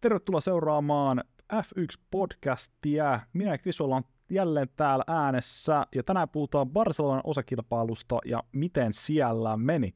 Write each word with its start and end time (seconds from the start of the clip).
tervetuloa 0.00 0.40
seuraamaan 0.40 1.24
F1-podcastia. 1.54 3.20
Minä 3.32 3.50
ja 3.50 3.58
Chris 3.58 3.80
ollaan 3.80 4.04
jälleen 4.30 4.68
täällä 4.76 5.04
äänessä, 5.06 5.86
ja 5.94 6.02
tänään 6.02 6.28
puhutaan 6.28 6.70
Barcelonan 6.70 7.20
osakilpailusta 7.24 8.18
ja 8.24 8.42
miten 8.52 8.92
siellä 8.92 9.56
meni. 9.56 9.94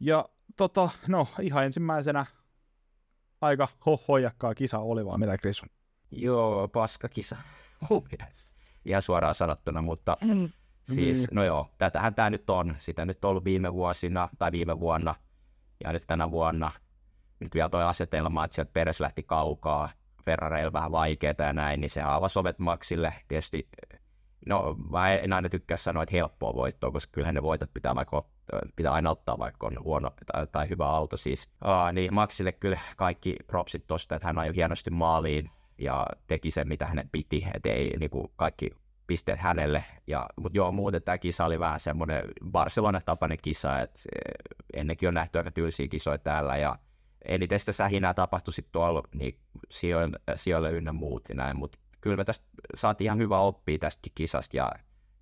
Ja 0.00 0.28
tota, 0.56 0.88
no 1.08 1.28
ihan 1.40 1.64
ensimmäisenä 1.64 2.26
aika 3.40 3.68
hohojakkaa 3.86 4.54
kisa 4.54 4.78
oli 4.78 5.06
vaan, 5.06 5.20
mitä 5.20 5.38
Chris 5.38 5.62
on? 5.62 5.68
Joo, 6.10 6.68
paska 6.68 7.08
kisa. 7.08 7.36
Ihan 8.84 9.02
suoraan 9.02 9.34
sanottuna, 9.34 9.82
mutta 9.82 10.16
mm. 10.24 10.48
siis, 10.82 11.30
mm. 11.30 11.34
no 11.34 11.44
joo, 11.44 11.70
tätähän 11.78 12.14
tämä 12.14 12.30
nyt 12.30 12.50
on. 12.50 12.74
Sitä 12.78 13.04
nyt 13.04 13.24
on 13.24 13.28
ollut 13.28 13.44
viime 13.44 13.72
vuosina 13.72 14.28
tai 14.38 14.52
viime 14.52 14.80
vuonna 14.80 15.14
ja 15.84 15.92
nyt 15.92 16.02
tänä 16.06 16.30
vuonna. 16.30 16.70
Nyt 17.42 17.54
vielä 17.54 17.68
toi 17.68 17.82
asetelma, 17.82 18.44
että 18.44 18.54
sieltä 18.54 18.70
Peres 18.72 19.00
lähti 19.00 19.22
kaukaa, 19.22 19.90
Ferrareilla 20.24 20.72
vähän 20.72 20.92
vaikeaa 20.92 21.34
ja 21.38 21.52
näin, 21.52 21.80
niin 21.80 21.90
se 21.90 22.02
avasi 22.02 22.38
ovet 22.38 22.58
Maxille. 22.58 23.14
Tietysti, 23.28 23.68
no 24.46 24.76
mä 24.90 25.12
en 25.12 25.32
aina 25.32 25.48
tykkää 25.48 25.76
sanoa, 25.76 26.02
että 26.02 26.16
helppoa 26.16 26.54
voittoa, 26.54 26.90
koska 26.90 27.12
kyllähän 27.12 27.34
ne 27.34 27.42
voitot 27.42 27.70
pitää, 27.74 27.94
vaikka, 27.94 28.24
pitää 28.76 28.92
aina 28.92 29.10
ottaa, 29.10 29.38
vaikka 29.38 29.66
on 29.66 29.84
huono 29.84 30.10
tai, 30.32 30.46
tai 30.52 30.68
hyvä 30.68 30.86
auto 30.86 31.16
siis. 31.16 31.50
Aa, 31.60 31.92
niin 31.92 32.14
Maxille 32.14 32.52
kyllä 32.52 32.78
kaikki 32.96 33.36
propsit 33.46 33.86
tosta, 33.86 34.14
että 34.14 34.26
hän 34.26 34.38
ajoi 34.38 34.56
hienosti 34.56 34.90
maaliin 34.90 35.50
ja 35.78 36.06
teki 36.26 36.50
sen, 36.50 36.68
mitä 36.68 36.86
hänen 36.86 37.08
piti, 37.12 37.46
että 37.54 37.68
ei 37.68 37.96
niin 38.00 38.10
kuin 38.10 38.28
kaikki 38.36 38.70
pisteet 39.06 39.40
hänelle. 39.40 39.84
Ja, 40.06 40.26
mutta 40.36 40.56
joo, 40.56 40.72
muuten 40.72 41.02
tämä 41.02 41.18
kisa 41.18 41.44
oli 41.44 41.58
vähän 41.58 41.80
semmoinen 41.80 42.24
Barcelona-tapainen 42.50 43.38
kisa, 43.42 43.80
että 43.80 44.00
ennenkin 44.74 45.08
on 45.08 45.14
nähty 45.14 45.38
aika 45.38 45.50
tylsiä 45.50 45.88
kisoja 45.88 46.18
täällä, 46.18 46.56
ja 46.56 46.76
eniten 47.24 47.60
sitä 47.60 47.72
sähinää 47.72 48.14
tapahtui 48.14 48.54
sitten 48.54 48.72
tuolla 48.72 49.02
niin 49.14 49.38
sijoille, 49.70 50.18
sijoille 50.34 50.70
ynnä 50.70 50.92
muut 50.92 51.28
ja 51.28 51.34
näin, 51.34 51.56
mutta 51.56 51.78
kyllä 52.00 52.16
me 52.16 52.24
tästä 52.24 52.46
saatiin 52.74 53.06
ihan 53.06 53.18
hyvä 53.18 53.38
oppia 53.38 53.78
tästäkin 53.78 54.12
kisasta, 54.14 54.56
ja, 54.56 54.70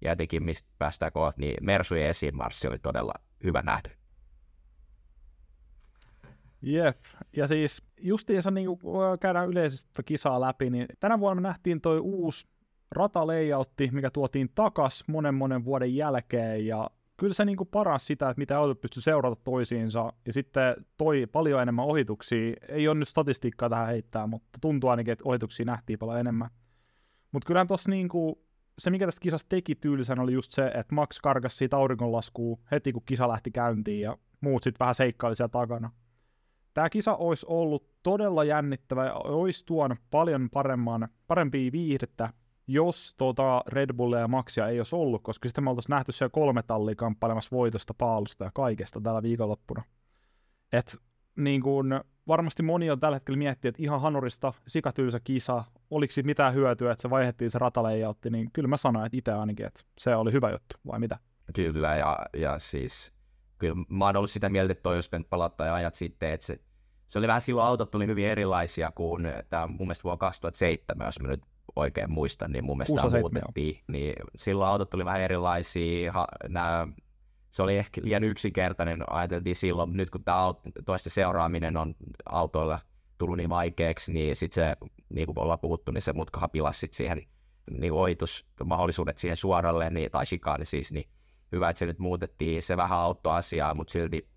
ja 0.01 0.13
etenkin 0.13 0.43
mistä 0.43 0.69
päästään 0.79 1.13
kohta, 1.13 1.41
niin 1.41 1.57
Mersujen 1.61 2.09
esimarssi 2.09 2.69
oli 2.69 2.79
todella 2.79 3.15
hyvä 3.45 3.63
nähdä. 3.63 3.91
Jep, 6.63 6.99
ja 7.37 7.47
siis 7.47 7.83
justiinsa 8.01 8.51
niin 8.51 8.69
käydään 9.21 9.49
yleisesti 9.49 10.03
kisaa 10.05 10.41
läpi, 10.41 10.71
niin 10.71 10.87
tänä 11.01 11.21
vuonna 11.21 11.41
me 11.41 11.49
nähtiin 11.49 11.81
toi 11.81 11.99
uusi 11.99 12.47
ratalayoutti, 12.91 13.91
mikä 13.93 14.11
tuotiin 14.11 14.49
takas 14.55 15.05
monen 15.07 15.35
monen 15.35 15.65
vuoden 15.65 15.97
jälkeen, 15.97 16.67
ja 16.67 16.91
kyllä 17.21 17.35
se 17.35 17.45
niin 17.45 17.57
kuin 17.57 17.69
paransi 17.69 18.07
sitä, 18.07 18.31
että 18.31 18.39
mitä 18.41 18.59
autot 18.59 18.81
pystyi 18.81 19.03
seurata 19.03 19.41
toisiinsa, 19.45 20.13
ja 20.27 20.33
sitten 20.33 20.77
toi 20.97 21.27
paljon 21.33 21.63
enemmän 21.63 21.85
ohituksia. 21.85 22.57
Ei 22.69 22.89
ole 22.89 22.99
nyt 22.99 23.09
statistiikkaa 23.09 23.69
tähän 23.69 23.87
heittää, 23.87 24.27
mutta 24.27 24.59
tuntuu 24.61 24.91
ainakin, 24.91 25.13
että 25.13 25.25
ohituksia 25.27 25.67
nähtiin 25.67 25.99
paljon 25.99 26.21
enemmän. 26.21 26.51
Mutta 27.33 27.47
kyllähän 27.47 27.67
tuossa 27.67 27.91
niin 27.91 28.09
kuin, 28.09 28.35
se, 28.79 28.91
mikä 28.91 29.07
tästä 29.07 29.21
kisasta 29.21 29.49
teki 29.49 29.75
tyylisen, 29.75 30.19
oli 30.21 30.33
just 30.33 30.53
se, 30.53 30.67
että 30.67 30.95
Max 30.95 31.21
karkasi 31.21 31.57
siitä 31.57 31.77
auringonlaskuun 31.77 32.61
heti, 32.71 32.93
kun 32.93 33.03
kisa 33.07 33.29
lähti 33.29 33.51
käyntiin, 33.51 34.01
ja 34.01 34.19
muut 34.41 34.63
sitten 34.63 34.81
vähän 34.81 34.95
seikkaili 34.95 35.35
siellä 35.35 35.49
takana. 35.49 35.91
Tämä 36.75 36.91
kisa 36.91 37.15
olisi 37.15 37.47
ollut 37.49 38.03
todella 38.03 38.45
jännittävä 38.45 39.07
ja 39.07 39.15
olisi 39.15 39.67
tuonut 39.67 39.99
paljon 40.11 40.51
paremman, 40.51 41.09
parempia 41.27 41.73
viihdettä 41.73 42.33
jos 42.73 43.15
tuota 43.19 43.63
Red 43.67 43.93
Bullia 43.93 44.19
ja 44.19 44.29
Maxia 44.29 44.69
ei 44.69 44.81
olisi 44.81 44.97
ollut, 44.97 45.23
koska 45.23 45.49
sitten 45.49 45.65
me 45.65 45.71
oltaisiin 45.71 45.95
nähty 45.95 46.13
siellä 46.13 46.31
kolme 46.31 46.63
tallia 46.63 46.95
kamppailemassa 46.95 47.57
voitosta, 47.57 47.95
paalusta 47.95 48.45
ja 48.45 48.51
kaikesta 48.55 49.01
tällä 49.01 49.23
viikonloppuna. 49.23 49.83
Et 50.73 50.97
niin 51.37 51.63
kun, 51.63 52.01
varmasti 52.29 52.63
moni 52.63 52.91
on 52.91 53.01
tällä 53.01 53.17
hetkellä 53.17 53.39
miettinyt, 53.39 53.75
että 53.75 53.83
ihan 53.83 54.01
hanurista 54.01 54.53
sikatyylsä 54.67 55.21
kisa, 55.21 55.65
oliko 55.91 56.13
siitä 56.13 56.27
mitään 56.27 56.55
hyötyä, 56.55 56.93
että 56.93 57.03
se 57.03 57.11
vaihdettiin 57.11 57.51
se 57.51 57.59
rataleiautti, 57.59 58.31
niin 58.31 58.51
kyllä 58.53 58.69
mä 58.69 58.77
sanoin, 58.77 59.07
että 59.07 59.17
itse 59.19 59.33
ainakin, 59.33 59.67
että 59.67 59.81
se 59.99 60.17
oli 60.17 60.33
hyvä 60.33 60.51
juttu, 60.51 60.77
vai 60.87 60.99
mitä? 60.99 61.19
Kyllä, 61.55 61.97
ja, 61.97 62.19
ja 62.37 62.59
siis 62.59 63.13
kyllä 63.59 63.75
mä 63.89 64.05
oon 64.07 64.17
ollut 64.17 64.31
sitä 64.31 64.49
mieltä, 64.49 64.73
että 64.73 64.83
toi 64.83 64.97
jos 64.97 65.11
palattaa 65.31 65.67
ja 65.67 65.75
ajat 65.75 65.95
sitten, 65.95 66.31
että 66.31 66.47
se, 66.47 66.61
se 67.07 67.19
oli 67.19 67.27
vähän 67.27 67.41
silloin 67.41 67.67
autot 67.67 67.91
tuli 67.91 68.07
hyvin 68.07 68.27
erilaisia 68.27 68.93
kuin 68.95 69.23
tämä 69.49 69.67
mun 69.67 69.79
mielestä 69.79 70.05
vuonna 70.05 70.19
2007, 70.19 71.07
jos 71.07 71.21
mä 71.21 71.29
nyt 71.29 71.43
oikein 71.77 72.13
muistan, 72.13 72.53
niin 72.53 72.65
mun 72.65 72.77
mielestä 72.79 73.19
muutettiin. 73.21 73.81
Niin 73.89 74.15
silloin 74.37 74.71
autot 74.71 74.95
oli 74.95 75.05
vähän 75.05 75.21
erilaisia, 75.21 76.13
ha, 76.13 76.27
nää, 76.49 76.89
se 77.51 77.63
oli 77.63 77.79
ehkä 77.79 78.01
liian 78.05 78.25
yksinkertainen, 78.25 79.13
ajateltiin 79.13 79.57
silloin, 79.57 79.97
nyt 79.97 80.11
kun 80.11 80.25
tämä 80.25 80.39
toista 80.85 81.11
seuraaminen 81.11 81.77
on 81.77 81.95
autoilla 82.27 82.79
tullut 83.19 83.37
niin 83.37 83.51
vaikeaksi, 83.51 84.13
niin 84.13 84.37
sitten 84.37 84.55
se, 84.55 84.89
niin 85.09 85.27
kuin 85.27 85.39
ollaan 85.39 85.59
puhuttu, 85.59 85.93
niin 85.93 86.03
se 86.03 86.13
mutkahan 86.13 86.51
pilasi 86.51 86.81
sit 86.81 86.93
siihen 86.93 87.23
niin 87.71 87.93
ohitusmahdollisuudet 87.93 89.19
siihen 89.19 89.37
suoralle, 89.37 89.91
niin, 89.91 90.11
tai 90.11 90.27
shikaani 90.27 90.65
siis, 90.65 90.93
niin 90.93 91.09
hyvä, 91.53 91.71
että 91.71 91.79
se 91.79 91.87
nyt 91.87 91.99
muutettiin, 91.99 92.63
se 92.63 92.77
vähän 92.77 92.99
auttoi 92.99 93.37
asiaa, 93.37 93.75
mutta 93.75 93.93
silti 93.93 94.29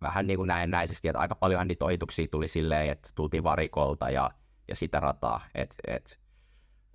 vähän 0.00 0.26
niin 0.26 0.36
kuin 0.36 0.48
näennäisesti, 0.48 1.08
että 1.08 1.18
aika 1.18 1.34
paljon 1.34 1.68
niitä 1.68 1.84
ohituksia 1.84 2.26
tuli 2.30 2.48
silleen, 2.48 2.90
että 2.90 3.10
tultiin 3.14 3.44
varikolta 3.44 4.10
ja, 4.10 4.30
ja 4.68 4.76
sitä 4.76 5.00
rataa, 5.00 5.40
että 5.54 5.76
et, 5.86 6.20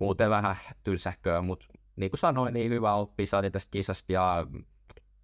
muuten 0.00 0.30
vähän 0.30 0.56
tylsähköä, 0.84 1.42
mutta 1.42 1.66
niin 1.96 2.10
kuin 2.10 2.18
sanoin, 2.18 2.54
niin 2.54 2.70
hyvä 2.70 2.94
oppi 2.94 3.26
saatiin 3.26 3.52
tästä 3.52 3.70
kisasta 3.70 4.12
ja 4.12 4.46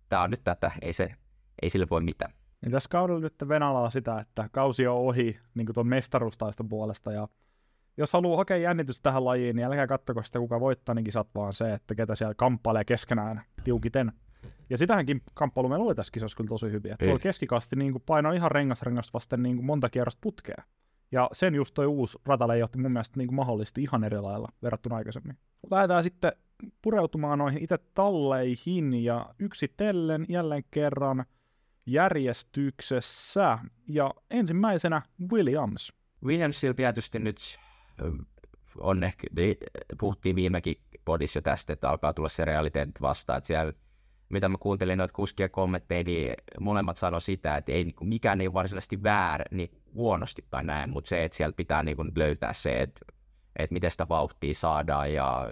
tämä 0.09 0.23
on 0.23 0.31
nyt 0.31 0.45
tätä, 0.45 0.73
ei, 0.83 0.93
se, 0.93 1.15
ei 1.63 1.71
sille 1.71 1.87
voi 1.91 2.01
mitään. 2.01 2.33
Niin 2.63 2.73
tässä 2.73 2.89
kaudella 2.89 3.21
nyt 3.21 3.35
Venäjällä 3.49 3.91
sitä, 3.91 4.19
että 4.19 4.49
kausi 4.53 4.87
on 4.87 4.97
ohi 4.97 5.39
niin 5.55 5.67
tuon 5.75 5.87
mestaruustaiston 5.87 6.69
puolesta 6.69 7.13
ja 7.13 7.29
jos 7.97 8.13
haluaa 8.13 8.37
hakea 8.37 8.57
jännitystä 8.57 9.03
tähän 9.03 9.25
lajiin, 9.25 9.57
niin 9.57 9.67
älkää 9.67 9.87
kattoko 9.87 10.23
sitä, 10.23 10.39
kuka 10.39 10.61
voittaa, 10.61 10.95
niin 10.95 11.05
kisat, 11.05 11.29
vaan 11.35 11.53
se, 11.53 11.73
että 11.73 11.95
ketä 11.95 12.15
siellä 12.15 12.35
kamppailee 12.35 12.85
keskenään 12.85 13.43
tiukiten. 13.65 14.13
Ja 14.71 14.79
sitähänkin 14.79 15.23
kamppailu 15.35 15.69
meillä 15.69 15.85
oli 15.85 15.95
tässä 15.95 16.13
kisassa 16.13 16.37
kyllä 16.37 16.49
tosi 16.49 16.71
hyviä. 16.71 16.97
Tuo 17.05 17.19
keskikasti 17.19 17.77
niin 17.77 18.03
painoi 18.07 18.37
ihan 18.37 18.51
rengasrengasta 18.51 19.11
vasten 19.15 19.43
niin 19.43 19.57
kuin 19.57 19.67
monta 19.67 19.91
kierrosta 19.91 20.19
putkea. 20.23 20.63
Ja 21.13 21.29
sen 21.33 21.55
just 21.55 21.75
toi 21.75 21.87
uusi 21.87 22.19
rataleijotti 22.27 22.79
mun 22.79 22.93
mielestä 22.93 23.17
niin 23.17 23.29
kuin 23.29 23.37
mahdollisesti 23.37 23.83
ihan 23.83 24.05
eri 24.05 24.21
lailla 24.21 24.49
verrattuna 24.63 24.97
aikaisemmin. 24.97 25.39
Lähdetään 25.71 26.03
sitten 26.03 26.33
pureutumaan 26.83 27.39
noihin 27.39 27.63
itse 27.63 27.79
talleihin 27.95 29.05
ja 29.05 29.35
yksitellen 29.39 30.27
jälleen 30.29 30.65
kerran 30.71 31.25
järjestyksessä. 31.87 33.59
Ja 33.89 34.15
ensimmäisenä 34.31 35.03
Williams. 35.33 35.93
Williamsilla 36.25 36.75
tietysti 36.75 37.19
nyt 37.19 37.37
on 38.81 39.05
ehkä, 39.05 39.27
puhuttiin 40.01 40.37
viimekin 40.37 40.77
podissa 41.05 41.43
tästä, 41.43 41.73
että 41.73 41.91
alkaa 41.91 42.13
tulla 42.13 42.29
se 42.29 42.45
realiteetti 42.45 43.01
vastaan, 43.01 43.37
että 43.39 43.47
siellä 43.47 43.73
mitä 44.29 44.49
mä 44.49 44.59
kuuntelin 44.61 44.99
noita 44.99 45.15
kuskien 45.15 45.51
kommentteja, 45.51 46.05
niin 46.05 46.35
molemmat 46.61 46.97
sanoi 46.97 47.21
sitä, 47.21 47.57
että 47.57 47.73
ei, 47.73 47.85
niin 47.85 47.95
kuin, 47.95 48.09
mikään 48.09 48.41
ei 48.41 48.53
varsinaisesti 48.53 49.03
väärä, 49.03 49.45
niin 49.51 49.71
huonosti 49.95 50.45
tai 50.51 50.65
näin, 50.65 50.91
mutta 50.91 51.09
se, 51.09 51.25
että 51.25 51.37
siellä 51.37 51.53
pitää 51.57 51.83
niin 51.83 51.97
kuin, 51.97 52.13
löytää 52.17 52.53
se, 52.53 52.83
että, 52.83 53.01
että 53.59 53.75
miten 53.75 53.91
sitä 53.91 54.09
vauhtia 54.09 54.55
saadaan 54.55 55.13
ja 55.13 55.51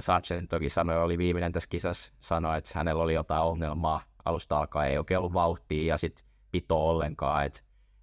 Sargent 0.00 0.48
toki 0.48 0.68
sanoi, 0.68 1.02
oli 1.02 1.18
viimeinen 1.18 1.52
tässä 1.52 1.68
kisassa, 1.70 2.12
sanoi, 2.20 2.58
että 2.58 2.70
hänellä 2.74 3.02
oli 3.02 3.14
jotain 3.14 3.42
ongelmaa 3.42 4.02
alusta 4.24 4.58
alkaa, 4.58 4.86
ei 4.86 4.98
oikein 4.98 5.18
ollut 5.18 5.34
vauhtia 5.34 5.94
ja 5.94 5.98
sitten 5.98 6.24
pito 6.52 6.88
ollenkaan, 6.88 7.44
että 7.46 7.60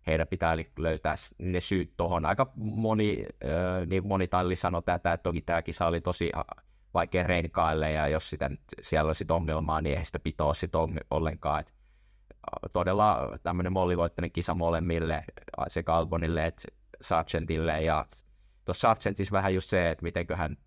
heidän 0.07 0.27
pitää 0.27 0.57
löytää 0.77 1.15
ne 1.37 1.59
syyt 1.59 1.93
tuohon. 1.97 2.25
Aika 2.25 2.51
moni, 2.55 3.25
äh, 3.45 3.87
niin 3.87 4.07
moni 4.07 4.27
talli 4.27 4.55
sanoi 4.55 4.81
tätä, 4.85 5.13
että 5.13 5.23
toki 5.23 5.41
tämä 5.41 5.61
kisa 5.61 5.87
oli 5.87 6.01
tosi 6.01 6.31
vaikea 6.95 7.23
renkaille, 7.23 7.91
ja 7.91 8.07
jos 8.07 8.29
sitä, 8.29 8.49
siellä 8.81 9.07
olisi 9.07 9.25
ongelmaa, 9.29 9.81
niin 9.81 9.97
ei 9.97 10.05
sitä 10.05 10.19
pitoa 10.19 10.53
sit 10.53 10.71
ollenkaan. 11.11 11.59
Et 11.59 11.73
todella 12.73 13.37
tämmöinen 13.43 13.73
mollivoittainen 13.73 14.31
kisa 14.31 14.53
molemmille, 14.53 15.23
sekä 15.67 15.93
Albonille 15.93 16.45
että 16.45 16.67
Sargentille, 17.01 17.81
ja 17.81 18.05
tuossa 18.65 18.81
Sargentissa 18.81 19.31
vähän 19.31 19.53
just 19.53 19.69
se, 19.69 19.89
että 19.89 20.03
mitenköhän, 20.03 20.57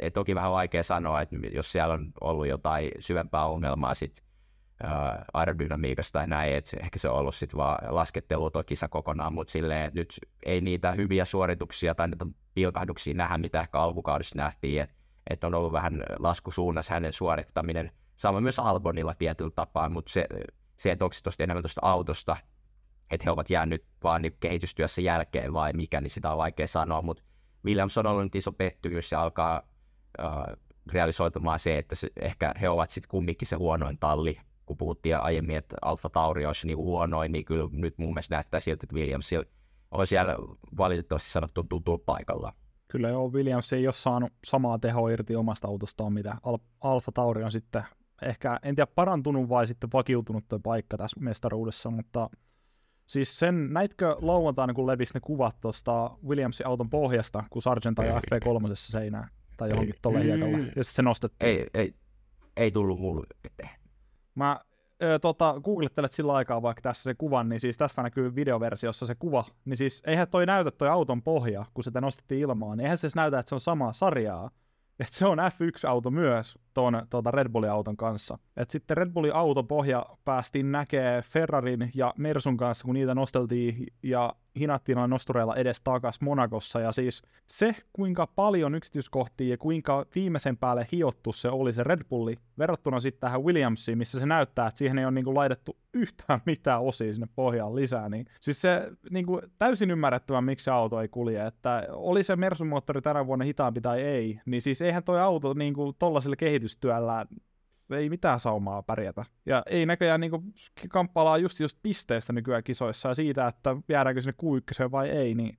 ei 0.00 0.10
toki 0.10 0.34
vähän 0.34 0.52
vaikea 0.52 0.82
sanoa, 0.82 1.20
että 1.20 1.36
jos 1.52 1.72
siellä 1.72 1.94
on 1.94 2.12
ollut 2.20 2.48
jotain 2.48 2.90
syvempää 2.98 3.46
ongelmaa 3.46 3.94
sit 3.94 4.22
ää, 4.82 5.24
aerodynamiikasta 5.34 6.18
tai 6.18 6.26
näin, 6.26 6.54
että 6.54 6.76
ehkä 6.80 6.98
se 6.98 7.08
on 7.08 7.16
ollut 7.16 7.34
sitten 7.34 7.56
vaan 7.58 7.94
laskettelu 7.94 8.50
tuo 8.50 8.62
kisa 8.62 8.88
kokonaan, 8.88 9.34
mutta 9.34 9.50
silleen, 9.50 9.86
että 9.86 10.00
nyt 10.00 10.14
ei 10.46 10.60
niitä 10.60 10.92
hyviä 10.92 11.24
suorituksia 11.24 11.94
tai 11.94 12.08
niitä 12.08 12.26
pilkahduksia 12.54 13.14
nähdä, 13.14 13.38
mitä 13.38 13.60
ehkä 13.60 13.80
alkukaudessa 13.80 14.36
nähtiin, 14.36 14.82
että 14.82 14.94
että 15.30 15.46
on 15.46 15.54
ollut 15.54 15.72
vähän 15.72 16.04
laskusuunnassa 16.18 16.94
hänen 16.94 17.12
suorittaminen. 17.12 17.92
Sama 18.16 18.40
myös 18.40 18.58
Albonilla 18.58 19.14
tietyllä 19.14 19.50
tapaa, 19.50 19.88
mutta 19.88 20.12
se, 20.12 20.26
se 20.76 20.92
että 20.92 21.04
onko 21.04 21.12
se 21.12 21.22
tosta 21.22 21.42
enemmän 21.42 21.62
tuosta 21.62 21.80
autosta, 21.84 22.36
että 23.10 23.24
he 23.24 23.30
ovat 23.30 23.50
jäänyt 23.50 23.84
vaan 24.04 24.22
niin 24.22 24.36
kehitystyössä 24.40 25.02
jälkeen 25.02 25.52
vai 25.52 25.72
mikä, 25.72 26.00
niin 26.00 26.10
sitä 26.10 26.30
on 26.32 26.38
vaikea 26.38 26.66
sanoa, 26.66 27.02
mutta 27.02 27.22
Williams 27.64 27.98
on 27.98 28.06
ollut 28.06 28.24
nyt 28.24 28.34
iso 28.34 28.52
pettymys 28.52 29.12
ja 29.12 29.22
alkaa 29.22 29.62
äh, 30.20 30.56
realisoitumaan 30.92 31.58
se, 31.58 31.78
että 31.78 31.94
se, 31.94 32.08
ehkä 32.20 32.54
he 32.60 32.68
ovat 32.68 32.90
sitten 32.90 33.08
kumminkin 33.08 33.48
se 33.48 33.56
huonoin 33.56 33.98
talli, 33.98 34.40
kun 34.66 34.76
puhuttiin 34.76 35.16
aiemmin, 35.16 35.56
että 35.56 35.76
Alfa 35.82 36.08
Tauri 36.08 36.46
olisi 36.46 36.66
niin 36.66 36.76
huonoin, 36.76 37.32
niin 37.32 37.44
kyllä 37.44 37.68
nyt 37.72 37.98
mun 37.98 38.08
mielestä 38.08 38.34
näyttää 38.34 38.60
siltä, 38.60 38.84
että 38.84 38.96
Williams 38.96 39.30
on 39.90 40.06
siellä 40.06 40.36
valitettavasti 40.76 41.30
sanottu 41.30 41.64
tutulla 41.64 42.02
paikalla. 42.06 42.52
Kyllä 42.90 43.08
joo, 43.08 43.32
Williams 43.32 43.72
ei 43.72 43.86
ole 43.86 43.92
saanut 43.92 44.32
samaa 44.44 44.78
tehoa 44.78 45.10
irti 45.10 45.36
omasta 45.36 45.68
autostaan, 45.68 46.12
mitä 46.12 46.36
Al- 46.42 46.58
Alfa 46.80 47.12
Tauri 47.12 47.44
on 47.44 47.52
sitten 47.52 47.82
ehkä, 48.22 48.58
en 48.62 48.74
tiedä 48.74 48.92
parantunut 48.94 49.48
vai 49.48 49.66
sitten 49.66 49.90
vakiutunut 49.92 50.44
tuo 50.48 50.58
paikka 50.58 50.96
tässä 50.96 51.20
mestaruudessa, 51.20 51.90
mutta 51.90 52.30
siis 53.06 53.38
sen, 53.38 53.72
näitkö 53.72 54.16
lauantaina, 54.20 54.74
kun 54.74 54.86
levisi 54.86 55.14
ne 55.14 55.20
kuvat 55.20 55.56
tuosta 55.60 56.10
Williamsin 56.26 56.66
auton 56.66 56.90
pohjasta, 56.90 57.44
kun 57.50 57.62
Sargent 57.62 57.94
tai 57.94 58.08
FP3 58.08 58.70
seinään 58.74 59.28
tai 59.56 59.70
johonkin 59.70 59.94
tuolle 60.02 60.24
hiekalle, 60.24 60.72
ja 60.76 60.84
se 60.84 61.02
nostettiin? 61.02 61.50
Ei, 61.50 61.66
ei, 61.74 61.94
ei 62.56 62.70
tullut 62.70 63.00
mulle 63.00 63.26
eteen. 63.44 63.80
Mä 64.34 64.60
ö, 65.02 65.18
tota, 65.18 65.60
googlettelet 65.64 66.12
sillä 66.12 66.34
aikaa 66.34 66.62
vaikka 66.62 66.82
tässä 66.82 67.02
se 67.02 67.14
kuvan, 67.14 67.48
niin 67.48 67.60
siis 67.60 67.78
tässä 67.78 68.02
näkyy 68.02 68.34
videoversiossa 68.34 69.06
se 69.06 69.14
kuva, 69.14 69.44
niin 69.64 69.76
siis 69.76 70.02
eihän 70.06 70.28
toi 70.28 70.46
näytä 70.46 70.70
toi 70.70 70.88
auton 70.88 71.22
pohja, 71.22 71.64
kun 71.74 71.84
sitä 71.84 72.00
nostettiin 72.00 72.40
ilmaan, 72.40 72.78
niin 72.78 72.84
eihän 72.84 72.98
se 72.98 73.08
näytä, 73.16 73.38
että 73.38 73.48
se 73.48 73.54
on 73.54 73.60
samaa 73.60 73.92
sarjaa, 73.92 74.50
että 75.00 75.14
se 75.14 75.26
on 75.26 75.38
F1-auto 75.38 76.10
myös 76.10 76.58
tuon 76.74 77.06
tuota 77.10 77.30
Red 77.30 77.48
Bullin 77.48 77.70
auton 77.70 77.96
kanssa. 77.96 78.38
Et 78.56 78.70
sitten 78.70 78.96
Red 78.96 79.10
Bullin 79.10 79.34
autopohja 79.34 80.06
päästiin 80.24 80.72
näkee 80.72 81.22
Ferrarin 81.22 81.90
ja 81.94 82.14
Mersun 82.16 82.56
kanssa, 82.56 82.84
kun 82.84 82.94
niitä 82.94 83.14
nosteltiin 83.14 83.86
ja 84.02 84.34
hinattiin 84.58 84.96
noin 84.96 85.10
nostureilla 85.10 85.56
edes 85.56 85.80
takas 85.80 86.20
Monakossa. 86.20 86.80
Ja 86.80 86.92
siis 86.92 87.22
se, 87.46 87.76
kuinka 87.92 88.26
paljon 88.26 88.74
yksityiskohtia 88.74 89.50
ja 89.50 89.58
kuinka 89.58 90.06
viimeisen 90.14 90.56
päälle 90.56 90.86
hiottu 90.92 91.32
se 91.32 91.48
oli 91.48 91.72
se 91.72 91.84
Red 91.84 92.04
Bulli, 92.08 92.36
verrattuna 92.58 93.00
sitten 93.00 93.20
tähän 93.20 93.44
Williamsiin, 93.44 93.98
missä 93.98 94.20
se 94.20 94.26
näyttää, 94.26 94.66
että 94.66 94.78
siihen 94.78 94.98
ei 94.98 95.04
ole 95.04 95.12
niinku 95.12 95.34
laitettu 95.34 95.76
yhtään 95.94 96.40
mitään 96.46 96.82
osia 96.82 97.12
sinne 97.12 97.28
pohjaan 97.36 97.74
lisää. 97.74 98.08
Niin, 98.08 98.26
siis 98.40 98.60
se 98.60 98.90
niinku, 99.10 99.40
täysin 99.58 99.90
ymmärrettävä, 99.90 100.40
miksi 100.40 100.64
se 100.64 100.70
auto 100.70 101.00
ei 101.00 101.08
kulje. 101.08 101.46
Että 101.46 101.86
oli 101.90 102.22
se 102.22 102.36
Mersun 102.36 102.66
moottori 102.66 103.02
tänä 103.02 103.26
vuonna 103.26 103.44
hitaampi 103.44 103.80
tai 103.80 104.00
ei, 104.02 104.40
niin 104.46 104.62
siis 104.62 104.82
eihän 104.82 105.04
toi 105.04 105.20
auto 105.20 105.54
niinku, 105.54 105.92
tollasella 105.92 106.36
kehitystyöllä 106.36 107.26
ei 107.96 108.10
mitään 108.10 108.40
saumaa 108.40 108.82
pärjätä. 108.82 109.24
Ja 109.46 109.62
ei 109.66 109.86
näköjään 109.86 110.20
niin 110.20 110.54
kamppailaa 110.88 111.38
just, 111.38 111.60
just 111.60 111.78
pisteestä 111.82 112.32
nykyään 112.32 112.64
kisoissa 112.64 113.08
ja 113.08 113.14
siitä, 113.14 113.46
että 113.46 113.76
jäädäänkö 113.88 114.20
sinne 114.20 114.32
q 114.32 114.90
vai 114.90 115.08
ei, 115.08 115.34
niin 115.34 115.58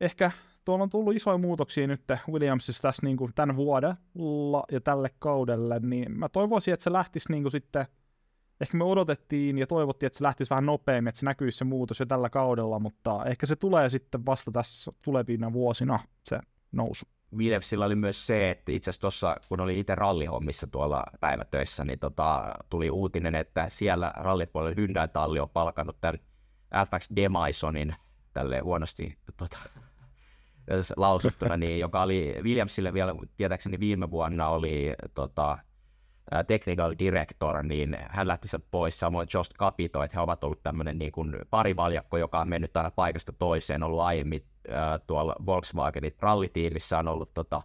ehkä 0.00 0.30
tuolla 0.64 0.82
on 0.82 0.90
tullut 0.90 1.16
isoja 1.16 1.38
muutoksia 1.38 1.86
nyt 1.86 2.02
Williamsissa 2.32 2.82
tässä 2.82 3.06
niin 3.06 3.16
kuin 3.16 3.30
tämän 3.34 3.56
vuodella 3.56 4.64
ja 4.72 4.80
tälle 4.80 5.10
kaudelle, 5.18 5.78
niin 5.78 6.18
mä 6.18 6.28
toivoisin, 6.28 6.74
että 6.74 6.84
se 6.84 6.92
lähtisi 6.92 7.32
niin 7.32 7.42
kuin 7.42 7.52
sitten, 7.52 7.86
ehkä 8.60 8.76
me 8.76 8.84
odotettiin 8.84 9.58
ja 9.58 9.66
toivottiin, 9.66 10.06
että 10.06 10.18
se 10.18 10.24
lähtisi 10.24 10.50
vähän 10.50 10.66
nopeammin, 10.66 11.08
että 11.08 11.18
se 11.18 11.26
näkyisi 11.26 11.58
se 11.58 11.64
muutos 11.64 12.00
jo 12.00 12.06
tällä 12.06 12.30
kaudella, 12.30 12.78
mutta 12.78 13.24
ehkä 13.24 13.46
se 13.46 13.56
tulee 13.56 13.90
sitten 13.90 14.26
vasta 14.26 14.52
tässä 14.52 14.92
tulevina 15.02 15.52
vuosina 15.52 15.98
se 16.24 16.38
nousu. 16.72 17.06
Williamsilla 17.36 17.84
oli 17.84 17.94
myös 17.94 18.26
se, 18.26 18.50
että 18.50 18.72
itse 18.72 18.90
asiassa 18.90 19.00
tuossa, 19.00 19.36
kun 19.48 19.60
oli 19.60 19.80
itse 19.80 19.94
rallihommissa 19.94 20.66
tuolla 20.66 21.04
päivätöissä, 21.20 21.84
niin 21.84 21.98
tota, 21.98 22.54
tuli 22.70 22.90
uutinen, 22.90 23.34
että 23.34 23.68
siellä 23.68 24.12
rallipuolella 24.16 24.74
Hyundai-talli 24.76 25.40
on 25.40 25.50
palkannut 25.50 26.00
tämän 26.00 26.18
FX 26.86 27.08
Demisonin, 27.16 27.94
tälle 28.32 28.58
huonosti 28.58 29.18
tota, 29.36 29.58
lausuttuna, 30.96 31.56
niin, 31.56 31.78
joka 31.78 32.02
oli 32.02 32.36
Williamsille 32.42 32.92
vielä 32.92 33.14
tietääkseni 33.36 33.80
viime 33.80 34.10
vuonna 34.10 34.48
oli 34.48 34.94
tota, 35.14 35.58
technical 36.46 36.94
director, 36.98 37.62
niin 37.62 37.96
hän 38.08 38.28
lähti 38.28 38.48
sen 38.48 38.62
pois, 38.70 39.00
samoin 39.00 39.28
Jost 39.34 39.54
Capito, 39.54 40.02
että 40.02 40.16
he 40.16 40.20
ovat 40.20 40.44
ollut 40.44 40.62
tämmöinen 40.62 40.98
niin 40.98 41.12
kuin 41.12 41.36
parivaljakko, 41.50 42.16
joka 42.16 42.40
on 42.40 42.48
mennyt 42.48 42.76
aina 42.76 42.90
paikasta 42.90 43.32
toiseen, 43.32 43.82
ollut 43.82 44.00
aiemmin 44.00 44.44
äh, 44.72 45.00
tuolla 45.06 45.36
Volkswagenin 45.46 46.14
rallitiimissä 46.20 46.98
on 46.98 47.08
ollut 47.08 47.34
tota, 47.34 47.56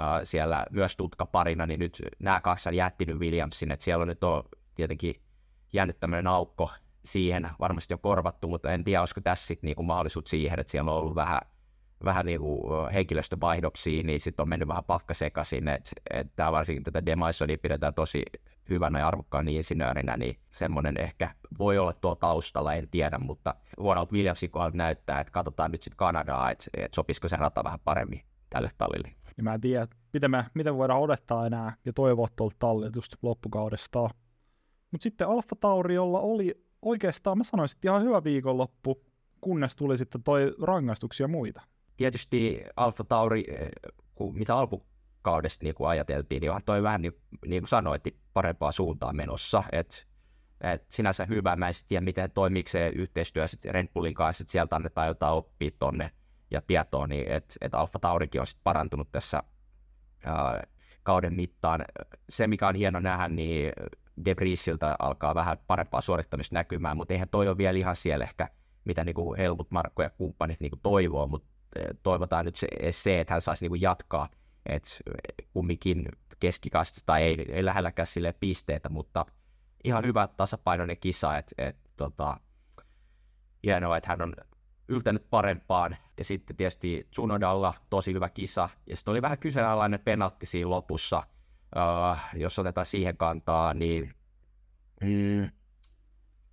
äh, 0.00 0.20
siellä 0.24 0.66
myös 0.70 0.96
tutka 0.96 1.26
parina, 1.26 1.66
niin 1.66 1.80
nyt 1.80 2.02
nämä 2.18 2.40
kaksi 2.40 2.68
on 2.68 2.74
jättinyt 2.74 3.18
Williamsin, 3.18 3.70
että 3.70 3.84
siellä 3.84 4.02
on 4.02 4.08
nyt 4.08 4.24
on 4.24 4.42
tietenkin 4.74 5.14
jäänyt 5.72 6.00
tämmöinen 6.00 6.26
aukko 6.26 6.70
siihen, 7.04 7.50
varmasti 7.60 7.94
on 7.94 8.00
korvattu, 8.00 8.48
mutta 8.48 8.72
en 8.72 8.84
tiedä, 8.84 9.00
olisiko 9.00 9.20
tässä 9.20 9.46
sitten 9.46 9.68
niinku 9.68 9.82
mahdollisuus 9.82 10.24
siihen, 10.26 10.60
että 10.60 10.70
siellä 10.70 10.90
on 10.90 10.98
ollut 10.98 11.14
vähän 11.14 11.40
vähän 12.04 12.26
niin 12.26 12.40
kuin 12.40 12.92
henkilöstövaihdoksia, 12.92 14.02
niin 14.02 14.20
sitten 14.20 14.42
on 14.42 14.48
mennyt 14.48 14.68
vähän 14.68 14.84
pakka 14.84 15.14
sekaisin, 15.14 15.68
että 15.68 15.90
et 16.10 16.26
tämä 16.36 16.52
varsinkin 16.52 16.84
tätä 16.84 17.06
Demaisonia 17.06 17.58
pidetään 17.58 17.94
tosi 17.94 18.22
hyvänä 18.70 18.98
ja 18.98 19.08
arvokkaan 19.08 19.48
insinöörinä, 19.48 20.16
niin 20.16 20.38
semmoinen 20.50 21.00
ehkä 21.00 21.30
voi 21.58 21.78
olla 21.78 21.92
tuo 21.92 22.14
taustalla, 22.14 22.74
en 22.74 22.88
tiedä, 22.88 23.18
mutta 23.18 23.54
Ronald 23.76 24.08
Williamsin 24.12 24.50
kohdalla 24.50 24.76
näyttää, 24.76 25.20
että 25.20 25.30
katsotaan 25.30 25.72
nyt 25.72 25.82
sitten 25.82 25.96
Kanadaa, 25.96 26.50
että, 26.50 26.64
että 26.76 26.94
sopisiko 26.94 27.28
se 27.28 27.36
rata 27.36 27.64
vähän 27.64 27.80
paremmin 27.84 28.22
tälle 28.50 28.70
tallille. 28.78 29.14
Ja 29.36 29.42
mä 29.42 29.54
en 29.54 29.60
tiedä, 29.60 29.86
miten 30.12 30.30
me, 30.30 30.44
miten 30.54 30.74
me 30.74 30.78
voidaan 30.78 31.00
odottaa 31.00 31.46
enää 31.46 31.76
ja 31.84 31.92
toivoa 31.92 32.28
tuolta 32.36 32.56
tallilta 32.58 32.98
just 32.98 33.16
loppukaudesta. 33.22 34.10
Mutta 34.90 35.02
sitten 35.02 35.28
Alfa 35.28 35.56
Tauri, 35.60 35.94
jolla 35.94 36.20
oli 36.20 36.66
oikeastaan, 36.82 37.38
mä 37.38 37.44
sanoisin, 37.44 37.78
ihan 37.84 38.02
hyvä 38.02 38.24
viikonloppu, 38.24 39.02
kunnes 39.40 39.76
tuli 39.76 39.96
sitten 39.96 40.22
toi 40.22 40.54
rangaistuksia 40.62 41.28
muita 41.28 41.62
tietysti 41.96 42.64
Alfa 42.76 43.04
Tauri, 43.04 43.44
eh, 43.48 43.68
mitä 44.32 44.56
alkukaudesta 44.56 45.64
niin 45.64 45.74
kuin 45.74 45.88
ajateltiin, 45.88 46.40
niin 46.40 46.52
toi 46.66 46.82
vähän 46.82 47.02
niin, 47.02 47.12
niin 47.46 47.62
kuin 47.62 47.68
sanoit, 47.68 48.02
parempaa 48.32 48.72
suuntaa 48.72 49.12
menossa. 49.12 49.62
Et, 49.72 50.06
et 50.60 50.86
sinänsä 50.90 51.24
hyvä, 51.24 51.56
mä 51.56 51.68
en 51.68 51.74
tiedä 51.88 52.04
miten 52.04 52.30
toimii 52.30 52.62
se 52.66 52.88
yhteistyö 52.94 53.46
sit 53.46 53.64
Red 53.64 53.88
Bullin 53.94 54.14
kanssa, 54.14 54.42
että 54.42 54.52
sieltä 54.52 54.76
annetaan 54.76 55.08
jotain 55.08 55.32
oppia 55.32 55.70
tonne 55.78 56.10
ja 56.50 56.60
tietoa, 56.60 57.06
niin 57.06 57.32
että 57.32 57.54
et 57.60 57.74
Alfa 57.74 57.98
Taurikin 57.98 58.40
on 58.40 58.46
sit 58.46 58.60
parantunut 58.64 59.12
tässä 59.12 59.42
ää, 60.24 60.62
kauden 61.02 61.34
mittaan. 61.34 61.84
Se, 62.28 62.46
mikä 62.46 62.68
on 62.68 62.74
hieno 62.74 63.00
nähdä, 63.00 63.28
niin 63.28 63.72
Debrisiltä 64.24 64.96
alkaa 64.98 65.34
vähän 65.34 65.58
parempaa 65.66 66.00
suorittamista 66.00 66.54
näkymään, 66.54 66.96
mutta 66.96 67.14
eihän 67.14 67.28
toi 67.28 67.48
ole 67.48 67.58
vielä 67.58 67.78
ihan 67.78 67.96
siellä 67.96 68.24
ehkä, 68.24 68.48
mitä 68.84 69.04
niin 69.04 69.14
kuin 69.14 69.38
Helmut 69.38 69.70
Markko 69.70 70.02
ja 70.02 70.10
kumppanit 70.10 70.60
niin 70.60 70.70
kuin 70.70 70.80
toivoo, 70.80 71.26
mutta 71.26 71.48
toivotaan 72.02 72.44
nyt 72.44 72.56
se, 72.56 72.68
se 72.90 73.20
että 73.20 73.34
hän 73.34 73.40
saisi 73.40 73.64
niin 73.64 73.70
kuin 73.70 73.80
jatkaa, 73.80 74.28
että 74.66 74.88
kumminkin 75.52 76.08
keskikastista 76.40 77.18
ei, 77.18 77.46
ei 77.52 77.64
lähelläkään 77.64 78.06
sille 78.06 78.34
pisteitä, 78.40 78.88
mutta 78.88 79.26
ihan 79.84 80.04
hyvä 80.04 80.28
tasapainoinen 80.36 80.96
kisa, 80.96 81.38
että 81.38 81.54
et, 81.58 81.76
tota, 81.96 82.40
hienoa, 83.64 83.96
että 83.96 84.08
hän 84.08 84.22
on 84.22 84.34
yltänyt 84.88 85.30
parempaan, 85.30 85.96
ja 86.18 86.24
sitten 86.24 86.56
tietysti 86.56 87.08
Tsunodalla 87.10 87.74
tosi 87.90 88.12
hyvä 88.12 88.28
kisa, 88.28 88.68
ja 88.86 88.96
sitten 88.96 89.12
oli 89.12 89.22
vähän 89.22 89.38
kyseenalainen 89.38 90.00
penaltti 90.00 90.46
siinä 90.46 90.70
lopussa, 90.70 91.22
uh, 91.76 92.18
jos 92.40 92.58
otetaan 92.58 92.86
siihen 92.86 93.16
kantaa, 93.16 93.74
niin 93.74 94.14
mm, 95.02 95.50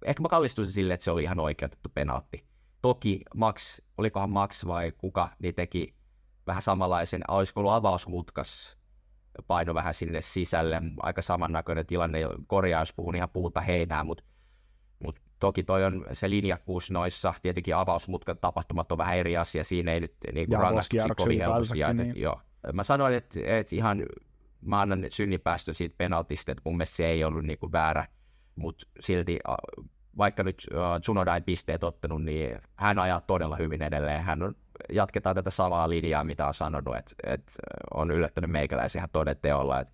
ehkä 0.05 0.21
mä 0.21 0.29
kallistuisin 0.29 0.73
sille, 0.73 0.93
että 0.93 1.03
se 1.03 1.11
oli 1.11 1.23
ihan 1.23 1.39
oikeutettu 1.39 1.89
penaltti. 1.93 2.52
Toki 2.83 3.21
Max, 3.35 3.81
olikohan 3.97 4.29
Max 4.29 4.65
vai 4.65 4.91
kuka, 4.97 5.29
niin 5.39 5.55
teki 5.55 5.95
vähän 6.47 6.61
samanlaisen, 6.61 7.21
olisiko 7.27 7.59
ollut 7.59 7.73
avausmutkas, 7.73 8.77
paino 9.47 9.73
vähän 9.73 9.93
sinne 9.93 10.21
sisälle, 10.21 10.81
aika 10.99 11.21
samannäköinen 11.21 11.85
tilanne, 11.85 12.19
korjaus 12.47 12.93
puhun 12.93 13.15
ihan 13.15 13.29
puuta 13.29 13.61
heinää, 13.61 14.03
mutta 14.03 14.23
mut 14.99 15.19
toki 15.39 15.63
toi 15.63 15.83
on 15.83 16.05
se 16.13 16.29
linjakkuus 16.29 16.91
noissa, 16.91 17.33
tietenkin 17.41 17.75
avausmutkan 17.75 18.37
tapahtumat 18.37 18.91
on 18.91 18.97
vähän 18.97 19.17
eri 19.17 19.37
asia, 19.37 19.63
siinä 19.63 19.91
ei 19.91 19.99
nyt 19.99 20.13
niin 20.33 20.47
rangaistuksia 20.51 21.15
kovin 21.15 21.39
helposti 21.39 21.79
jaeta. 21.79 22.03
Niin. 22.03 22.21
Joo. 22.21 22.41
Mä 22.73 22.83
sanoin, 22.83 23.13
että, 23.13 23.39
että 23.43 23.75
ihan 23.75 24.05
mä 24.61 24.81
annan 24.81 25.05
synnipäästön 25.09 25.75
siitä 25.75 25.95
penaltista, 25.97 26.51
että 26.51 26.61
mun 26.65 26.77
mielestä 26.77 26.95
se 26.95 27.05
ei 27.05 27.23
ollut 27.23 27.43
niin 27.43 27.59
kuin 27.59 27.71
väärä, 27.71 28.07
mutta 28.55 28.87
silti 28.99 29.39
vaikka 30.17 30.43
nyt 30.43 30.67
uh, 30.73 31.01
Tsunoda 31.01 31.35
ei 31.35 31.41
pisteet 31.41 31.83
ottanut, 31.83 32.23
niin 32.23 32.57
hän 32.75 32.99
ajaa 32.99 33.21
todella 33.21 33.55
hyvin 33.55 33.81
edelleen. 33.81 34.23
Hän 34.23 34.43
on, 34.43 34.55
jatketaan 34.91 35.35
tätä 35.35 35.49
samaa 35.49 35.89
linjaa, 35.89 36.23
mitä 36.23 36.47
on 36.47 36.53
sanonut, 36.53 36.95
että, 36.95 37.15
että 37.23 37.51
on 37.93 38.11
yllättänyt 38.11 38.51
meikäläisiä 38.51 38.99
ihan 38.99 39.09
toden 39.13 39.37
teolla, 39.41 39.79
että 39.79 39.93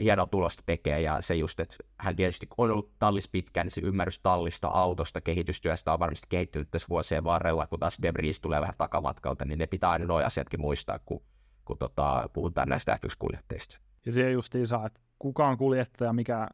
hieno 0.00 0.26
tulosta 0.26 0.62
tekee 0.66 1.00
ja 1.00 1.22
se 1.22 1.34
just, 1.34 1.60
että 1.60 1.76
hän 1.98 2.16
tietysti 2.16 2.46
on 2.58 2.70
ollut 2.70 2.92
tallis 2.98 3.28
pitkään, 3.28 3.64
niin 3.64 3.72
se 3.72 3.80
ymmärrys 3.80 4.20
tallista, 4.20 4.68
autosta, 4.68 5.20
kehitystyöstä 5.20 5.92
on 5.92 5.98
varmasti 5.98 6.26
kehittynyt 6.28 6.70
tässä 6.70 6.88
vuosien 6.88 7.24
varrella, 7.24 7.66
kun 7.66 7.78
taas 7.78 7.98
Debris 8.02 8.40
tulee 8.40 8.60
vähän 8.60 8.74
takamatkalta, 8.78 9.44
niin 9.44 9.58
ne 9.58 9.66
pitää 9.66 9.90
aina 9.90 10.04
nuo 10.04 10.18
asiatkin 10.18 10.60
muistaa, 10.60 10.98
kun, 10.98 11.22
kun 11.64 11.78
tota, 11.78 12.30
puhutaan 12.32 12.68
näistä 12.68 12.98
F1-kuljettajista. 13.06 13.78
Ja 14.06 14.12
se 14.12 14.32
saa, 14.64 14.86
että 14.86 15.00
kuka 15.18 15.48
on 15.48 15.58
kuljettaja, 15.58 16.12
mikä 16.12 16.48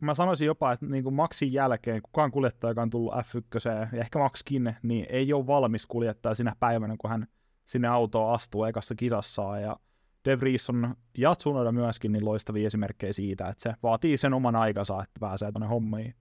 mä 0.00 0.14
sanoisin 0.14 0.46
jopa, 0.46 0.72
että 0.72 0.86
niin 0.86 1.04
kuin 1.04 1.14
Maxin 1.14 1.52
jälkeen 1.52 2.02
kukaan 2.02 2.30
kuljettaja, 2.30 2.70
joka 2.70 2.82
on 2.82 2.90
tullut 2.90 3.14
F1 3.14 3.70
ja 3.92 4.00
ehkä 4.00 4.18
Maxkin, 4.18 4.76
niin 4.82 5.06
ei 5.08 5.32
ole 5.32 5.46
valmis 5.46 5.86
kuljettaja 5.86 6.34
sinä 6.34 6.52
päivänä, 6.60 6.96
kun 6.98 7.10
hän 7.10 7.26
sinne 7.64 7.88
autoon 7.88 8.34
astuu 8.34 8.64
ekassa 8.64 8.94
kisassaan. 8.94 9.62
Ja 9.62 9.76
De 10.24 10.40
Vries 10.40 10.70
on 10.70 10.94
ja 11.18 11.34
Tsunoda 11.34 11.72
myöskin 11.72 12.12
niin 12.12 12.24
loistavia 12.24 12.66
esimerkkejä 12.66 13.12
siitä, 13.12 13.48
että 13.48 13.62
se 13.62 13.74
vaatii 13.82 14.16
sen 14.16 14.34
oman 14.34 14.56
aikansa, 14.56 15.02
että 15.02 15.20
pääsee 15.20 15.52
tuonne 15.52 15.68
hommiin 15.68 16.14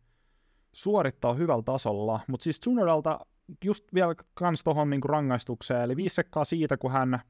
suorittaa 0.72 1.33
hyvällä 1.33 1.63
tasolla. 1.63 2.19
Mutta 2.27 2.43
siis 2.43 2.60
Tsunodalta 2.60 3.19
just 3.63 3.93
vielä 3.93 4.15
kans 4.33 4.63
tuohon 4.63 4.89
niinku 4.89 5.07
rangaistukseen, 5.07 5.81
eli 5.81 5.95
viisi 5.95 6.15
sekkaa 6.15 6.45
siitä, 6.45 6.77
kun 6.77 6.91
hän 6.91 7.13
äh, 7.13 7.22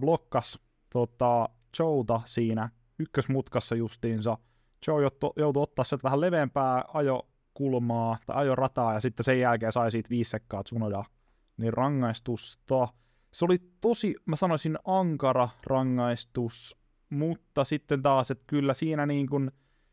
blokkas 0.00 0.58
tota, 0.92 1.48
Joota 1.78 2.20
siinä 2.24 2.70
ykkösmutkassa 2.98 3.74
justiinsa. 3.74 4.38
Joe 4.86 5.02
joutui 5.36 5.62
ottaa 5.62 5.84
sieltä 5.84 6.02
vähän 6.02 6.20
leveämpää 6.20 6.84
ajokulmaa 6.94 8.18
tai 8.26 8.36
ajorataa, 8.36 8.94
ja 8.94 9.00
sitten 9.00 9.24
sen 9.24 9.40
jälkeen 9.40 9.72
sai 9.72 9.90
siitä 9.90 10.10
viisi 10.10 10.30
sekkaa 10.30 10.62
Tsunoda 10.62 11.04
niin 11.56 11.72
rangaistusta. 11.72 12.88
Se 13.32 13.44
oli 13.44 13.58
tosi, 13.80 14.14
mä 14.26 14.36
sanoisin, 14.36 14.78
ankara 14.84 15.48
rangaistus, 15.62 16.76
mutta 17.10 17.64
sitten 17.64 18.02
taas, 18.02 18.30
että 18.30 18.44
kyllä 18.46 18.74
siinä 18.74 19.06
niin 19.06 19.26
kuin, 19.26 19.50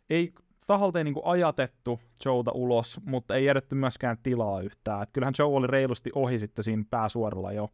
ei 0.10 0.34
taholta 0.68 0.98
ei 0.98 1.04
niin 1.04 1.14
kuin 1.14 1.26
ajatettu 1.26 2.00
Joota 2.26 2.52
ulos, 2.52 3.00
mutta 3.06 3.36
ei 3.36 3.46
jätetty 3.46 3.76
myöskään 3.76 4.18
tilaa 4.24 4.62
yhtään. 4.62 5.04
Et 5.04 5.10
kyllähän 5.14 5.34
Joe 5.40 5.48
oli 5.48 5.68
reilusti 5.68 6.12
ohi 6.16 6.40
sitten 6.40 6.64
siinä 6.64 6.84
pääsuoralla 6.90 7.52
jo. 7.52 7.70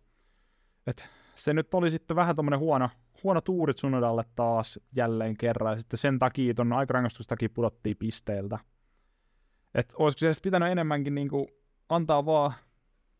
Et 0.87 1.09
se 1.35 1.53
nyt 1.53 1.73
oli 1.73 1.91
sitten 1.91 2.15
vähän 2.15 2.35
tommonen 2.35 2.59
huono, 2.59 2.89
huono 3.23 3.41
tuuri 3.41 3.73
Tsunodalle 3.73 4.23
taas 4.35 4.79
jälleen 4.95 5.37
kerran, 5.37 5.73
ja 5.73 5.77
sitten 5.77 5.97
sen 5.97 6.19
takia 6.19 6.53
ton 6.53 6.73
aikarangastustakin 6.73 7.51
pudottiin 7.51 7.97
pisteiltä. 7.97 8.59
Et 9.75 9.93
olisiko 9.97 10.33
se 10.33 10.41
pitänyt 10.43 10.69
enemmänkin 10.69 11.15
niinku 11.15 11.47
antaa 11.89 12.25
vaan 12.25 12.53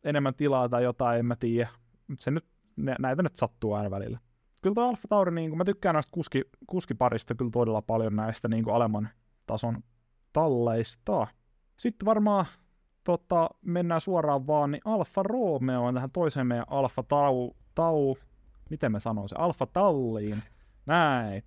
enemmän 0.03 0.35
tilaa 0.35 0.69
tai 0.69 0.83
jotain, 0.83 1.19
en 1.19 1.25
mä 1.25 1.35
tiedä. 1.35 1.69
Se 2.19 2.31
nyt, 2.31 2.45
näitä 2.99 3.23
nyt 3.23 3.35
sattuu 3.35 3.73
aina 3.73 3.91
välillä. 3.91 4.19
Kyllä 4.61 4.73
tuo 4.73 4.89
Alfa 4.89 5.07
Tauri, 5.07 5.35
niin 5.35 5.57
mä 5.57 5.65
tykkään 5.65 5.93
näistä 5.93 6.11
kuski, 6.11 6.41
kuskiparista 6.67 7.35
kyllä 7.35 7.51
todella 7.51 7.81
paljon 7.81 8.15
näistä 8.15 8.47
niin 8.47 8.69
alemman 8.69 9.09
tason 9.45 9.83
talleista. 10.33 11.27
Sitten 11.77 12.05
varmaan 12.05 12.45
tota, 13.03 13.49
mennään 13.61 14.01
suoraan 14.01 14.47
vaan, 14.47 14.71
niin 14.71 14.81
Alfa 14.85 15.23
Romeo 15.23 15.85
on 15.85 15.93
tähän 15.93 16.11
toiseen 16.11 16.47
meidän 16.47 16.65
Alfa 16.69 17.03
Tau, 17.03 17.51
Tau 17.75 18.15
miten 18.69 18.91
mä 18.91 18.99
sanon 18.99 19.29
se, 19.29 19.35
Alfa 19.39 19.65
Talliin. 19.65 20.43
Näin. 20.85 21.43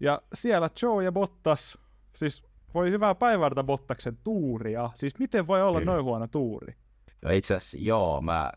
Ja 0.00 0.22
siellä 0.34 0.70
Joe 0.82 1.04
ja 1.04 1.12
Bottas, 1.12 1.78
siis 2.16 2.44
voi 2.74 2.90
hyvää 2.90 3.14
päivää 3.14 3.50
Bottaksen 3.64 4.18
tuuria. 4.24 4.90
Siis 4.94 5.18
miten 5.18 5.46
voi 5.46 5.62
olla 5.62 5.80
noin 5.80 6.04
huono 6.04 6.26
tuuri? 6.26 6.74
No 7.22 7.30
itse 7.30 7.54
asiassa 7.54 7.78
joo, 7.80 8.20
mä, 8.20 8.52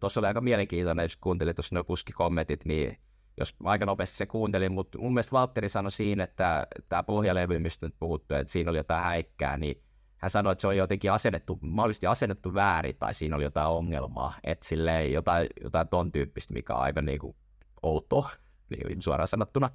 tuossa 0.00 0.20
oli 0.20 0.26
aika 0.26 0.40
mielenkiintoinen, 0.40 1.04
jos 1.04 1.16
kuuntelin 1.16 1.54
tuossa 1.54 1.74
nuo 1.74 1.84
kuskikommentit, 1.84 2.64
niin 2.64 2.98
jos 3.38 3.56
aika 3.64 3.86
nopeasti 3.86 4.16
se 4.16 4.26
kuuntelin, 4.26 4.72
mutta 4.72 4.98
mun 4.98 5.14
mielestä 5.14 5.32
Valtteri 5.32 5.68
sanoi 5.68 5.90
siinä, 5.90 6.24
että 6.24 6.66
tämä 6.88 7.02
pohjalevy, 7.02 7.58
mistä 7.58 7.86
nyt 7.86 7.94
puhuttu, 7.98 8.34
että 8.34 8.52
siinä 8.52 8.70
oli 8.70 8.78
jotain 8.78 9.04
häikkää, 9.04 9.56
niin 9.56 9.82
hän 10.22 10.30
sanoi, 10.30 10.52
että 10.52 10.60
se 10.60 10.66
oli 10.66 10.76
jotenkin 10.76 11.12
asennettu, 11.12 11.58
mahdollisesti 11.60 12.06
asennettu 12.06 12.54
väärin 12.54 12.96
tai 12.96 13.14
siinä 13.14 13.36
oli 13.36 13.44
jotain 13.44 13.68
ongelmaa, 13.68 14.34
että 14.44 14.68
silleen 14.68 15.12
jotain, 15.12 15.46
jotain 15.62 15.88
ton 15.88 16.12
tyyppistä, 16.12 16.54
mikä 16.54 16.74
on 16.74 16.82
aika 16.82 17.02
niin 17.02 17.18
kuin 17.18 17.36
outo, 17.82 18.30
niin 18.70 19.02
suoraan 19.02 19.28
sanottuna. 19.28 19.70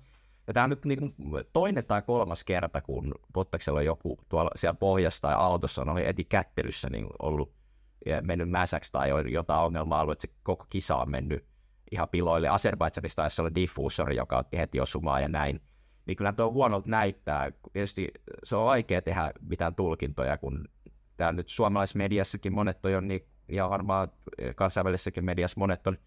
Ja 0.48 0.54
tämä 0.54 0.63
on 0.63 0.70
nyt 0.70 0.86
niin 0.86 1.16
toinen 1.54 1.86
tai 1.86 2.01
kolmas 2.01 2.44
kerta, 2.44 2.82
kun 2.82 3.12
Bottaksella 3.34 3.80
on 3.80 3.86
joku 3.86 4.20
tuolla 4.30 4.51
siellä 4.56 4.77
pohjassa 4.80 5.22
tai 5.22 5.36
autossa 5.38 5.82
on 5.82 5.89
oli 5.89 6.08
etikättelyssä 6.08 6.89
niin 6.89 7.08
ollut 7.20 7.54
ja 8.06 8.22
mennyt 8.22 8.50
mäsäksi 8.50 8.92
tai 8.92 9.12
on 9.12 9.32
jotain 9.32 9.62
ongelmaa 9.62 10.01
ollut, 10.01 10.12
että 10.12 10.27
se 10.27 10.34
koko 10.44 10.66
kisa 10.70 10.96
on 10.96 11.12
mennyt 11.12 11.46
ihan 11.92 12.10
piloille. 12.10 12.48
Azerbaidžanissa 12.48 13.16
taisi 13.16 13.42
olla 13.42 13.56
diffuusori, 13.56 14.16
joka 14.16 14.38
otti 14.38 14.58
heti 14.58 14.80
osumaan 14.80 15.22
ja 15.22 15.27
näin. 15.27 15.62
Niin 16.07 16.17
kyllä 16.17 16.33
tuo 16.33 16.51
huonolta 16.51 16.89
näyttää. 16.89 17.51
Tietysti 17.73 18.11
se 18.43 18.55
on 18.55 18.65
vaikea 18.65 19.01
tehdä 19.01 19.31
mitään 19.41 19.75
tulkintoja, 19.75 20.37
kun 20.37 20.67
tämä 21.17 21.31
nyt 21.31 21.49
suomalaisessa 21.49 21.97
mediassakin 21.97 22.53
monet 22.53 22.85
on 22.85 23.07
niin, 23.07 23.27
ja 23.47 23.69
varmaan 23.69 24.07
kansainvälisessäkin 24.55 25.25
mediassa 25.25 25.59
monet 25.59 25.87
on 25.87 25.97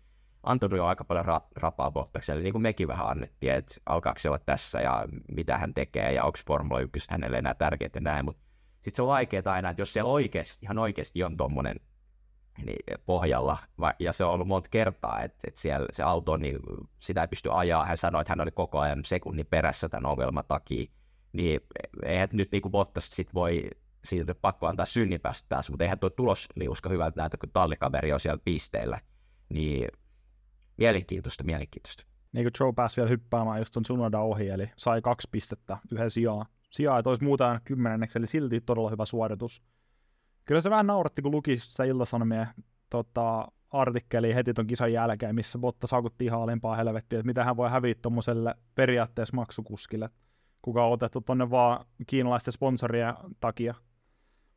antanut 0.42 0.76
jo 0.76 0.86
aika 0.86 1.04
paljon 1.04 1.24
ra- 1.24 1.48
rapaa 1.56 1.90
Bottakselle, 1.90 2.42
niin 2.42 2.52
kuin 2.52 2.62
mekin 2.62 2.88
vähän 2.88 3.08
annettiin, 3.08 3.52
että 3.52 3.74
alkaako 3.86 4.18
se 4.18 4.28
olla 4.28 4.38
tässä 4.38 4.80
ja 4.80 5.06
mitä 5.34 5.58
hän 5.58 5.74
tekee 5.74 6.12
ja 6.12 6.24
onko 6.24 6.38
Formula 6.46 6.80
1 6.80 7.10
hänelle 7.10 7.38
enää 7.38 7.54
tärkeää 7.54 7.90
ja 7.94 8.00
näin, 8.00 8.24
mutta 8.24 8.42
sitten 8.74 8.96
se 8.96 9.02
on 9.02 9.08
vaikeaa 9.08 9.42
aina, 9.46 9.70
että 9.70 9.82
jos 9.82 9.92
siellä 9.92 10.10
oikeasti, 10.10 10.58
ihan 10.62 10.78
oikeasti 10.78 11.24
on 11.24 11.36
tuommoinen 11.36 11.76
niin 12.66 13.00
pohjalla, 13.06 13.58
ja 13.98 14.12
se 14.12 14.24
on 14.24 14.32
ollut 14.32 14.48
monta 14.48 14.68
kertaa, 14.68 15.20
että, 15.22 15.38
että 15.48 15.60
siellä 15.60 15.86
se 15.92 16.02
auto, 16.02 16.36
niin 16.36 16.58
sitä 17.00 17.20
ei 17.20 17.28
pysty 17.28 17.48
ajaa. 17.52 17.84
Hän 17.84 17.96
sanoi, 17.96 18.20
että 18.20 18.32
hän 18.32 18.40
oli 18.40 18.50
koko 18.50 18.78
ajan 18.78 19.04
sekunnin 19.04 19.46
perässä 19.46 19.88
tämän 19.88 20.10
ongelman 20.10 20.44
takia. 20.48 20.86
Niin 21.32 21.60
eihän 22.04 22.28
nyt 22.32 22.52
niin 22.52 22.62
kuin 22.62 22.72
Bottas 22.72 23.10
sit 23.10 23.34
voi 23.34 23.70
siitä 24.04 24.34
pakko 24.34 24.66
antaa 24.66 24.86
synninpäästä 24.86 25.48
taas, 25.48 25.70
mutta 25.70 25.84
eihän 25.84 25.98
tuo 25.98 26.10
tulosliuska 26.10 26.88
hyvältä 26.88 27.20
näytä, 27.20 27.36
kun 27.36 27.50
tallikaveri 27.52 28.12
on 28.12 28.20
siellä 28.20 28.40
pisteillä. 28.44 29.00
Niin 29.48 29.88
mielenkiintoista, 30.78 31.44
mielenkiintoista. 31.44 32.04
Niin 32.32 32.44
kuin 32.44 32.52
Joe 32.60 32.72
pääsi 32.72 32.96
vielä 32.96 33.08
hyppäämään 33.08 33.58
just 33.58 33.74
ton 33.74 33.84
Sunoda 33.84 34.20
ohi, 34.20 34.48
eli 34.48 34.70
sai 34.76 35.02
kaksi 35.02 35.28
pistettä 35.30 35.78
yhden 35.92 36.10
sijaan. 36.10 36.46
Sijaa, 36.70 36.98
että 36.98 37.10
olisi 37.10 37.24
muuta 37.24 37.60
kymmenenneksi, 37.64 38.18
eli 38.18 38.26
silti 38.26 38.60
todella 38.60 38.90
hyvä 38.90 39.04
suoritus. 39.04 39.62
Kyllä 40.50 40.60
se 40.60 40.70
vähän 40.70 40.86
nauratti, 40.86 41.22
kun 41.22 41.32
luki 41.32 41.56
sitä 41.56 41.84
iltasanomien 41.84 42.46
tota, 42.90 43.48
artikkeli 43.70 44.34
heti 44.34 44.54
ton 44.54 44.66
kisan 44.66 44.92
jälkeen, 44.92 45.34
missä 45.34 45.58
Botta 45.58 45.86
saakutti 45.86 46.24
ihan 46.24 46.42
alempaa 46.42 46.76
helvettiä, 46.76 47.18
että 47.18 47.26
mitä 47.26 47.44
hän 47.44 47.56
voi 47.56 47.70
häviä 47.70 47.94
tuommoiselle 48.02 48.54
periaatteessa 48.74 49.36
maksukuskille, 49.36 50.08
kuka 50.62 50.86
on 50.86 50.92
otettu 50.92 51.20
tonne 51.20 51.50
vaan 51.50 51.84
kiinalaisten 52.06 52.52
sponsorien 52.52 53.14
takia. 53.40 53.74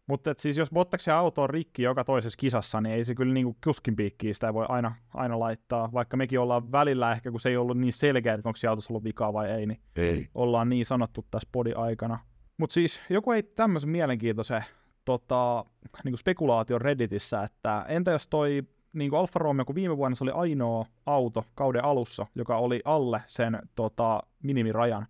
Mutta 0.07 0.33
siis 0.37 0.57
jos 0.57 0.71
Bottaksen 0.71 1.15
auto 1.15 1.41
on 1.41 1.49
rikki 1.49 1.83
joka 1.83 2.03
toisessa 2.03 2.37
kisassa, 2.37 2.81
niin 2.81 2.95
ei 2.95 3.05
se 3.05 3.15
kyllä 3.15 3.33
niinku 3.33 3.57
kuskin 3.63 3.95
piikkiä 3.95 4.33
sitä 4.33 4.53
voi 4.53 4.65
aina, 4.69 4.95
aina 5.13 5.39
laittaa, 5.39 5.89
vaikka 5.93 6.17
mekin 6.17 6.39
ollaan 6.39 6.71
välillä 6.71 7.11
ehkä, 7.11 7.31
kun 7.31 7.39
se 7.39 7.49
ei 7.49 7.57
ollut 7.57 7.77
niin 7.77 7.93
selkeä, 7.93 8.33
että 8.33 8.49
onko 8.49 8.57
se 8.57 8.67
autossa 8.67 8.93
ollut 8.93 9.03
vikaa 9.03 9.33
vai 9.33 9.51
ei, 9.51 9.65
niin 9.65 9.81
ei. 9.95 10.29
ollaan 10.35 10.69
niin 10.69 10.85
sanottu 10.85 11.25
tässä 11.31 11.49
podi 11.51 11.73
aikana. 11.73 12.19
Mutta 12.57 12.73
siis 12.73 13.01
joku 13.09 13.31
ei 13.31 13.43
tämmöisen 13.43 13.89
mielenkiintoisen 13.89 14.63
tota, 15.05 15.65
niin 16.03 16.17
spekulaation 16.17 16.81
Redditissä, 16.81 17.43
että 17.43 17.85
entä 17.87 18.11
jos 18.11 18.27
toi 18.27 18.63
niin 18.93 19.09
kuin 19.09 19.19
Alfa 19.19 19.39
Romeo, 19.39 19.65
kun 19.65 19.75
viime 19.75 19.97
vuonna 19.97 20.15
se 20.15 20.23
oli 20.23 20.31
ainoa 20.31 20.85
auto 21.05 21.45
kauden 21.55 21.83
alussa, 21.83 22.25
joka 22.35 22.57
oli 22.57 22.81
alle 22.85 23.21
sen 23.25 23.59
tota, 23.75 24.23
minimirajan, 24.43 25.07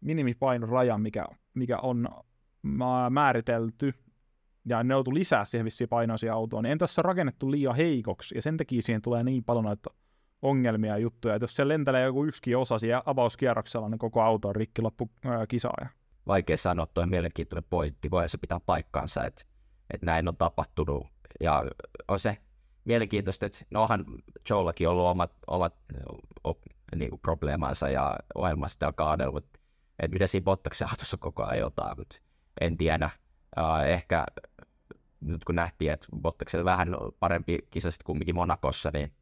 minimipainorajan, 0.00 1.00
mikä, 1.00 1.26
mikä 1.54 1.78
on 1.78 2.08
määritelty, 3.10 3.94
ja 4.64 4.84
ne 4.84 4.94
joutu 4.94 5.14
lisää 5.14 5.44
siihen 5.44 5.64
vissiin 5.64 5.88
painoisia 5.88 6.34
autoon, 6.34 6.64
niin 6.64 6.72
entä 6.72 6.82
jos 6.82 6.94
se 6.94 7.00
on 7.00 7.04
rakennettu 7.04 7.50
liian 7.50 7.76
heikoksi, 7.76 8.34
ja 8.34 8.42
sen 8.42 8.56
takia 8.56 8.82
siihen 8.82 9.02
tulee 9.02 9.24
niin 9.24 9.44
paljon 9.44 9.64
noita 9.64 9.90
ongelmia 10.42 10.92
ja 10.92 10.98
juttuja, 10.98 11.34
että 11.34 11.42
jos 11.42 11.56
se 11.56 11.68
lentelee 11.68 12.04
joku 12.04 12.24
yksi 12.24 12.54
osa 12.54 12.78
siellä 12.78 13.02
avauskierroksella, 13.06 13.88
niin 13.88 13.98
koko 13.98 14.22
auto 14.22 14.48
on 14.48 14.56
rikki 14.56 14.82
loppu 14.82 15.10
ää, 15.24 15.46
kisaa 15.46 15.88
vaikea 16.28 16.56
sanoa, 16.56 16.86
tuo 16.86 17.06
mielenkiintoinen 17.06 17.68
pointti, 17.70 18.10
voi 18.10 18.28
se 18.28 18.38
pitää 18.38 18.60
paikkaansa, 18.60 19.24
että, 19.24 19.44
että 19.90 20.06
näin 20.06 20.28
on 20.28 20.36
tapahtunut. 20.36 21.06
Ja 21.40 21.64
on 22.08 22.20
se 22.20 22.38
mielenkiintoista, 22.84 23.46
että 23.46 23.58
no 23.70 23.82
onhan 23.82 24.04
Joellakin 24.50 24.88
ollut 24.88 25.06
omat, 25.06 25.32
omat 25.46 25.74
niin 26.96 27.10
kuin 27.10 27.20
probleemansa 27.20 27.88
ja 27.88 28.16
ohjelmasta 28.34 28.86
ja 28.86 28.92
kaadella, 28.92 29.32
mutta 29.32 29.58
että 29.98 30.14
mitä 30.14 30.26
siinä 30.26 30.44
Bottaksen 30.44 30.88
autossa 30.90 31.16
koko 31.16 31.44
ajan 31.44 31.58
jotain, 31.58 31.98
mutta 31.98 32.16
en 32.60 32.76
tiedä. 32.76 33.10
Uh, 33.58 33.86
ehkä 33.86 34.26
nyt 35.20 35.44
kun 35.44 35.54
nähtiin, 35.54 35.92
että 35.92 36.06
Bottaksella 36.20 36.64
vähän 36.64 36.88
parempi 37.18 37.58
kisa 37.70 37.90
sitten 37.90 38.04
kumminkin 38.04 38.34
Monakossa, 38.34 38.90
niin 38.92 39.12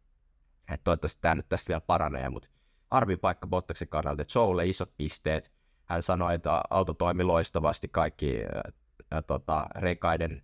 että 0.72 0.84
toivottavasti 0.84 1.20
tämä 1.20 1.34
nyt 1.34 1.48
tästä 1.48 1.68
vielä 1.68 1.80
paranee, 1.80 2.28
mutta 2.28 2.48
arvin 2.90 3.18
paikka 3.18 3.46
Bottaksen 3.46 3.88
kannalta, 3.88 4.22
että 4.22 4.38
Joelle 4.38 4.66
isot 4.66 4.96
pisteet, 4.96 5.52
hän 5.86 6.02
sanoi, 6.02 6.34
että 6.34 6.62
auto 6.70 6.94
toimi 6.94 7.24
loistavasti, 7.24 7.88
kaikki 7.88 8.42
ää, 9.10 9.22
tota, 9.22 9.66
rekaiden 9.76 10.42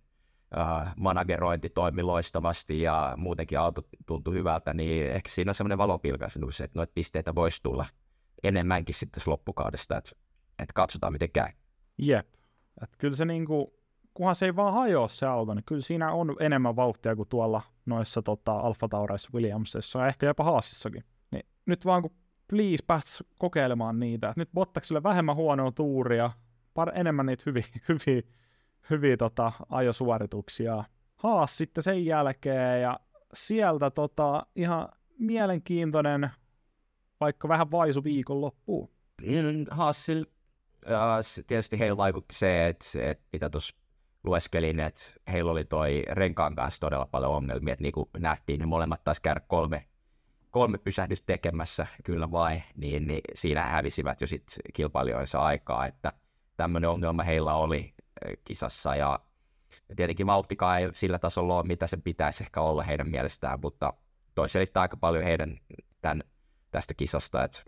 ää, 0.55 0.93
managerointi 0.97 1.69
toimi 1.69 2.03
loistavasti 2.03 2.81
ja 2.81 3.13
muutenkin 3.17 3.59
auto 3.59 3.81
tuntui 4.05 4.33
hyvältä, 4.33 4.73
niin 4.73 5.11
ehkä 5.11 5.29
siinä 5.29 5.51
on 5.51 5.55
semmoinen 5.55 5.77
valopilkaisuus, 5.77 6.61
että 6.61 6.79
noita 6.79 6.91
pisteitä 6.95 7.35
voisi 7.35 7.63
tulla 7.63 7.85
enemmänkin 8.43 8.95
sitten 8.95 9.23
loppukaudesta, 9.25 9.97
että, 9.97 10.11
että 10.59 10.73
katsotaan 10.73 11.13
miten 11.13 11.31
käy. 11.31 11.49
Jep, 11.97 12.27
että 12.83 12.97
kyllä 12.97 13.15
se 13.15 13.25
niinku, 13.25 13.79
kunhan 14.13 14.35
se 14.35 14.45
ei 14.45 14.55
vaan 14.55 14.73
hajoa 14.73 15.07
se 15.07 15.25
auto, 15.25 15.53
niin 15.53 15.63
kyllä 15.65 15.81
siinä 15.81 16.11
on 16.11 16.35
enemmän 16.39 16.75
vauhtia 16.75 17.15
kuin 17.15 17.29
tuolla 17.29 17.61
noissa 17.85 18.21
tota, 18.21 18.51
Alfa 18.51 18.87
Taureissa 18.87 19.29
Williamsissa 19.33 19.99
ja 19.99 20.07
ehkä 20.07 20.25
jopa 20.25 20.43
Haasissakin. 20.43 21.03
Niin 21.31 21.45
nyt 21.65 21.85
vaan 21.85 22.01
kun 22.01 22.11
please 22.47 22.83
kokeilemaan 23.39 23.99
niitä. 23.99 24.33
Nyt 24.35 24.49
Bottakselle 24.53 25.03
vähemmän 25.03 25.35
huonoa 25.35 25.71
tuuria, 25.71 26.31
par- 26.79 26.99
enemmän 26.99 27.25
niitä 27.25 27.43
hyviä, 27.45 27.63
hyviä, 27.89 28.21
hyviä 28.89 29.17
tota, 29.17 29.51
ajosuorituksia. 29.69 30.83
Haas 31.15 31.57
sitten 31.57 31.83
sen 31.83 32.05
jälkeen 32.05 32.81
ja 32.81 32.99
sieltä 33.33 33.91
tota, 33.91 34.45
ihan 34.55 34.89
mielenkiintoinen, 35.19 36.29
vaikka 37.19 37.47
vähän 37.47 37.71
vaisu 37.71 38.03
viikonloppuun. 38.03 38.89
Haasil, 39.71 40.25
äh, 40.91 41.45
tietysti 41.47 41.79
heillä 41.79 41.97
vaikutti 41.97 42.35
se, 42.35 42.67
että, 42.67 42.85
että 43.01 43.25
mitä 43.33 43.49
tuossa 43.49 43.75
lueskelin, 44.23 44.79
että 44.79 45.01
heillä 45.31 45.51
oli 45.51 45.65
toi 45.65 46.03
renkaan 46.11 46.55
kanssa 46.55 46.79
todella 46.79 47.05
paljon 47.05 47.31
ongelmia, 47.31 47.73
että 47.73 47.83
niin 47.83 47.93
kuin 47.93 48.09
nähtiin, 48.17 48.59
ne 48.59 48.65
molemmat 48.65 49.03
taas 49.03 49.19
käydä 49.19 49.39
kolme, 49.47 49.87
kolme 50.53 50.77
pysähdystä 50.77 51.25
tekemässä, 51.25 51.87
kyllä 52.03 52.31
vai, 52.31 52.63
niin, 52.75 53.07
niin 53.07 53.21
siinä 53.33 53.63
hävisivät 53.63 54.21
jo 54.21 54.27
sitten 54.27 54.57
kilpailijoinsa 54.73 55.39
aikaa, 55.39 55.85
että 55.85 56.13
tämmöinen 56.57 56.89
ongelma 56.89 57.23
heillä 57.23 57.53
oli 57.53 57.93
kisassa, 58.45 58.95
ja 58.95 59.19
tietenkin 59.95 60.27
vauhtikaan 60.27 60.79
ei 60.79 60.89
sillä 60.93 61.19
tasolla 61.19 61.57
ole, 61.57 61.67
mitä 61.67 61.87
se 61.87 61.97
pitäisi 61.97 62.43
ehkä 62.43 62.61
olla 62.61 62.83
heidän 62.83 63.09
mielestään, 63.09 63.59
mutta 63.61 63.93
toi 64.35 64.49
selittää 64.49 64.81
aika 64.81 64.97
paljon 64.97 65.23
heidän 65.23 65.59
tämän, 66.01 66.23
tästä 66.71 66.93
kisasta, 66.93 67.43
että 67.43 67.63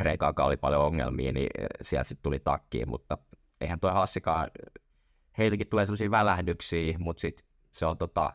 Reikaakaan 0.00 0.46
oli 0.46 0.56
paljon 0.56 0.82
ongelmia, 0.82 1.32
niin 1.32 1.48
sieltä 1.82 2.08
sitten 2.08 2.22
tuli 2.22 2.40
takkiin, 2.40 2.88
mutta 2.88 3.18
eihän 3.60 3.80
toi 3.80 3.92
Hassikaan, 3.92 4.50
heiltäkin 5.38 5.66
tulee 5.66 5.84
sellaisia 5.84 6.10
välähdyksiä, 6.10 6.98
mutta 6.98 7.20
sitten 7.20 7.46
se 7.72 7.86
on 7.86 7.98
tota, 7.98 8.32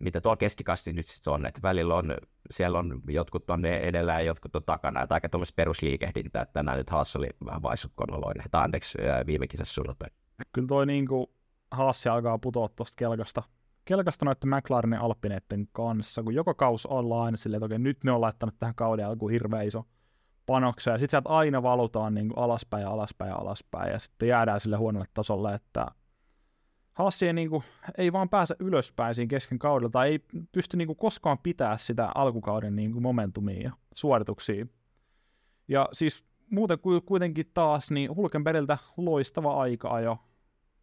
mitä 0.00 0.20
tuolla 0.20 0.36
keskikasti 0.36 0.92
nyt 0.92 1.06
sitten 1.06 1.32
on, 1.32 1.46
että 1.46 1.60
välillä 1.62 1.94
on, 1.94 2.16
siellä 2.50 2.78
on 2.78 3.00
jotkut 3.08 3.46
tonne 3.46 3.76
edellä 3.76 4.12
ja 4.12 4.20
jotkut 4.20 4.56
on 4.56 4.64
takana, 4.64 5.02
että 5.02 5.14
aika 5.14 5.28
tuommoista 5.28 5.56
perusliikehdintää, 5.56 6.42
että 6.42 6.52
tänään 6.52 6.78
nyt 6.78 6.90
Haas 6.90 7.16
oli 7.16 7.28
vähän 7.44 7.62
vaisukkonoloinen, 7.62 8.44
tai 8.50 8.64
anteeksi 8.64 8.98
viime 9.26 9.46
kisassa 9.46 9.74
sunnuntai. 9.74 10.08
Kyllä 10.52 10.68
toi 10.68 10.86
niinku 10.86 11.34
Haassi 11.70 12.08
alkaa 12.08 12.38
putoa 12.38 12.68
tuosta 12.68 12.96
kelkasta, 12.96 13.42
kelkasta 13.84 14.24
noiden 14.24 14.48
McLarenin 14.48 15.00
Alpineiden 15.00 15.68
kanssa, 15.72 16.22
kun 16.22 16.34
joka 16.34 16.54
kaus 16.54 16.86
ollaan 16.86 17.24
aina 17.24 17.36
silleen, 17.36 17.58
että 17.58 17.66
okei, 17.66 17.78
nyt 17.78 18.04
ne 18.04 18.12
on 18.12 18.20
laittanut 18.20 18.54
tähän 18.58 18.74
kauden 18.74 19.06
alkuun 19.06 19.30
hirveä 19.30 19.62
iso 19.62 19.84
panoksia, 20.46 20.92
ja 20.92 20.98
sitten 20.98 21.10
sieltä 21.10 21.28
aina 21.28 21.62
valutaan 21.62 22.14
niin 22.14 22.28
kuin 22.28 22.38
alaspäin 22.38 22.82
ja 22.82 22.90
alaspäin 22.90 23.28
ja 23.28 23.36
alaspäin, 23.36 23.92
ja 23.92 23.98
sitten 23.98 24.28
jäädään 24.28 24.60
sille 24.60 24.76
huonolle 24.76 25.06
tasolle, 25.14 25.54
että 25.54 25.86
Haassi 27.00 27.26
ei, 27.26 27.32
niin 27.32 27.50
kuin, 27.50 27.62
ei 27.98 28.12
vaan 28.12 28.28
pääse 28.28 28.56
ylöspäin 28.58 29.14
siinä 29.14 29.28
kesken 29.28 29.58
kaudella, 29.58 29.90
tai 29.90 30.08
ei 30.08 30.18
pysty 30.52 30.76
niin 30.76 30.86
kuin, 30.86 30.96
koskaan 30.96 31.38
pitää 31.38 31.76
sitä 31.76 32.12
alkukauden 32.14 32.76
niin 32.76 32.92
kuin, 32.92 33.02
momentumia 33.02 33.62
ja 33.62 33.72
suorituksia. 33.94 34.66
Ja 35.68 35.88
siis 35.92 36.24
muuten 36.50 36.78
kuitenkin 37.06 37.50
taas, 37.54 37.90
niin 37.90 38.16
Hulkenbergiltä 38.16 38.78
loistava 38.96 39.60
aika-ajo, 39.60 40.18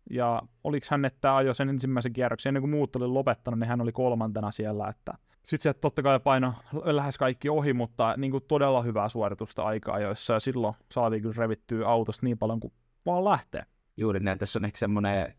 ja 0.09 0.41
oliko 0.63 0.87
hän, 0.89 1.05
että 1.05 1.35
ajo 1.35 1.53
sen 1.53 1.69
ensimmäisen 1.69 2.13
kierroksen, 2.13 2.49
ennen 2.49 2.61
kuin 2.61 2.71
muut 2.71 2.95
oli 2.95 3.07
lopettanut, 3.07 3.59
niin 3.59 3.67
hän 3.67 3.81
oli 3.81 3.91
kolmantena 3.91 4.51
siellä, 4.51 4.87
että 4.87 5.13
sitten 5.43 5.63
sieltä 5.63 5.79
totta 5.79 6.03
kai 6.03 6.19
paino 6.19 6.53
lähes 6.83 7.17
kaikki 7.17 7.49
ohi, 7.49 7.73
mutta 7.73 8.13
niin 8.17 8.31
kuin 8.31 8.43
todella 8.47 8.81
hyvää 8.81 9.09
suoritusta 9.09 9.63
aikaa 9.63 9.99
joissa 9.99 10.33
ja 10.33 10.39
silloin 10.39 10.75
saatiin 10.91 11.21
kyllä 11.21 11.35
revittyä 11.37 11.87
autosta 11.87 12.25
niin 12.25 12.37
paljon 12.37 12.59
kuin 12.59 12.73
vaan 13.05 13.25
lähtee. 13.25 13.63
Juuri 13.97 14.19
näin, 14.19 14.37
tässä 14.37 14.59
on 14.59 14.65
ehkä 14.65 14.77
semmoinen 14.77 15.33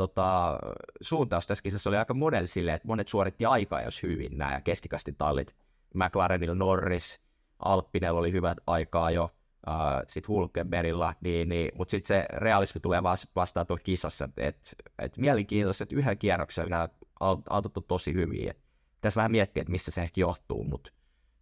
tota, 0.00 0.58
suuntaus 1.00 1.46
tässä 1.46 1.62
kisassa 1.62 1.90
oli 1.90 1.96
aika 1.96 2.14
monelle 2.14 2.46
silleen, 2.46 2.76
että 2.76 2.88
monet 2.88 3.08
suoritti 3.08 3.44
aikaa 3.46 3.82
jos 3.82 4.02
hyvin 4.02 4.38
nämä 4.38 4.60
keskikastin 4.60 5.16
tallit. 5.16 5.56
McLarenilla 5.94 6.54
Norris, 6.54 7.20
Alppinella 7.58 8.20
oli 8.20 8.32
hyvät 8.32 8.58
aikaa 8.66 9.10
jo, 9.10 9.24
uh, 9.24 9.74
sitten 10.08 10.28
Hulkenbergilla, 10.28 11.14
niin, 11.20 11.48
niin, 11.48 11.72
mutta 11.74 11.90
sitten 11.90 12.08
se 12.08 12.26
realismi 12.32 12.80
tulee 12.80 13.02
vastaan 13.36 13.66
tuolla 13.66 13.82
kisassa, 13.82 14.28
että 14.36 14.70
et 14.98 15.18
mielenkiintoista, 15.18 15.84
että 15.84 15.96
yhden 15.96 16.18
kierroksen 16.18 16.68
nämä 16.68 16.88
autot 17.50 17.76
on 17.76 17.84
tosi 17.84 18.14
hyviä. 18.14 18.54
Tässä 19.00 19.18
vähän 19.18 19.30
miettiä, 19.30 19.60
että 19.60 19.72
missä 19.72 19.90
se 19.90 20.02
ehkä 20.02 20.20
johtuu, 20.20 20.64
mutta 20.64 20.92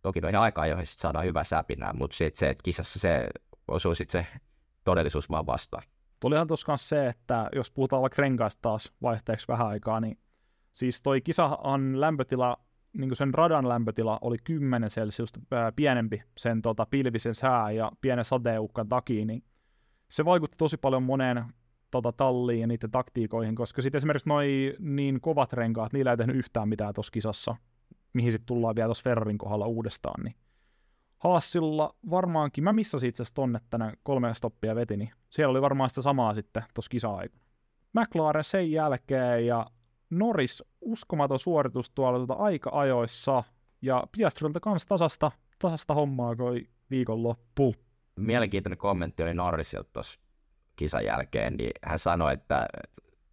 toki 0.03 0.21
noihin 0.21 0.39
aikaa, 0.39 0.67
joihin 0.67 0.87
sit 0.87 1.01
saadaan 1.01 1.25
hyvä 1.25 1.45
säpinää, 1.45 1.93
mutta 1.93 2.17
sitten 2.17 2.39
se, 2.39 2.51
että 2.51 2.63
kisassa 2.63 2.99
se 2.99 3.29
osuu 3.69 3.95
sitten 3.95 4.25
se 4.25 4.41
todellisuus 4.85 5.31
vaan 5.31 5.47
vastaan. 5.47 5.83
Tulihan 6.21 6.47
tuossa 6.47 6.77
se, 6.77 7.07
että 7.07 7.49
jos 7.55 7.71
puhutaan 7.71 8.03
vaikka 8.03 8.23
renkaista 8.23 8.63
taas 8.63 8.93
vaihteeksi 9.03 9.49
vähän 9.49 9.67
aikaa, 9.67 10.01
niin 10.01 10.19
siis 10.73 11.03
toi 11.03 11.21
kisahan 11.21 12.01
lämpötila, 12.01 12.57
niin 12.93 13.17
sen 13.17 13.35
radan 13.35 13.69
lämpötila 13.69 14.19
oli 14.21 14.37
10 14.45 14.89
celsiusta 14.89 15.41
pienempi 15.77 16.23
sen 16.39 16.63
tota, 16.63 16.87
pilvisen 16.87 17.35
sää 17.35 17.71
ja 17.71 17.93
pienen 18.01 18.25
sateukkan 18.25 18.89
takia, 18.89 19.25
niin 19.25 19.45
se 20.11 20.25
vaikutti 20.25 20.57
tosi 20.59 20.77
paljon 20.77 21.03
moneen 21.03 21.45
tota, 21.91 22.13
talliin 22.13 22.61
ja 22.61 22.67
niiden 22.67 22.91
taktiikoihin, 22.91 23.55
koska 23.55 23.83
sitten 23.83 23.99
esimerkiksi 23.99 24.29
noin 24.29 24.75
niin 24.79 25.21
kovat 25.21 25.53
renkaat, 25.53 25.93
niillä 25.93 26.11
ei 26.11 26.17
tehnyt 26.17 26.37
yhtään 26.37 26.69
mitään 26.69 26.95
tuossa 26.95 27.13
kisassa, 27.13 27.57
mihin 28.13 28.33
sitten 28.33 28.47
tullaan 28.47 28.77
vielä 28.77 28.89
tuossa 28.89 29.05
Ferrarin 29.05 29.39
kohdalla 29.39 29.67
uudestaan, 29.67 30.25
niin 30.25 30.35
Haasilla 31.19 31.95
varmaankin, 32.11 32.65
mä 32.65 32.73
missasin 32.73 33.09
itse 33.09 33.23
asiassa 33.23 33.35
tonne 33.35 33.61
tänään 33.71 33.97
kolme 34.03 34.35
stoppia 34.35 34.75
veti, 34.75 34.97
niin 34.97 35.11
siellä 35.31 35.51
oli 35.51 35.63
varmaan 35.63 35.91
sitä 35.91 36.03
samaa 36.03 36.35
sitten 36.35 36.65
tuossa 36.75 36.91
kisa-aikana. 36.91 37.43
McLaren 37.93 38.45
sen 38.45 38.71
jälkeen 38.73 39.47
ja 39.47 39.67
Norris 40.11 40.65
uskomaton 40.81 41.39
suoritus 41.39 41.91
tuolla 41.91 42.19
tuota 42.19 42.43
aika-ajoissa 42.43 43.43
ja 43.83 44.05
Piastrilta 44.17 44.61
kanssa 44.61 44.89
tasasta, 44.89 45.33
tasasta 45.59 45.95
hommaa 45.95 46.37
koi 46.37 46.69
loppu. 47.09 47.75
Mielenkiintoinen 48.17 48.79
kommentti 48.79 49.23
oli 49.23 49.35
Norrisilta 49.35 49.91
tuossa 49.93 50.21
kisan 50.77 51.05
jälkeen, 51.05 51.55
niin 51.55 51.71
hän 51.85 51.99
sanoi, 51.99 52.33
että 52.33 52.67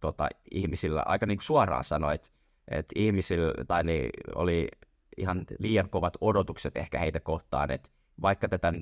tota, 0.00 0.28
ihmisillä, 0.50 1.02
aika 1.06 1.26
niin 1.26 1.40
suoraan 1.40 1.84
sanoi, 1.84 2.14
että, 2.14 2.28
että 2.68 2.92
ihmisillä 2.96 3.64
tai 3.64 3.84
niin, 3.84 4.10
oli 4.34 4.68
ihan 5.16 5.44
liian 5.58 5.90
kovat 5.90 6.16
odotukset 6.20 6.76
ehkä 6.76 6.98
heitä 6.98 7.20
kohtaan, 7.20 7.70
että 7.70 7.90
vaikka 8.22 8.48
tätä 8.48 8.72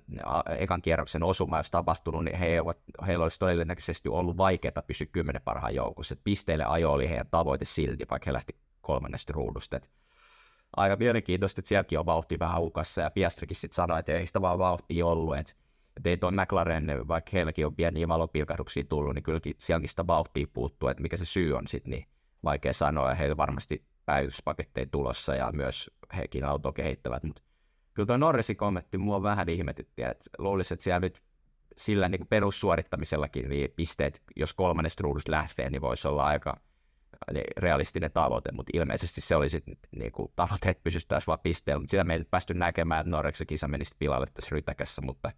ekan 0.58 0.82
kierroksen 0.82 1.22
osuma 1.22 1.56
olisi 1.56 1.70
tapahtunut, 1.70 2.24
niin 2.24 2.38
he 2.38 2.60
ovat, 2.60 2.78
heillä 3.06 3.22
olisi 3.22 3.38
todennäköisesti 3.38 4.08
ollut 4.08 4.36
vaikeaa 4.36 4.82
pysyä 4.86 5.06
kymmenen 5.12 5.42
parhaan 5.44 5.74
joukossa. 5.74 6.16
Pisteille 6.24 6.64
ajo 6.64 6.92
oli 6.92 7.08
heidän 7.08 7.28
tavoite 7.30 7.64
silti, 7.64 8.04
vaikka 8.10 8.24
he 8.26 8.32
lähti 8.32 8.56
kolmannesta 8.80 9.32
ruudusta. 9.32 9.76
Et 9.76 9.90
aika 10.76 10.96
mielenkiintoista, 10.96 11.60
että 11.60 11.68
sielläkin 11.68 11.98
on 11.98 12.06
vauhti 12.06 12.38
vähän 12.38 12.60
hukassa, 12.60 13.00
ja 13.00 13.10
Piastrikin 13.10 13.56
sitten 13.56 13.74
sanoi, 13.74 13.98
että 13.98 14.12
ei 14.12 14.26
sitä 14.26 14.40
vaan 14.40 14.58
vauhtia 14.58 15.06
ollut, 15.06 15.36
että 15.36 15.52
että 15.96 16.10
ei 16.10 16.16
tuo 16.16 16.30
McLaren, 16.30 17.08
vaikka 17.08 17.30
heilläkin 17.32 17.66
on 17.66 17.74
pieniä 17.74 18.08
valopilkahduksia 18.08 18.84
tullut, 18.84 19.14
niin 19.14 19.22
kylläkin 19.22 19.54
sielläkin 19.58 19.88
sitä 19.88 20.06
vauhtia 20.06 20.46
puuttuu, 20.52 20.88
että 20.88 21.02
mikä 21.02 21.16
se 21.16 21.24
syy 21.24 21.56
on 21.56 21.66
sitten, 21.66 21.90
niin 21.90 22.06
vaikea 22.44 22.72
sanoa, 22.72 23.08
ja 23.08 23.14
heillä 23.14 23.36
varmasti 23.36 23.84
päivityspaketteja 24.06 24.86
tulossa, 24.86 25.34
ja 25.34 25.52
myös 25.52 25.90
hekin 26.16 26.44
auto 26.44 26.72
kehittävät, 26.72 27.22
mutta 27.22 27.42
kyllä 27.94 28.06
tuo 28.06 28.16
Norrisin 28.16 28.56
kommentti 28.56 28.98
mua 28.98 29.22
vähän 29.22 29.48
ihmetytti, 29.48 30.02
että 30.02 30.30
luulisin, 30.38 30.74
että 30.74 30.84
siellä 30.84 31.00
nyt 31.00 31.22
sillä 31.76 32.08
niin 32.08 32.26
perussuorittamisellakin 32.26 33.48
niin 33.48 33.72
pisteet, 33.76 34.22
jos 34.36 34.54
kolmannesta 34.54 35.02
ruudusta 35.02 35.32
lähtee, 35.32 35.70
niin 35.70 35.82
voisi 35.82 36.08
olla 36.08 36.24
aika 36.24 36.56
niin 37.32 37.44
realistinen 37.56 38.12
tavoite, 38.12 38.52
mutta 38.52 38.70
ilmeisesti 38.74 39.20
se 39.20 39.36
oli 39.36 39.48
sitten 39.48 39.76
niin 39.96 40.12
kuin, 40.12 40.32
tavoite, 40.36 40.68
että 40.70 40.82
pysyttäisiin 40.84 41.26
vaan 41.26 41.38
pisteellä, 41.42 41.80
mutta 41.80 41.90
sitä 41.90 42.04
me 42.04 42.14
ei 42.14 42.24
päästy 42.24 42.54
näkemään, 42.54 43.00
että 43.00 43.10
Norreksen 43.10 43.46
kisa 43.46 43.68
menisi 43.68 43.96
pilalle 43.98 44.26
tässä 44.34 44.48
rytäkässä, 44.52 45.02
mutta 45.02 45.32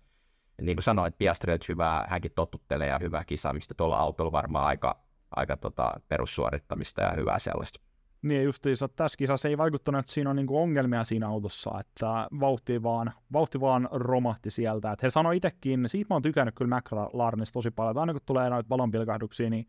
niin 0.62 0.76
kuin 0.76 0.84
sanoin, 0.84 1.08
että 1.08 1.18
Piastri 1.18 1.52
on 1.52 1.58
hyvää, 1.68 2.06
hänkin 2.08 2.32
totuttelee 2.34 2.88
ja 2.88 2.98
hyvää 2.98 3.24
kisaamista 3.24 3.74
tuolla 3.74 3.98
autolla 3.98 4.32
varmaan 4.32 4.66
aika, 4.66 5.00
aika 5.36 5.56
tota, 5.56 5.92
perussuorittamista 6.08 7.02
ja 7.02 7.12
hyvää 7.16 7.38
sellaista. 7.38 7.80
Niin 8.22 8.44
justiinsa 8.44 8.88
tässä 8.88 9.16
kisassa 9.16 9.48
ei 9.48 9.58
vaikuttanut, 9.58 9.98
että 9.98 10.12
siinä 10.12 10.30
on 10.30 10.36
niinku 10.36 10.58
ongelmia 10.58 11.04
siinä 11.04 11.28
autossa, 11.28 11.70
että 11.80 12.28
vauhti 12.40 12.82
vaan, 12.82 13.12
vauhti 13.32 13.60
vaan 13.60 13.88
romahti 13.92 14.50
sieltä. 14.50 14.92
Et 14.92 15.02
he 15.02 15.10
sanoi 15.10 15.36
itsekin, 15.36 15.88
siitä 15.88 16.06
mä 16.10 16.14
oon 16.14 16.22
tykännyt 16.22 16.54
kyllä 16.54 16.76
McLarenista 16.76 17.52
tosi 17.52 17.70
paljon, 17.70 17.98
aina 17.98 18.12
kun 18.12 18.22
tulee 18.26 18.50
noita 18.50 18.68
valonpilkahduksia, 18.68 19.50
niin 19.50 19.68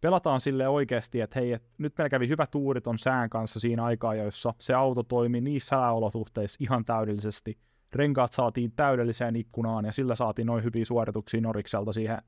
pelataan 0.00 0.40
sille 0.40 0.68
oikeasti, 0.68 1.20
että 1.20 1.40
hei, 1.40 1.52
et 1.52 1.62
nyt 1.78 1.98
meillä 1.98 2.08
kävi 2.08 2.28
hyvä 2.28 2.46
tuuri 2.46 2.80
ton 2.80 2.98
sään 2.98 3.30
kanssa 3.30 3.60
siinä 3.60 3.84
aikaa, 3.84 4.14
joissa 4.14 4.54
se 4.58 4.74
auto 4.74 5.02
toimi 5.02 5.40
niissä 5.40 5.68
sääolosuhteissa 5.68 6.58
ihan 6.60 6.84
täydellisesti. 6.84 7.58
Renkaat 7.94 8.32
saatiin 8.32 8.72
täydelliseen 8.76 9.36
ikkunaan 9.36 9.84
ja 9.84 9.92
sillä 9.92 10.14
saatiin 10.14 10.46
noin 10.46 10.64
hyviä 10.64 10.84
suorituksia 10.84 11.40
Norikselta 11.40 11.92
siihen 11.92 12.18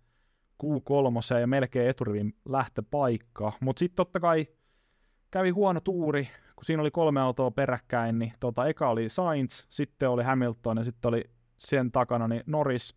Q3 0.64 1.40
ja 1.40 1.46
melkein 1.46 1.88
eturivin 1.88 2.34
lähtöpaikka. 2.48 3.52
Mutta 3.60 3.80
sitten 3.80 3.96
totta 3.96 4.20
kai 4.20 4.46
kävi 5.30 5.50
huono 5.50 5.80
tuuri, 5.80 6.28
kun 6.56 6.64
siinä 6.64 6.82
oli 6.82 6.90
kolme 6.90 7.20
autoa 7.20 7.50
peräkkäin, 7.50 8.18
niin 8.18 8.32
tota, 8.40 8.66
eka 8.66 8.90
oli 8.90 9.08
Sainz, 9.08 9.66
sitten 9.70 10.10
oli 10.10 10.22
Hamilton 10.22 10.76
ja 10.76 10.84
sitten 10.84 11.08
oli 11.08 11.24
sen 11.56 11.92
takana 11.92 12.28
niin 12.28 12.42
Norris. 12.46 12.94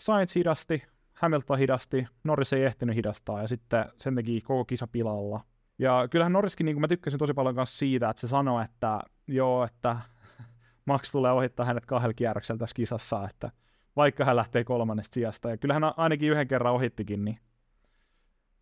Sainz 0.00 0.34
hidasti, 0.34 0.82
Hamilton 1.14 1.58
hidasti, 1.58 2.06
Norris 2.24 2.52
ei 2.52 2.64
ehtinyt 2.64 2.96
hidastaa 2.96 3.42
ja 3.42 3.48
sitten 3.48 3.84
sen 3.96 4.14
teki 4.14 4.40
koko 4.40 4.64
kisa 4.64 4.86
pilalla. 4.86 5.40
Ja 5.78 6.08
kyllähän 6.10 6.32
Norriskin, 6.32 6.64
niin 6.64 6.74
kuin 6.74 6.80
mä 6.80 6.88
tykkäsin 6.88 7.18
tosi 7.18 7.34
paljon 7.34 7.54
kanssa 7.54 7.78
siitä, 7.78 8.10
että 8.10 8.20
se 8.20 8.28
sanoi, 8.28 8.64
että 8.64 9.00
joo, 9.28 9.64
että 9.64 9.96
Max 10.86 11.12
tulee 11.12 11.32
ohittaa 11.32 11.66
hänet 11.66 11.86
kahdella 11.86 12.14
kierroksella 12.14 12.58
tässä 12.58 12.74
kisassa, 12.74 13.28
että 13.30 13.50
vaikka 13.96 14.24
hän 14.24 14.36
lähtee 14.36 14.64
kolmannesta 14.64 15.14
sijasta. 15.14 15.50
Ja 15.50 15.56
kyllähän 15.56 15.92
ainakin 15.96 16.30
yhden 16.30 16.48
kerran 16.48 16.74
ohittikin, 16.74 17.24
niin 17.24 17.38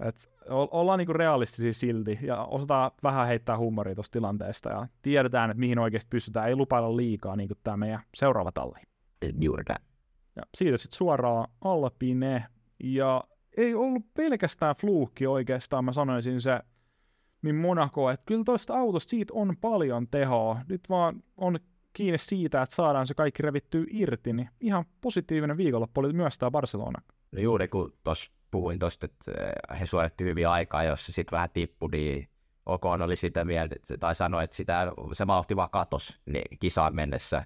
et 0.03 0.31
ollaan 0.49 0.99
niinku 0.99 1.13
realistisia 1.13 1.73
silti 1.73 2.19
ja 2.23 2.45
osataan 2.45 2.91
vähän 3.03 3.27
heittää 3.27 3.59
huumoria 3.59 3.95
tuosta 3.95 4.13
tilanteesta 4.13 4.71
ja 4.71 4.89
tiedetään, 5.03 5.51
että 5.51 5.61
mihin 5.61 5.79
oikeasti 5.79 6.09
pystytään. 6.11 6.49
Ei 6.49 6.57
lupailla 6.57 6.97
liikaa, 6.97 7.37
niin 7.37 7.49
kuin 7.49 7.59
tämä 7.63 7.77
meidän 7.77 8.01
seuraava 8.15 8.53
talli. 8.53 8.79
Juuri 9.41 9.65
Ja 10.37 10.43
siitä 10.55 10.77
sitten 10.77 10.97
suoraan 10.97 11.49
Alpine. 11.61 12.47
Ja 12.85 13.25
ei 13.57 13.75
ollut 13.75 14.15
pelkästään 14.15 14.75
fluukki 14.81 15.27
oikeastaan, 15.27 15.85
mä 15.85 15.93
sanoisin 15.93 16.41
se, 16.41 16.61
niin 17.43 17.55
Monaco, 17.55 18.11
että 18.11 18.25
kyllä 18.27 18.45
toista 18.45 18.79
autosta 18.79 19.11
siitä 19.11 19.35
on 19.35 19.57
paljon 19.61 20.09
tehoa. 20.09 20.61
Nyt 20.69 20.81
vaan 20.89 21.23
on 21.37 21.59
kiinni 21.93 22.19
siitä, 22.19 22.63
että 22.63 22.75
saadaan 22.75 23.07
se 23.07 23.15
kaikki 23.15 23.43
revittyä 23.43 23.85
irti, 23.91 24.33
niin 24.33 24.51
ihan 24.61 24.85
positiivinen 25.01 25.57
viikonloppu 25.57 26.01
oli 26.01 26.13
myös 26.13 26.39
tämä 26.39 26.51
Barcelona. 26.51 27.03
No 27.33 27.41
juuri 27.41 27.69
kun 27.69 27.93
tuossa 28.05 28.33
puhuin 28.51 28.79
tuosta, 28.79 29.07
että 29.07 29.33
he 29.81 29.87
suoritti 29.87 30.25
hyvin 30.25 30.49
aikaa, 30.49 30.85
jos 30.85 31.07
se 31.07 31.13
sitten 31.13 31.37
vähän 31.37 31.51
tippui, 31.51 31.89
niin 31.93 32.29
Okon 32.67 33.03
oli 33.03 33.17
sitä 33.17 33.45
mieltä, 33.45 33.77
tai 34.01 34.15
sanoi, 34.15 34.45
että 34.45 34.57
sitä, 34.57 34.93
se 35.13 35.27
vauhti 35.27 35.57
vaan 35.57 35.71
katos 35.71 36.21
niin 36.27 36.59
kisaan 36.59 36.95
mennessä. 36.95 37.45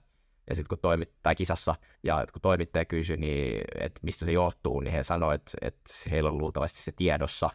Ja 0.48 0.54
sitten 0.54 0.68
kun 0.68 0.78
toimit, 0.78 1.12
tai 1.22 1.34
kisassa, 1.34 1.74
ja 2.02 2.26
kun 2.32 2.42
toimittaja 2.42 2.84
kysyi, 2.84 3.16
niin, 3.16 3.60
että 3.80 4.00
mistä 4.02 4.24
se 4.24 4.32
johtuu, 4.32 4.80
niin 4.80 4.92
he 4.92 5.02
sanoivat, 5.02 5.34
että, 5.34 5.52
että 5.62 6.10
heillä 6.10 6.30
on 6.30 6.38
luultavasti 6.38 6.82
se 6.82 6.92
tiedossa, 6.92 7.50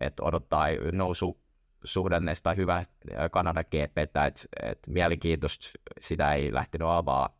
että 0.00 0.22
odottaa 0.22 0.66
nousu 0.92 1.40
suhdanneesta 1.84 2.54
hyvä 2.54 2.84
Kanadan 3.30 3.64
GP, 3.64 3.98
että, 3.98 4.26
että 4.26 4.90
mielenkiintoista 4.90 5.70
sitä 6.00 6.34
ei 6.34 6.54
lähtenyt 6.54 6.88
avaa 6.88 7.39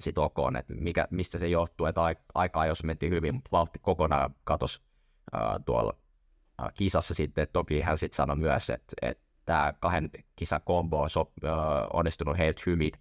sit 0.00 0.18
Okoon, 0.18 0.56
että 0.56 0.74
mikä, 0.74 1.08
mistä 1.10 1.38
se 1.38 1.48
johtuu, 1.48 1.86
että 1.86 2.00
aikaa 2.34 2.66
jos 2.66 2.84
mentiin 2.84 3.12
hyvin, 3.12 3.34
mutta 3.34 3.48
vauhti 3.52 3.78
kokonaan 3.78 4.34
katos 4.44 4.82
uh, 5.34 5.64
tuolla 5.64 5.96
uh, 6.62 6.72
kisassa 6.74 7.14
sitten, 7.14 7.48
toki 7.52 7.80
hän 7.80 7.98
sitten 7.98 8.16
sanoi 8.16 8.36
myös, 8.36 8.70
että, 8.70 8.92
että 9.02 9.24
tämä 9.44 9.72
kahden 9.80 10.10
kisan 10.36 10.60
kombo 10.64 11.02
on 11.02 11.10
sop, 11.10 11.28
uh, 11.28 11.50
onnistunut 11.92 12.38
heiltä 12.38 12.62
hyvin, 12.66 12.92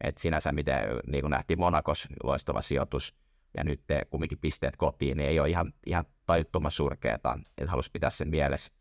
että 0.00 0.20
sinänsä 0.20 0.52
miten 0.52 0.84
niin 1.06 1.22
kuin 1.22 1.30
nähtiin 1.30 1.58
Monakos 1.58 2.08
loistava 2.22 2.60
sijoitus, 2.60 3.14
ja 3.56 3.64
nyt 3.64 3.80
te 3.86 4.02
kumminkin 4.10 4.38
pisteet 4.38 4.76
kotiin, 4.76 5.16
niin 5.16 5.28
ei 5.28 5.40
ole 5.40 5.48
ihan, 5.48 5.72
ihan 5.86 6.04
tajuttoman 6.26 6.70
surkeata, 6.70 7.38
että 7.58 7.70
halusi 7.70 7.90
pitää 7.92 8.10
sen 8.10 8.28
mielessä. 8.28 8.72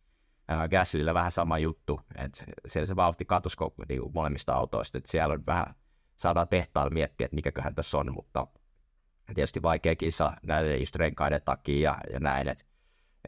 Gaslillä 0.69 1.13
vähän 1.13 1.31
sama 1.31 1.57
juttu, 1.57 2.01
että 2.15 2.45
siellä 2.67 2.85
se 2.85 2.95
vauhti 2.95 3.25
katosi 3.25 3.57
niin 3.89 4.01
molemmista 4.13 4.53
autoista, 4.53 4.97
että 4.97 5.11
siellä 5.11 5.33
on 5.33 5.45
vähän 5.45 5.75
saadaan 6.17 6.47
tehtaalla 6.47 6.89
miettiä, 6.89 7.25
että 7.25 7.35
mikäköhän 7.35 7.75
tässä 7.75 7.97
on, 7.97 8.13
mutta 8.13 8.47
tietysti 9.35 9.61
vaikea 9.61 9.95
kisa 9.95 10.33
näiden 10.43 10.79
just 10.79 10.95
renkaiden 10.95 11.41
takia 11.45 11.91
ja, 11.91 11.97
ja 12.13 12.19
näin, 12.19 12.47
että 12.47 12.63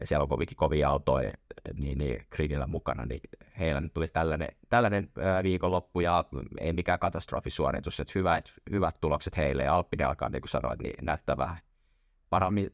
siellä 0.04 0.22
on 0.22 0.28
kovinkin 0.28 0.56
kovia 0.56 0.88
autoja 0.88 1.32
niin, 1.74 1.98
niin 1.98 2.26
Gridillä 2.30 2.66
mukana, 2.66 3.06
niin 3.06 3.20
heillä 3.58 3.80
nyt 3.80 3.94
tuli 3.94 4.08
tällainen, 4.08 4.48
tällainen 4.68 5.10
viikonloppu 5.42 6.00
ja 6.00 6.24
ei 6.60 6.72
mikään 6.72 6.98
katastrofisuoritus, 6.98 8.00
että 8.00 8.12
hyvät, 8.14 8.52
hyvät 8.70 8.94
tulokset 9.00 9.36
heille 9.36 9.62
ja 9.62 9.74
Alppinen 9.74 10.08
alkaa, 10.08 10.28
niin 10.28 10.42
kuin 10.42 10.48
sanoit, 10.48 10.80
niin 10.82 11.04
näyttää 11.04 11.36
vähän 11.36 11.56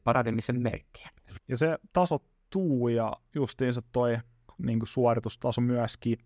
paranemisen 0.03 0.61
merkkiä. 0.61 1.09
Ja 1.47 1.57
se 1.57 1.77
tasottuu 1.93 2.87
ja 2.87 3.13
justiinsa 3.35 3.81
toi 3.91 4.17
niin 4.57 4.79
kuin 4.79 4.87
suoritustaso 4.87 5.61
myöskin. 5.61 6.17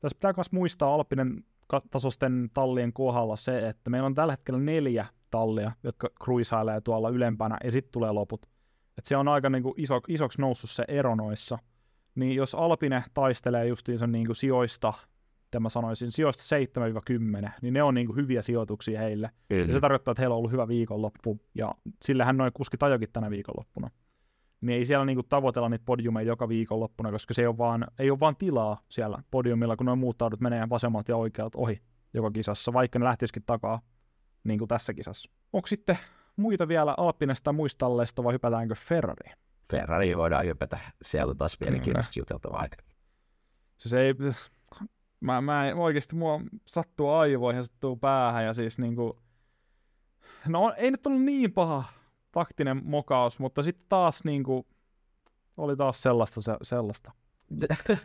Tässä 0.00 0.16
pitää 0.16 0.32
myös 0.36 0.52
muistaa 0.52 0.94
Alppinen 0.94 1.44
tasosten 1.90 2.50
tallien 2.54 2.92
kohdalla 2.92 3.36
se, 3.36 3.68
että 3.68 3.90
meillä 3.90 4.06
on 4.06 4.14
tällä 4.14 4.32
hetkellä 4.32 4.60
neljä 4.60 5.06
tallia, 5.30 5.72
jotka 5.82 6.08
kruisailee 6.24 6.80
tuolla 6.80 7.08
ylempänä, 7.08 7.58
ja 7.64 7.72
sitten 7.72 7.92
tulee 7.92 8.12
loput. 8.12 8.46
Et 8.98 9.04
se 9.04 9.16
on 9.16 9.28
aika 9.28 9.50
niinku 9.50 9.74
iso, 9.76 10.00
isoksi 10.08 10.40
noussut 10.40 10.70
se 10.70 10.84
ero 10.88 11.14
noissa. 11.14 11.58
Niin 12.14 12.36
jos 12.36 12.54
Alpine 12.54 13.04
taistelee 13.14 13.66
justiinsa 13.66 14.06
niinku 14.06 14.34
sijoista, 14.34 14.92
mä 15.60 15.68
sanoisin, 15.68 16.12
sijoista 16.12 16.56
7-10, 17.46 17.50
niin 17.62 17.74
ne 17.74 17.82
on 17.82 17.94
niinku 17.94 18.14
hyviä 18.14 18.42
sijoituksia 18.42 19.00
heille. 19.00 19.30
Ja 19.50 19.74
se 19.74 19.80
tarkoittaa, 19.80 20.12
että 20.12 20.22
heillä 20.22 20.34
on 20.34 20.38
ollut 20.38 20.52
hyvä 20.52 20.68
viikonloppu, 20.68 21.40
ja 21.54 21.74
sillähän 22.02 22.36
noin 22.36 22.52
kuski 22.54 22.76
tajokin 22.76 23.08
tänä 23.12 23.30
viikonloppuna 23.30 23.90
niin 24.62 24.78
ei 24.78 24.84
siellä 24.84 25.04
niinku 25.04 25.22
tavoitella 25.22 25.68
niitä 25.68 25.84
podiumeja 25.84 26.26
joka 26.26 26.48
viikonloppuna, 26.48 27.10
koska 27.10 27.34
se 27.34 27.42
ei 27.42 27.46
ole 27.46 27.58
vaan, 27.58 27.86
ei 27.98 28.10
ole 28.10 28.20
vaan 28.20 28.36
tilaa 28.36 28.80
siellä 28.88 29.22
podiumilla, 29.30 29.76
kun 29.76 29.86
nuo 29.86 29.96
muut 29.96 30.22
audut 30.22 30.40
menee 30.40 30.68
vasemmalta 30.70 31.12
ja 31.12 31.16
oikealta 31.16 31.58
ohi 31.58 31.82
joka 32.14 32.30
kisassa, 32.30 32.72
vaikka 32.72 32.98
ne 32.98 33.04
lähtisikin 33.04 33.42
takaa, 33.46 33.80
niin 34.44 34.58
kuin 34.58 34.68
tässä 34.68 34.94
kisassa. 34.94 35.30
Onko 35.52 35.66
sitten 35.66 35.98
muita 36.36 36.68
vielä 36.68 36.94
Alppinesta 36.96 37.52
muistalleista 37.52 38.24
vai 38.24 38.32
hypätäänkö 38.32 38.74
Ferrari? 38.74 39.30
Ferrari 39.70 40.16
voidaan 40.16 40.46
hypätä, 40.46 40.78
siellä 41.02 41.30
on 41.30 41.36
taas 41.36 41.60
mielenkiintoista 41.60 42.20
juteltavaa. 42.20 42.66
Siis 43.78 43.94
ei, 43.94 44.14
mä, 45.20 45.40
mä 45.40 45.68
en, 45.68 45.76
oikeasti 45.76 46.16
mua 46.16 46.40
sattuu 46.66 47.10
aivoihin 47.10 47.58
ja 47.58 47.62
sattuu 47.62 47.96
päähän 47.96 48.44
ja 48.44 48.52
siis 48.52 48.78
niinku, 48.78 49.18
no 50.46 50.74
ei 50.76 50.90
nyt 50.90 51.06
ollut 51.06 51.22
niin 51.22 51.52
paha 51.52 51.84
taktinen 52.32 52.80
mokaus, 52.84 53.38
mutta 53.38 53.62
sitten 53.62 53.86
taas 53.88 54.24
niin 54.24 54.44
kuin, 54.44 54.66
oli 55.56 55.76
taas 55.76 56.02
sellaista. 56.02 56.42
Se, 56.42 56.56
sellaista. 56.62 57.12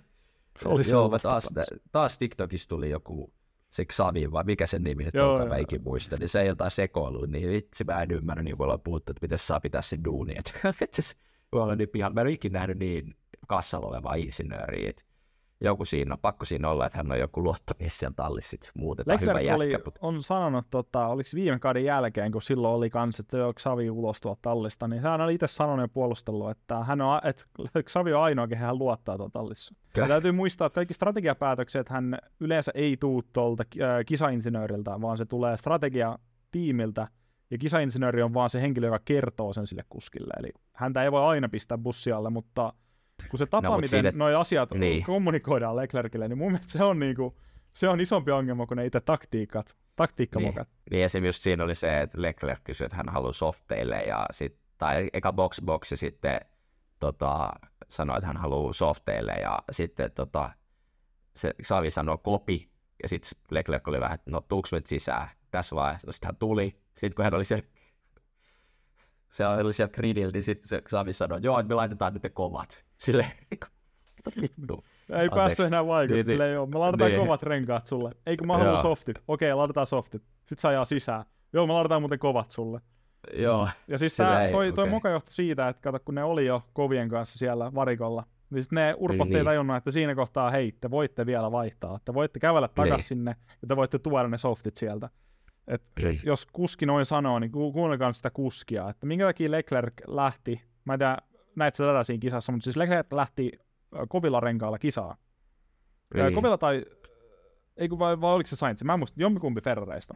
se 0.62 0.68
oli 0.68 0.90
Joo, 0.92 1.20
taas, 1.20 1.50
taas 1.92 2.18
TikTokissa 2.18 2.70
tuli 2.70 2.90
joku 2.90 3.34
se 3.70 3.86
Xavi, 3.86 4.32
vai 4.32 4.44
mikä 4.44 4.66
sen 4.66 4.84
nimi 4.84 5.04
nyt 5.04 5.16
on, 5.16 5.48
mä 5.48 5.58
ikin 5.58 5.84
muista, 5.84 6.18
niin 6.18 6.30
se 6.30 6.42
ei 6.42 6.48
jotain 6.48 6.72
sekoilu, 6.72 7.26
niin 7.26 7.50
vitsi 7.50 7.84
mä 7.84 8.02
en 8.02 8.12
ymmärrä, 8.12 8.44
niin 8.44 8.58
kuin 8.58 8.66
ollaan 8.66 8.82
puhuttu, 8.82 9.12
että 9.12 9.22
miten 9.22 9.38
saa 9.38 9.60
pitää 9.60 9.82
sen 9.82 10.04
duuni, 10.04 10.36
että 10.38 10.52
voi 11.52 11.62
olla 11.62 11.76
niin 11.76 11.90
pihan, 11.90 12.14
mä 12.14 12.22
en 12.22 12.28
ikinä 12.28 12.60
nähnyt 12.60 12.80
niin 12.80 13.16
kassalla 13.48 13.88
olevaa 13.88 14.16
insinööriä, 14.16 14.90
että 14.90 15.04
joku 15.62 15.86
siinä, 15.86 16.18
pakko 16.18 16.46
siinä 16.46 16.70
olla, 16.70 16.86
että 16.86 16.98
hän 16.98 17.12
on 17.12 17.20
joku 17.20 17.44
luottomies 17.44 17.98
siellä 17.98 18.14
tallissa, 18.16 18.50
sitten 18.50 18.70
muutetaan 18.76 19.22
hyvä 19.22 19.42
jätkä. 19.42 19.56
Oli, 19.56 19.74
on 20.02 20.24
sanonut, 20.24 20.66
tota, 20.70 21.08
oliko 21.08 21.30
viime 21.36 21.60
kauden 21.60 21.84
jälkeen, 21.84 22.32
kun 22.32 22.42
silloin 22.42 22.76
oli 22.76 22.90
kans, 22.90 23.20
että 23.20 23.38
jo 23.38 23.54
Xavi 23.54 23.90
ulos 23.90 24.22
tuolta 24.22 24.40
tallista, 24.42 24.88
niin 24.88 25.02
hän 25.02 25.22
oli 25.22 25.34
itse 25.34 25.48
sanonut 25.48 25.84
ja 25.84 25.88
puolustellut, 25.88 26.50
että, 26.50 26.84
hän 26.84 27.02
on, 27.02 27.20
että 27.24 27.44
Xavi 27.90 28.14
on 28.14 28.22
ainoa, 28.22 28.48
kehen 28.48 28.66
hän 28.66 28.80
luottaa 28.80 29.18
tuolta 29.18 29.40
tallissa. 29.40 29.76
Ja 29.98 30.08
täytyy 30.08 30.32
muistaa, 30.32 30.66
että 30.66 30.76
kaikki 30.76 30.94
strategiapäätökset 30.94 31.90
hän 31.90 32.18
yleensä 32.40 32.72
ei 32.76 32.98
tuu 32.98 33.24
tuolta 33.34 33.64
äh, 33.82 34.06
kisainsinööriltä, 34.06 35.02
vaan 35.02 35.18
se 35.18 35.26
tulee 35.26 35.58
strategiatiimiltä, 35.58 37.08
ja 37.52 37.58
kisainsinööri 37.58 38.22
on 38.22 38.34
vaan 38.34 38.50
se 38.50 38.62
henkilö, 38.62 38.88
joka 38.88 39.00
kertoo 39.06 39.54
sen 39.54 39.68
sille 39.68 39.84
kuskille. 39.90 40.34
Eli 40.40 40.50
häntä 40.74 41.04
ei 41.04 41.12
voi 41.12 41.24
aina 41.24 41.50
pistää 41.50 41.78
bussialle, 41.78 42.30
mutta 42.30 42.74
kun 43.30 43.38
se 43.38 43.46
tapa, 43.46 43.68
no, 43.68 43.76
miten 43.76 43.90
siinä... 43.90 44.12
nuo 44.12 44.40
asiat 44.40 44.72
niin. 44.72 45.04
kommunikoidaan 45.04 45.76
Leclercille, 45.76 46.28
niin 46.28 46.38
mun 46.38 46.52
mielestä 46.52 46.72
se 46.72 46.84
on, 46.84 47.00
niinku, 47.00 47.38
se 47.74 47.90
on 47.90 48.02
isompi 48.02 48.32
ongelma 48.32 48.66
kuin 48.66 48.76
ne 48.76 48.86
itse 48.86 49.02
taktiikat, 49.02 49.76
taktiikkamokat. 49.96 50.68
Niin. 50.68 50.92
niin 50.92 51.06
esimerkiksi 51.06 51.42
siinä 51.42 51.64
oli 51.64 51.76
se, 51.76 52.02
että 52.02 52.22
Leclerc 52.22 52.60
kysyi, 52.64 52.86
että 52.86 52.98
hän 52.98 53.10
haluaa 53.10 53.34
softeille, 53.34 54.02
ja 54.02 54.26
sit, 54.32 54.58
tai 54.78 55.10
eka 55.14 55.34
box 55.34 55.62
box, 55.62 55.92
ja 55.92 55.98
sitten 55.98 56.40
tota, 57.00 57.52
sanoi, 57.88 58.18
että 58.18 58.28
hän 58.28 58.38
haluaa 58.38 58.74
softeille, 58.74 59.32
ja 59.32 59.60
sitten 59.72 60.12
tota, 60.12 60.50
se 61.36 61.54
Savi 61.62 61.92
sanoi 61.92 62.18
kopi, 62.24 62.70
ja 63.04 63.10
sitten 63.10 63.32
Leclerc 63.52 63.88
oli 63.88 64.00
vähän, 64.00 64.16
että 64.16 64.32
no 64.32 64.42
tuuks 64.42 64.72
sisään 64.86 65.28
tässä 65.52 65.76
vaiheessa, 65.76 66.08
no 66.08 66.12
sitten 66.12 66.28
hän 66.28 66.36
tuli, 66.36 66.80
sitten 66.98 67.16
kun 67.16 67.24
hän 67.24 67.34
oli 67.34 67.46
se 67.46 67.64
se 69.30 69.48
oli 69.48 69.74
siellä 69.74 69.94
gridillä, 69.94 70.32
niin 70.32 70.44
sitten 70.44 70.68
se 70.68 70.82
Sami 70.88 71.14
sanoi, 71.14 71.40
joo, 71.44 71.60
että 71.60 71.68
me 71.68 71.76
laitetaan 71.76 72.14
nyt 72.14 72.24
ne 72.24 72.30
kovat. 72.30 72.86
Silleen, 72.98 73.32
vittu. 74.42 74.86
Ei 75.10 75.30
päässyt 75.30 75.66
enää 75.66 75.88
vaikuttaa, 75.88 76.16
niin, 76.16 76.26
silleen 76.26 76.54
joo, 76.54 76.66
me 76.66 76.78
laitetaan 76.78 77.12
niin. 77.12 77.22
kovat 77.22 77.44
renkaat 77.44 77.88
sulle. 77.88 78.12
Eikö 78.26 78.46
mä 78.46 78.58
haluan 78.58 78.82
softit? 78.82 79.18
Okei, 79.28 79.54
laitetaan 79.54 79.88
softit. 79.88 80.22
Sitten 80.22 80.58
saa 80.58 80.70
ajaa 80.70 80.86
sisään. 80.86 81.26
Joo, 81.54 81.68
me 81.68 81.74
laitetaan 81.74 82.02
muuten 82.02 82.20
kovat 82.20 82.52
sulle. 82.52 82.82
Joo. 83.34 83.70
Ja 83.88 83.98
siis 83.98 84.18
tää, 84.18 84.52
toi, 84.52 84.74
toi 84.74 84.84
okay. 84.84 84.90
moka 84.90 85.10
johtui 85.10 85.34
siitä, 85.34 85.68
että 85.68 85.82
kato, 85.82 86.00
kun 86.06 86.16
ne 86.16 86.24
oli 86.24 86.46
jo 86.46 86.64
kovien 86.74 87.10
kanssa 87.10 87.38
siellä 87.38 87.74
varikolla, 87.76 88.24
niin 88.50 88.64
sitten 88.64 88.76
ne 88.76 88.96
urpot 88.98 89.28
niin, 89.28 89.38
ei 89.38 89.44
tajunnut, 89.44 89.78
että 89.78 89.92
siinä 89.92 90.16
kohtaa, 90.16 90.52
hei, 90.52 90.72
te 90.82 90.92
voitte 90.92 91.26
vielä 91.26 91.52
vaihtaa. 91.52 92.00
Te 92.06 92.14
voitte 92.14 92.40
kävellä 92.40 92.68
takaisin 92.68 92.96
niin. 92.96 93.36
sinne, 93.36 93.36
ja 93.62 93.68
te 93.68 93.76
voitte 93.76 94.00
tuoda 94.00 94.28
ne 94.28 94.38
softit 94.38 94.76
sieltä. 94.76 95.10
Et 95.68 95.84
jos 96.24 96.46
kuski 96.46 96.86
noin 96.86 97.06
sanoo, 97.06 97.40
niin 97.40 97.52
ku- 97.52 97.72
kuunnelkaa 97.72 98.14
sitä 98.14 98.30
kuskia, 98.30 98.90
että 98.90 99.06
minkä 99.06 99.26
takia 99.26 99.52
Leclerc 99.52 99.94
lähti, 100.08 100.62
mä 100.86 100.94
en 100.94 101.00
tiedä, 101.00 101.18
näit 101.58 101.76
sä 101.76 101.84
tätä 101.86 102.04
siinä 102.04 102.22
kisassa, 102.22 102.52
mutta 102.52 102.64
siis 102.64 102.78
Leclerc 102.78 103.14
lähti 103.14 103.52
kovilla 104.10 104.40
renkailla 104.40 104.80
kisaa. 104.80 105.18
Ei. 106.16 106.32
Kovilla 106.32 106.58
tai, 106.58 106.86
ei 107.78 107.90
kun 107.90 108.00
vai, 108.00 108.22
vai 108.22 108.34
oliko 108.34 108.48
se 108.48 108.56
Sainz, 108.56 108.84
mä 108.84 108.94
en 108.94 109.00
muista, 109.00 109.22
jompikumpi 109.22 109.62
Ferrareista 109.62 110.16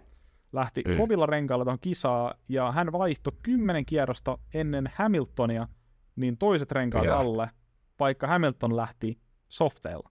lähti 0.53 0.81
ei. 0.85 0.97
kovilla 0.97 1.25
renkailla 1.25 1.65
tuohon 1.65 1.79
kisaa, 1.81 2.33
ja 2.49 2.71
hän 2.71 2.91
vaihtoi 2.91 3.33
kymmenen 3.43 3.85
kierrosta 3.85 4.37
ennen 4.53 4.89
Hamiltonia, 4.95 5.67
niin 6.15 6.37
toiset 6.37 6.71
renkaat 6.71 7.05
ja. 7.05 7.19
alle, 7.19 7.49
vaikka 7.99 8.27
Hamilton 8.27 8.75
lähti 8.75 9.19
softeilla. 9.49 10.09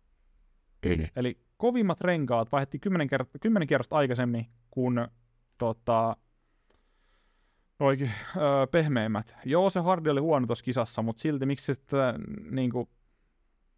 Ei. 0.83 1.09
Eli 1.17 1.41
kovimmat 1.57 2.01
renkaat 2.01 2.53
vaihdettiin 2.53 2.81
kymmenen, 2.81 3.09
kert- 3.13 3.39
kymmenen 3.41 3.69
kierrosta 3.69 3.97
aikaisemmin 3.97 4.47
kuin 4.71 5.07
tota, 5.59 6.17
noikin 7.81 8.11
öö, 8.37 8.67
pehmeimmät. 8.67 9.37
Joo, 9.45 9.71
se 9.71 9.81
Hardi 9.81 10.11
oli 10.11 10.21
huono 10.21 10.47
tuossa 10.47 10.65
kisassa, 10.65 11.03
mutta 11.03 11.21
silti 11.21 11.47
miksi 11.47 11.75
sitten 11.75 12.15
niin 12.51 12.71
kuin, 12.71 12.89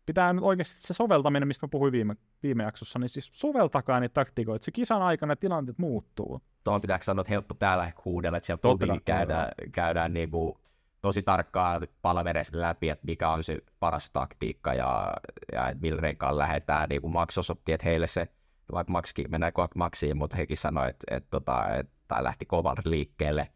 pitää 0.06 0.32
nyt 0.32 0.44
oikeasti 0.44 0.80
se 0.80 0.94
soveltaminen, 0.94 1.48
mistä 1.48 1.66
mä 1.66 1.70
puhuin 1.70 1.92
viime, 1.92 2.16
viime 2.42 2.64
jaksossa, 2.64 2.98
niin 2.98 3.08
siis 3.08 3.30
soveltakaa 3.32 4.00
niitä 4.00 4.14
taktikoita. 4.14 4.64
Se 4.64 4.70
kisan 4.70 5.02
aikana 5.02 5.36
tilanteet 5.36 5.78
muuttuu. 5.78 6.42
Tuohon 6.64 6.80
pitääkö 6.80 7.04
sanoa, 7.04 7.20
että 7.20 7.30
helppo 7.32 7.54
täällä 7.54 7.92
huudella, 8.04 8.36
että 8.36 8.46
siellä 8.46 8.60
pubilla 8.62 9.00
käydään, 9.04 9.48
käydään 9.72 10.14
niin 10.14 10.30
kuin 10.30 10.54
tosi 11.02 11.22
tarkkaan 11.22 11.86
palavereista 12.02 12.60
läpi, 12.60 12.88
että 12.88 13.06
mikä 13.06 13.28
on 13.28 13.44
se 13.44 13.58
paras 13.80 14.10
taktiikka 14.10 14.74
ja, 14.74 15.14
ja 15.52 15.68
että 15.68 15.80
millä 15.80 16.00
renkaan 16.00 16.38
lähdetään. 16.38 16.88
Niin 16.88 17.02
kuin 17.02 17.12
Max 17.12 17.38
osoitti, 17.38 17.72
että 17.72 17.86
heille 17.86 18.06
se, 18.06 18.28
vaikka 18.72 18.92
Maxkin 18.92 19.30
menee 19.30 19.52
kohta 19.52 19.78
Maxiin, 19.78 20.16
mutta 20.16 20.36
hekin 20.36 20.56
sanoi, 20.56 20.90
että, 20.90 21.16
että, 21.16 21.30
tota, 21.30 21.66
että, 21.66 21.80
että 21.80 21.92
tai 22.08 22.24
lähti 22.24 22.46
kovalta 22.46 22.82
liikkeelle, 22.84 23.48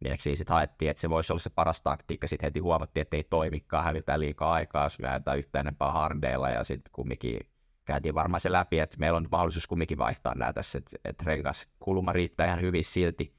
niin 0.00 0.16
siinä 0.18 0.36
sitten 0.36 0.54
haettiin, 0.54 0.90
että 0.90 1.00
se 1.00 1.10
voisi 1.10 1.32
olla 1.32 1.40
se 1.40 1.50
paras 1.50 1.82
taktiikka, 1.82 2.26
sitten 2.26 2.46
heti 2.46 2.60
huomattiin, 2.60 3.02
että 3.02 3.16
ei 3.16 3.24
toimikaan, 3.24 3.84
hävitään 3.84 4.20
liikaa 4.20 4.52
aikaa, 4.52 4.84
jos 4.84 4.98
me 4.98 5.08
yhtä 5.38 5.60
enempää 5.60 5.92
hardeilla, 5.92 6.50
ja 6.50 6.64
sitten 6.64 6.90
kumminkin 6.92 7.40
käytiin 7.84 8.14
varmaan 8.14 8.40
se 8.40 8.52
läpi, 8.52 8.78
että 8.78 8.96
meillä 8.98 9.16
on 9.16 9.28
mahdollisuus 9.30 9.66
kumminkin 9.66 9.98
vaihtaa 9.98 10.34
nämä 10.34 10.52
tässä, 10.52 10.78
että, 10.78 10.96
että 11.04 11.24
rengas 11.26 11.68
kulma 11.80 12.12
riittää 12.12 12.46
ihan 12.46 12.60
hyvin 12.60 12.84
silti, 12.84 13.34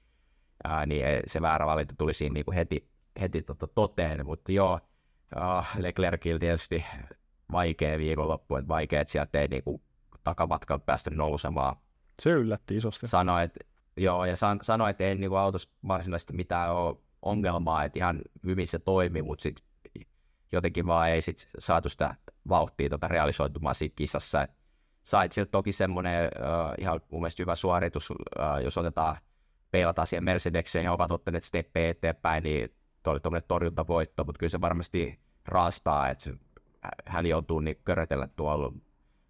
ää, 0.64 0.86
niin 0.86 1.06
se 1.28 1.42
väärä 1.42 1.66
valinta 1.66 1.96
tuli 1.98 2.14
siinä 2.14 2.34
niin 2.34 2.46
kuin 2.46 2.56
heti, 2.56 2.90
heti 3.22 3.42
tota 3.42 3.68
toteen, 3.68 4.26
mutta 4.26 4.52
joo, 4.52 4.80
äh, 5.38 5.78
Leclercillä 5.78 6.40
tietysti 6.40 6.86
vaikea 7.52 7.98
viikonloppu, 7.98 8.56
että 8.56 8.68
vaikea, 8.68 9.02
että 9.02 9.12
sieltä 9.12 9.42
ei 9.42 9.48
niin 9.48 9.64
kuin 9.64 9.82
takamatkalta 10.24 10.86
päästä 10.86 11.10
nousemaan. 11.10 11.76
Se 12.22 12.30
yllätti 12.30 12.76
isosti. 12.78 13.08
Sanoi, 13.08 13.44
että 13.44 13.60
Joo, 13.98 14.26
ja 14.26 14.36
san, 14.36 14.60
sanoi, 14.62 14.90
että 14.90 15.04
ei 15.04 15.16
niin 15.16 15.38
autossa 15.38 15.70
varsinaisesti 15.88 16.34
mitään 16.34 16.76
ole 16.76 16.98
ongelmaa, 17.22 17.84
että 17.84 18.00
ihan 18.00 18.22
hyvin 18.46 18.68
se 18.68 18.80
toimi, 18.80 19.22
mutta 19.22 19.44
sitten 19.44 19.66
jotenkin 20.52 20.88
vaan 20.88 21.10
ei 21.10 21.22
sit 21.22 21.50
saatu 21.60 21.90
sitä 21.90 22.16
vauhtia 22.50 22.90
tota 22.90 23.08
realisoitumaan 23.08 23.76
siinä 23.76 23.94
kisassa. 23.96 24.42
Et 24.42 24.52
sait 25.04 25.32
sieltä 25.32 25.52
toki 25.52 25.72
semmoinen 25.72 26.26
uh, 26.26 26.74
ihan 26.80 27.02
mun 27.12 27.22
mielestä 27.22 27.44
hyvä 27.44 27.56
suoritus, 27.56 28.12
uh, 28.12 28.18
jos 28.64 28.78
otetaan, 28.78 29.18
peilataan 29.72 30.08
siihen 30.08 30.24
Mercedekseen 30.24 30.86
ja 30.86 30.94
ovat 30.94 31.12
ottaneet 31.12 31.44
steppejä 31.44 31.90
eteenpäin, 31.90 32.44
niin 32.44 32.76
tuo 33.04 33.14
oli 33.14 33.20
tuommoinen 33.20 33.48
torjuntavoitto, 33.48 34.24
mutta 34.24 34.40
kyllä 34.40 34.50
se 34.50 34.62
varmasti 34.62 35.20
raastaa, 35.46 36.10
että 36.10 36.32
hän 37.06 37.26
joutuu 37.26 37.60
niin 37.60 37.78
körötellä 37.84 38.28
tuolla 38.36 38.74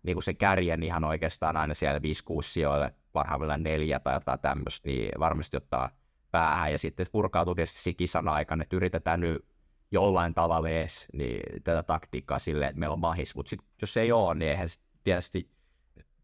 niin 0.04 0.16
kuin 0.16 0.24
se 0.24 0.34
kärjen 0.34 0.84
ihan 0.84 1.04
oikeastaan 1.04 1.58
aina 1.58 1.74
siellä 1.74 2.00
5-6 2.00 2.02
sijoille 2.42 2.96
parhaimmillaan 3.14 3.64
neljä 3.64 4.00
tai 4.00 4.14
jotain 4.14 4.40
tämmöistä, 4.40 4.88
niin 4.90 5.12
varmasti 5.20 5.58
ottaa 5.58 5.90
päähän. 6.32 6.72
Ja 6.72 6.78
sitten 6.78 7.06
purkautuu 7.12 7.56
tietysti 7.56 7.94
kisan 7.94 8.28
aikana, 8.28 8.64
että 8.64 8.76
yritetään 8.76 9.20
nyt 9.20 9.46
jollain 9.92 10.34
tavalla 10.34 10.70
edes 10.70 11.08
niin 11.14 11.64
tätä 11.64 11.84
taktiikkaa 11.84 12.40
silleen, 12.40 12.70
että 12.70 12.80
meillä 12.80 12.94
on 12.94 13.00
mahis, 13.00 13.36
mutta 13.36 13.50
sit, 13.50 13.60
jos 13.82 13.98
ei 13.98 14.12
ole, 14.12 14.36
niin 14.36 14.52
eihän 14.52 14.68
tietysti 15.04 15.50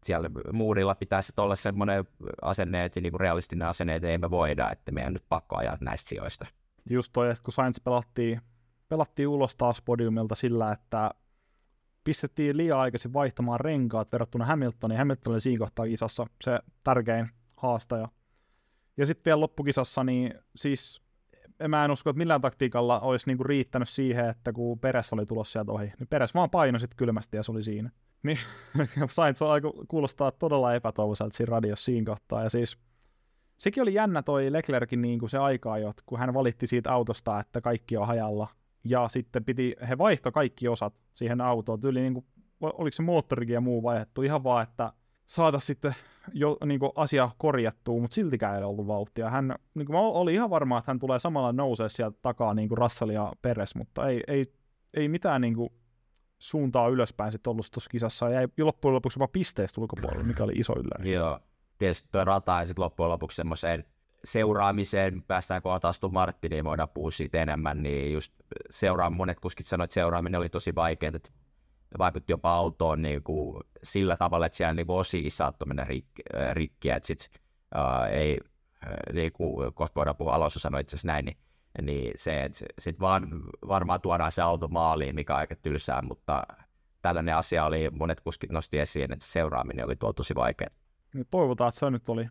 siellä 0.04 0.30
muurilla 0.52 0.94
pitäisi 0.94 1.32
olla 1.36 1.56
semmoinen 1.56 2.04
asenne, 2.42 2.84
että 2.84 3.00
niin 3.00 3.20
realistinen 3.20 3.68
asenne, 3.68 3.94
että 3.94 4.08
ei 4.08 4.18
me 4.18 4.30
voida, 4.30 4.70
että 4.70 4.92
meidän 4.92 5.12
nyt 5.12 5.24
pakko 5.28 5.56
ajaa 5.56 5.78
näistä 5.80 6.08
sijoista. 6.08 6.46
Just 6.90 7.12
toi, 7.12 7.30
että 7.30 7.44
kun 7.44 7.52
Sainz 7.52 7.80
pelattiin, 7.84 8.40
pelattiin 8.88 9.28
ulos 9.28 9.56
taas 9.56 9.82
podiumilta 9.82 10.34
sillä, 10.34 10.72
että 10.72 11.10
pistettiin 12.04 12.56
liian 12.56 12.78
aikaisin 12.78 13.12
vaihtamaan 13.12 13.60
renkaat 13.60 14.12
verrattuna 14.12 14.44
Hamiltoniin. 14.44 14.98
Hamilton 14.98 15.32
oli 15.32 15.40
siinä 15.40 15.58
kohtaa 15.58 15.86
kisassa 15.86 16.26
se 16.44 16.58
tärkein 16.84 17.30
haastaja. 17.56 18.08
Ja 18.96 19.06
sitten 19.06 19.24
vielä 19.24 19.40
loppukisassa, 19.40 20.04
niin 20.04 20.34
siis 20.56 21.02
mä 21.68 21.84
en 21.84 21.90
usko, 21.90 22.10
että 22.10 22.18
millään 22.18 22.40
taktiikalla 22.40 23.00
olisi 23.00 23.26
niinku 23.26 23.44
riittänyt 23.44 23.88
siihen, 23.88 24.28
että 24.28 24.52
kun 24.52 24.78
Peres 24.78 25.12
oli 25.12 25.26
tulossa 25.26 25.52
sieltä 25.52 25.72
ohi, 25.72 25.92
niin 25.98 26.08
Peres 26.10 26.34
vaan 26.34 26.50
painoi 26.50 26.80
sitten 26.80 26.96
kylmästi 26.96 27.36
ja 27.36 27.42
se 27.42 27.52
oli 27.52 27.62
siinä. 27.62 27.90
Niin 28.22 28.38
Sainz 29.10 29.42
aika 29.42 29.72
kuulostaa 29.88 30.30
todella 30.30 30.74
epätoivoiselta 30.74 31.36
siinä 31.36 31.50
radiossa 31.50 31.84
siinä 31.84 32.06
kohtaa. 32.06 32.42
Ja 32.42 32.48
siis 32.48 32.78
sekin 33.58 33.82
oli 33.82 33.94
jännä 33.94 34.22
toi 34.22 34.52
Leclerkin 34.52 35.02
niin 35.02 35.18
kuin 35.18 35.30
se 35.30 35.38
aikaa 35.38 35.78
jo, 35.78 35.92
kun 36.06 36.18
hän 36.18 36.34
valitti 36.34 36.66
siitä 36.66 36.92
autosta, 36.92 37.40
että 37.40 37.60
kaikki 37.60 37.96
on 37.96 38.06
hajalla 38.06 38.48
ja 38.90 39.08
sitten 39.08 39.44
piti, 39.44 39.76
he 39.88 39.98
vaihto 39.98 40.32
kaikki 40.32 40.68
osat 40.68 40.94
siihen 41.14 41.40
autoon, 41.40 41.80
tyyli 41.80 42.00
niin 42.00 42.14
kuin, 42.14 42.26
oliko 42.60 42.94
se 42.94 43.02
moottorikin 43.02 43.54
ja 43.54 43.60
muu 43.60 43.82
vaihdettu, 43.82 44.22
ihan 44.22 44.44
vaan, 44.44 44.62
että 44.62 44.92
saata 45.26 45.58
sitten 45.58 45.94
jo 46.32 46.56
niin 46.64 46.80
kuin 46.80 46.92
asia 46.94 47.30
korjattua, 47.38 48.00
mutta 48.00 48.14
siltikään 48.14 48.56
ei 48.56 48.64
ollut 48.64 48.86
vauhtia. 48.86 49.30
Hän, 49.30 49.54
niin 49.74 49.86
kuin, 49.86 49.98
oli 49.98 50.34
ihan 50.34 50.50
varma, 50.50 50.78
että 50.78 50.90
hän 50.90 50.98
tulee 50.98 51.18
samalla 51.18 51.52
nousee 51.52 51.88
sieltä 51.88 52.18
takaa 52.22 52.54
niin 52.54 52.68
kuin 52.68 52.78
Russell 52.78 53.10
ja 53.10 53.32
Peres, 53.42 53.74
mutta 53.74 54.08
ei, 54.08 54.20
ei, 54.26 54.52
ei 54.94 55.08
mitään 55.08 55.40
niin 55.40 55.54
kuin, 55.54 55.70
suuntaa 56.38 56.88
ylöspäin 56.88 57.32
sitten 57.32 57.50
ollut 57.50 57.66
tuossa 57.72 57.90
kisassa, 57.90 58.28
ja 58.28 58.32
jäi 58.34 58.48
loppujen 58.58 58.94
lopuksi 58.94 59.18
jopa 59.18 59.28
pisteestä 59.32 59.80
ulkopuolella, 59.80 60.24
mikä 60.24 60.44
oli 60.44 60.52
iso 60.52 60.72
yllätys. 60.78 61.12
Joo, 61.12 61.40
tietysti 61.78 62.08
tuo 62.12 62.24
rata 62.24 62.60
ja 62.60 62.66
sitten 62.66 62.84
loppujen 62.84 63.10
lopuksi 63.10 63.36
semmoiseen 63.36 63.84
seuraamiseen, 64.24 65.22
päästään 65.22 65.62
kohta 65.62 65.88
Aston 65.88 66.12
Martiniin, 66.12 66.64
voidaan 66.64 66.88
puhua 66.88 67.10
siitä 67.10 67.42
enemmän, 67.42 67.82
niin 67.82 68.12
just 68.12 68.34
seuraa, 68.70 69.10
monet 69.10 69.40
kuskit 69.40 69.66
sanoivat, 69.66 69.88
että 69.88 69.94
seuraaminen 69.94 70.38
oli 70.38 70.48
tosi 70.48 70.74
vaikeaa, 70.74 71.12
että 71.14 71.30
vaikutti 71.98 72.32
jopa 72.32 72.50
autoon 72.50 73.02
niin 73.02 73.22
kuin 73.22 73.64
sillä 73.82 74.16
tavalla, 74.16 74.46
että 74.46 74.56
siellä 74.56 74.74
niin 74.74 74.86
osia 74.88 75.30
saattoi 75.30 75.66
mennä 75.66 75.82
äh, 75.82 76.54
rikkiä, 76.54 76.96
että 76.96 77.06
sit, 77.06 77.30
uh, 77.74 78.12
ei, 78.12 78.38
äh, 78.86 79.14
niin 79.14 79.32
kuin 79.32 79.74
kohta 79.74 79.94
voidaan 79.94 80.16
puhua, 80.16 80.34
Alonso 80.34 80.58
sanoi 80.58 80.80
itse 80.80 80.96
asiassa 80.96 81.08
näin, 81.08 81.24
niin, 81.24 81.36
niin 81.82 82.12
se, 82.16 82.44
että 82.44 82.58
sit 82.78 83.00
vaan 83.00 83.28
varmaan 83.68 84.00
tuodaan 84.00 84.32
se 84.32 84.42
auto 84.42 84.68
maaliin, 84.68 85.14
mikä 85.14 85.32
on 85.32 85.38
aika 85.38 85.56
tylsää, 85.56 86.02
mutta 86.02 86.46
tällainen 87.02 87.36
asia 87.36 87.64
oli, 87.64 87.90
monet 87.90 88.20
kuskit 88.20 88.50
nosti 88.50 88.78
esiin, 88.78 89.12
että 89.12 89.24
seuraaminen 89.24 89.84
oli 89.84 89.96
tuolla 89.96 90.14
tosi 90.14 90.34
vaikeaa. 90.34 90.70
Toivotaan, 91.30 91.68
että 91.68 91.80
se 91.80 91.90
nyt 91.90 92.08
oli 92.08 92.26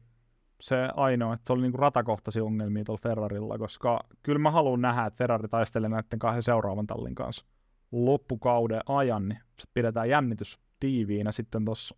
se 0.61 0.89
ainoa, 0.95 1.33
että 1.33 1.47
se 1.47 1.53
oli 1.53 1.61
niinku 1.61 1.77
ratakohtaisia 1.77 2.43
ongelmia 2.43 2.83
tuolla 2.83 3.01
Ferrarilla, 3.03 3.57
koska 3.57 3.99
kyllä 4.23 4.39
mä 4.39 4.51
haluan 4.51 4.81
nähdä, 4.81 5.05
että 5.05 5.17
Ferrari 5.17 5.47
taistelee 5.47 5.89
näiden 5.89 6.19
kahden 6.19 6.43
seuraavan 6.43 6.87
tallin 6.87 7.15
kanssa 7.15 7.45
loppukauden 7.91 8.81
ajan, 8.85 9.29
niin 9.29 9.39
se 9.59 9.67
pidetään 9.73 10.09
jännitys 10.09 10.59
tiiviinä 10.79 11.31
sitten 11.31 11.65
tuossa 11.65 11.95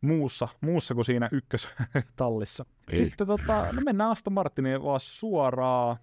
muussa, 0.00 0.48
muussa 0.60 0.94
kuin 0.94 1.04
siinä 1.04 1.28
ykköstallissa. 1.32 2.64
Ei. 2.92 2.98
Sitten 2.98 3.26
tota, 3.26 3.72
no 3.72 3.80
mennään 3.84 4.10
Aston 4.10 4.32
Martiniin 4.32 4.82
vaan 4.82 5.00
suoraan. 5.00 5.96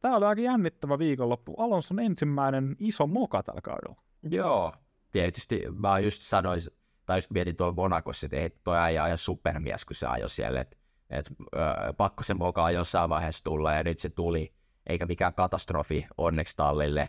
Tämä 0.00 0.16
oli 0.16 0.24
aika 0.24 0.42
jännittävä 0.42 0.98
viikonloppu. 0.98 1.54
Alonson 1.58 2.00
ensimmäinen 2.00 2.76
iso 2.78 3.06
moka 3.06 3.42
tällä 3.42 3.60
kaudella. 3.60 4.02
Joo, 4.22 4.72
tietysti 5.12 5.62
mä 5.78 5.98
just 5.98 6.22
sanoin, 6.22 6.60
tai 7.06 7.18
just 7.18 7.30
mietin 7.30 7.56
tuolla 7.56 7.74
Monakossa, 7.74 8.28
että 8.32 8.60
toi 8.64 8.78
äijä 8.78 9.08
ja 9.08 9.16
supermies, 9.16 9.84
kun 9.84 9.94
se 9.94 10.06
ajoi 10.06 10.28
siellä, 10.28 10.60
että 10.60 10.76
et, 11.10 11.30
ö, 11.56 11.92
pakko 11.96 12.22
sen 12.22 12.38
mukaan 12.38 12.74
jossain 12.74 13.10
vaiheessa 13.10 13.44
tulla, 13.44 13.72
ja 13.72 13.82
nyt 13.82 13.98
se 13.98 14.10
tuli, 14.10 14.52
eikä 14.86 15.06
mikään 15.06 15.34
katastrofi 15.34 16.06
onneksi 16.18 16.56
tallille. 16.56 17.08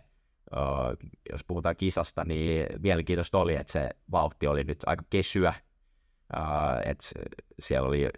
Ö, 0.52 0.58
jos 1.32 1.44
puhutaan 1.44 1.76
kisasta, 1.76 2.24
niin 2.24 2.66
mielenkiintoista 2.78 3.38
oli, 3.38 3.56
että 3.56 3.72
se 3.72 3.90
vauhti 4.10 4.46
oli 4.46 4.64
nyt 4.64 4.78
aika 4.86 5.04
kesyä, 5.10 5.54
että 6.84 7.04
siellä 7.58 7.88
oli, 7.88 8.08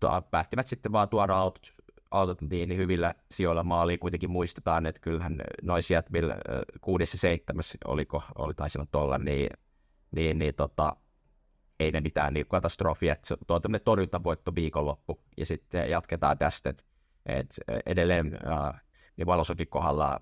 to, 0.00 0.22
päättivät 0.30 0.66
sitten 0.66 0.92
vaan 0.92 1.08
tuoda 1.08 1.36
autot, 1.36 1.72
autot 2.10 2.42
niin 2.42 2.76
hyvillä 2.76 3.14
sijoilla 3.30 3.62
maaliin. 3.62 3.98
Kuitenkin 3.98 4.30
muistetaan, 4.30 4.86
että 4.86 5.00
kyllähän 5.00 5.40
noin 5.62 5.82
sieltä 5.82 6.10
millä 6.10 6.36
kuudessa 6.80 7.18
seitsemässä 7.18 7.78
oliko, 7.84 8.22
oli 8.38 8.54
taisinut 8.54 8.94
olla, 8.94 9.18
niin, 9.18 9.50
niin, 10.10 10.38
niin 10.38 10.54
tota, 10.54 10.96
ei 11.80 11.90
ne 11.90 12.00
mitään 12.00 12.34
niin 12.34 12.46
katastrofia, 12.46 13.12
että 13.12 13.28
se 13.28 13.36
on 13.48 13.62
tämmöinen 13.62 13.84
torjuntavoitto 13.84 14.54
viikonloppu, 14.54 15.20
ja 15.36 15.46
sitten 15.46 15.90
jatketaan 15.90 16.38
tästä, 16.38 16.70
että, 16.70 16.82
että 17.26 17.56
edelleen 17.86 18.38
äh, 18.46 18.82
niin 19.16 19.26
Valosokin 19.26 19.68
kohdalla 19.68 20.12
äh, 20.12 20.18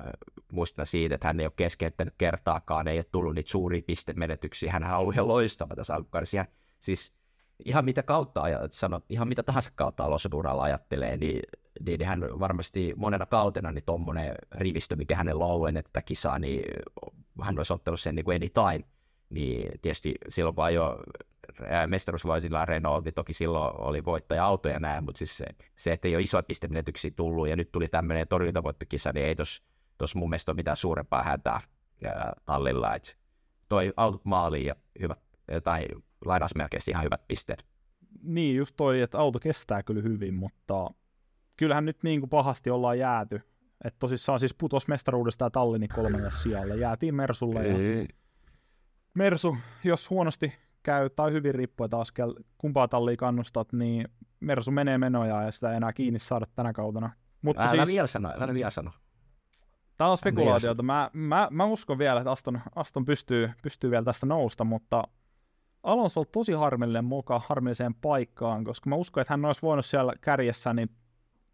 muistan 0.53 0.87
siitä, 0.87 1.15
että 1.15 1.27
hän 1.27 1.41
ei 1.41 1.47
ole 1.47 1.53
keskeyttänyt 1.57 2.15
kertaakaan, 2.19 2.89
ei 2.89 2.99
ole 2.99 3.07
tullut 3.13 3.35
niitä 3.35 3.51
suuria 3.51 3.83
pistemenetyksiä, 3.87 4.73
hän 4.73 4.85
on 4.85 4.91
ollut 4.91 5.15
ihan 5.15 5.29
loistava 5.29 5.77
tässä 5.77 5.95
alkukaudessa, 5.95 6.45
siis 6.79 7.17
ihan 7.65 7.85
mitä 7.85 8.03
kautta 8.03 8.43
sanot, 8.71 9.05
ihan 9.09 9.29
mitä 9.29 9.43
tahansa 9.43 9.73
kautta 9.75 10.05
Alonso 10.05 10.29
ajattelee, 10.61 11.17
niin, 11.17 11.43
niin, 11.87 12.05
hän 12.05 12.21
varmasti 12.21 12.93
monena 12.97 13.27
kautena 13.27 13.73
niin 13.73 13.85
tuommoinen 13.87 14.35
rivistö, 14.53 14.97
mikä 14.97 15.17
hänellä 15.17 15.45
on 15.45 15.51
ollut 15.51 15.69
ennen 15.69 15.85
tätä 15.85 16.03
kisaa, 16.03 16.39
niin 16.39 16.63
hän 17.43 17.59
olisi 17.59 17.73
ottanut 17.73 18.01
sen 18.01 18.15
niin 18.15 18.25
kuin 18.25 18.35
anytime, 18.35 18.89
niin 19.31 19.71
tietysti 19.83 20.15
silloin 20.29 20.55
kun 20.55 20.75
jo 20.75 20.99
mestaruusvuosilla 21.87 22.65
Renault, 22.65 23.05
niin 23.05 23.15
toki 23.15 23.33
silloin 23.33 23.81
oli 23.81 24.05
voittaja-auto 24.05 24.69
ja 24.69 24.81
näin, 24.81 25.05
mutta 25.05 25.19
siis 25.19 25.37
se, 25.37 25.47
se, 25.77 25.93
että 25.93 26.09
ei 26.09 26.17
ole 26.17 26.23
isoja 26.23 26.43
pistemenetyksiä 26.43 27.11
tullut 27.17 27.49
ja 27.49 27.57
nyt 27.57 27.73
tuli 27.73 27.89
tämmöinen 27.89 28.29
torjuntavoittokisa, 28.29 29.13
niin 29.15 29.27
ei 29.27 29.37
tuossa 29.99 30.19
mun 30.19 30.31
mielestä 30.31 30.53
ole 30.53 30.57
mitään 30.57 30.77
suurempaa 30.77 31.23
hätää 31.23 31.61
ja 32.01 32.33
tallilla, 32.45 32.95
että 32.95 33.13
toi 33.69 33.93
autot 33.97 34.25
maaliin 34.25 34.67
ja 34.67 34.77
hyvät, 35.01 35.19
tai 35.65 35.87
lainausmerkeissä 36.25 36.91
ihan 36.91 37.05
hyvät 37.05 37.29
pisteet. 37.29 37.67
Niin, 38.23 38.57
just 38.57 38.75
toi, 38.77 39.01
että 39.01 39.19
auto 39.19 39.39
kestää 39.39 39.83
kyllä 39.83 40.03
hyvin, 40.03 40.35
mutta 40.35 40.91
kyllähän 41.57 41.85
nyt 41.85 42.03
niin 42.03 42.21
kuin 42.21 42.31
pahasti 42.31 42.71
ollaan 42.71 42.99
jääty. 42.99 43.41
Että 43.85 43.99
tosissaan 43.99 44.41
siis 44.41 44.55
putos 44.55 44.89
mestaruudesta 44.89 45.45
ja 45.45 45.51
Tallinin 45.51 45.89
kolmannelle 45.95 46.31
sijalle. 46.31 46.77
Jäätiin 46.77 47.15
Mersulle 47.15 47.69
ja 47.69 48.07
Mersu, 49.15 49.57
jos 49.85 50.11
huonosti 50.11 50.53
käy, 50.87 51.11
tai 51.11 51.33
hyvin 51.33 51.55
riippuen 51.55 51.91
taas 51.91 52.13
kumpaa 52.59 52.89
tallia 52.89 53.17
kannustat, 53.17 53.73
niin 53.73 54.09
Mersu 54.41 54.71
menee 54.71 54.99
menoja 54.99 55.43
ja 55.43 55.51
sitä 55.51 55.71
ei 55.71 55.77
enää 55.77 55.93
kiinni 55.93 56.19
saada 56.19 56.47
tänä 56.55 56.73
kautena. 56.73 57.11
Mutta 57.43 57.63
älä 57.63 57.71
siis... 57.71 57.89
vielä 57.89 58.07
sano, 58.07 58.33
älä 58.41 58.55
vielä 58.55 58.71
sano. 58.71 58.91
Tämä 59.97 60.11
on 60.11 60.19
spekulaatiota. 60.19 60.83
Mä, 60.83 61.11
mä, 61.13 61.49
mä 61.51 61.65
uskon 61.65 61.99
vielä, 61.99 62.21
että 62.21 62.31
Aston, 62.31 62.61
Aston 62.75 63.05
pystyy, 63.05 63.51
pystyy 63.63 63.91
vielä 63.91 64.05
tästä 64.05 64.27
nousta, 64.27 64.65
mutta 64.65 65.03
Alonso 65.83 66.21
on 66.21 66.27
tosi 66.33 66.53
harmillinen 66.53 67.05
mukaan 67.05 67.41
harmilliseen 67.47 67.95
paikkaan, 67.95 68.65
koska 68.65 68.91
mä 68.91 68.97
uskon, 68.97 69.21
että 69.21 69.33
hän 69.33 69.45
olisi 69.45 69.63
voinut 69.63 69.87
siellä 69.87 70.13
kärjessä 70.21 70.75
niin 70.75 70.91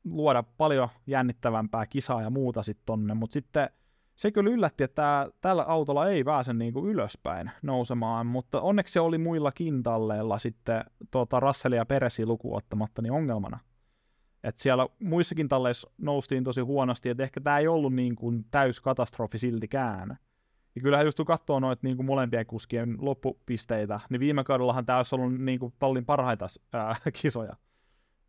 luoda 0.05 0.43
paljon 0.43 0.89
jännittävämpää 1.07 1.87
kisaa 1.87 2.23
ja 2.23 2.31
muuta 2.31 2.63
sitten 2.63 2.87
tonne, 2.87 3.15
mutta 3.15 3.35
sitten 3.35 3.71
se 4.15 4.31
kyllä 4.31 4.51
yllätti, 4.51 4.85
että 4.85 5.03
tää, 5.03 5.29
tällä 5.41 5.63
autolla 5.63 6.09
ei 6.09 6.25
pääse 6.25 6.53
niinku 6.53 6.87
ylöspäin 6.87 7.51
nousemaan, 7.63 8.27
mutta 8.27 8.61
onneksi 8.61 8.93
se 8.93 9.01
oli 9.01 9.19
muilla 9.19 9.53
kintalleilla 9.53 10.39
sitten 10.39 10.85
tuota 11.11 11.41
Russellia 11.41 11.79
ja 11.81 11.87
Peresi 11.87 12.27
lukuottamatta 12.27 13.03
niin 13.03 13.13
ongelmana. 13.13 13.59
Et 14.45 14.59
siellä 14.59 14.87
muissakin 15.03 15.49
talleissa 15.49 15.91
noustiin 15.99 16.45
tosi 16.45 16.61
huonosti, 16.61 17.09
että 17.09 17.23
ehkä 17.23 17.41
tämä 17.41 17.59
ei 17.59 17.69
ollut 17.69 17.95
niin 17.95 18.17
kuin 18.17 18.45
täys 18.51 18.81
katastrofi 18.81 19.39
siltikään. 19.39 20.19
Ja 20.75 20.83
kyllähän 20.83 21.07
just 21.07 21.21
katsoa 21.27 21.61
noita 21.61 21.81
niin 21.83 22.05
molempien 22.05 22.47
kuskien 22.47 22.97
loppupisteitä, 23.01 24.01
niin 24.11 24.21
viime 24.21 24.45
kaudellahan 24.45 24.87
tämä 24.87 24.97
olisi 24.97 25.15
ollut 25.15 25.39
niin 25.39 25.59
kuin 25.59 25.75
tallin 25.79 26.05
parhaita 26.05 26.47
ää, 26.73 26.97
kisoja, 27.23 27.57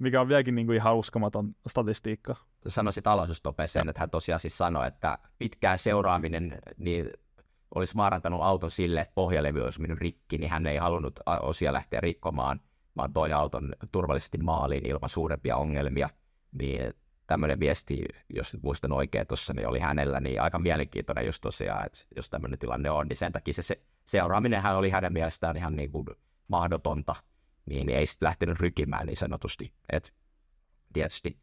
mikä 0.03 0.21
on 0.21 0.27
vieläkin 0.27 0.55
niin 0.55 0.67
kuin 0.67 0.75
ihan 0.75 0.95
uskomaton 0.95 1.55
statistiikka. 1.67 2.35
Sanoisit 2.67 3.07
aloitustopeen 3.07 3.89
että 3.89 3.99
hän 3.99 4.09
tosiaan 4.09 4.39
siis 4.39 4.57
sanoi, 4.57 4.87
että 4.87 5.17
pitkään 5.37 5.79
seuraaminen 5.79 6.59
niin 6.77 7.09
olisi 7.75 7.95
vaarantanut 7.95 8.41
auton 8.41 8.71
sille, 8.71 9.01
että 9.01 9.13
pohjalevy 9.15 9.61
olisi 9.61 9.81
mennyt 9.81 9.99
rikki, 9.99 10.37
niin 10.37 10.49
hän 10.49 10.67
ei 10.67 10.77
halunnut 10.77 11.19
osia 11.41 11.73
lähteä 11.73 12.01
rikkomaan, 12.01 12.59
vaan 12.97 13.13
toi 13.13 13.33
auton 13.33 13.75
turvallisesti 13.91 14.37
maaliin 14.37 14.85
ilman 14.85 15.09
suurempia 15.09 15.57
ongelmia. 15.57 16.09
Niin 16.51 16.93
tämmöinen 17.27 17.59
viesti, 17.59 18.03
jos 18.35 18.53
nyt 18.53 18.63
muistan 18.63 18.91
oikein 18.91 19.27
tuossa, 19.27 19.53
niin 19.53 19.67
oli 19.67 19.79
hänellä, 19.79 20.19
niin 20.19 20.41
aika 20.41 20.59
mielenkiintoinen 20.59 21.25
just 21.25 21.41
tosiaan, 21.41 21.85
että 21.85 21.99
jos 22.15 22.29
tämmöinen 22.29 22.59
tilanne 22.59 22.91
on, 22.91 23.07
niin 23.07 23.17
sen 23.17 23.31
takia 23.31 23.53
se, 23.53 23.61
se 23.61 23.81
seuraaminenhän 24.05 24.77
oli 24.77 24.89
hänen 24.89 25.13
mielestään 25.13 25.57
ihan 25.57 25.75
niin 25.75 25.91
kuin 25.91 26.05
mahdotonta, 26.47 27.15
niin 27.65 27.89
ei 27.89 28.05
sitten 28.05 28.27
lähtenyt 28.27 28.59
rykimään 28.59 29.05
niin 29.05 29.17
sanotusti. 29.17 29.73
Et 29.91 30.13
tietysti 30.93 31.37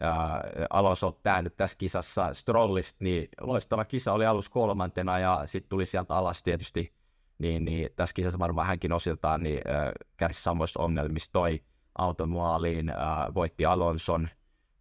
ää, 0.00 0.44
Alonso 0.70 1.20
nyt 1.42 1.56
tässä 1.56 1.78
kisassa 1.78 2.34
Strollista, 2.34 3.04
niin 3.04 3.28
loistava 3.40 3.84
kisa 3.84 4.12
oli 4.12 4.26
alus 4.26 4.48
kolmantena 4.48 5.18
ja 5.18 5.42
sitten 5.46 5.68
tuli 5.68 5.86
sieltä 5.86 6.14
alas 6.14 6.42
tietysti, 6.42 6.92
niin, 7.38 7.64
niin 7.64 7.88
tässä 7.96 8.14
kisassa 8.14 8.38
varmaan 8.38 8.66
hänkin 8.66 8.92
osiltaan 8.92 9.42
niin, 9.42 9.60
ää, 9.68 9.92
kärsi 10.16 10.42
samoista 10.42 10.82
ongelmista 10.82 11.32
toi 11.32 11.62
auton 11.98 12.28
maaliin, 12.28 12.88
ää, 12.88 13.34
voitti 13.34 13.64
Alonson, 13.64 14.28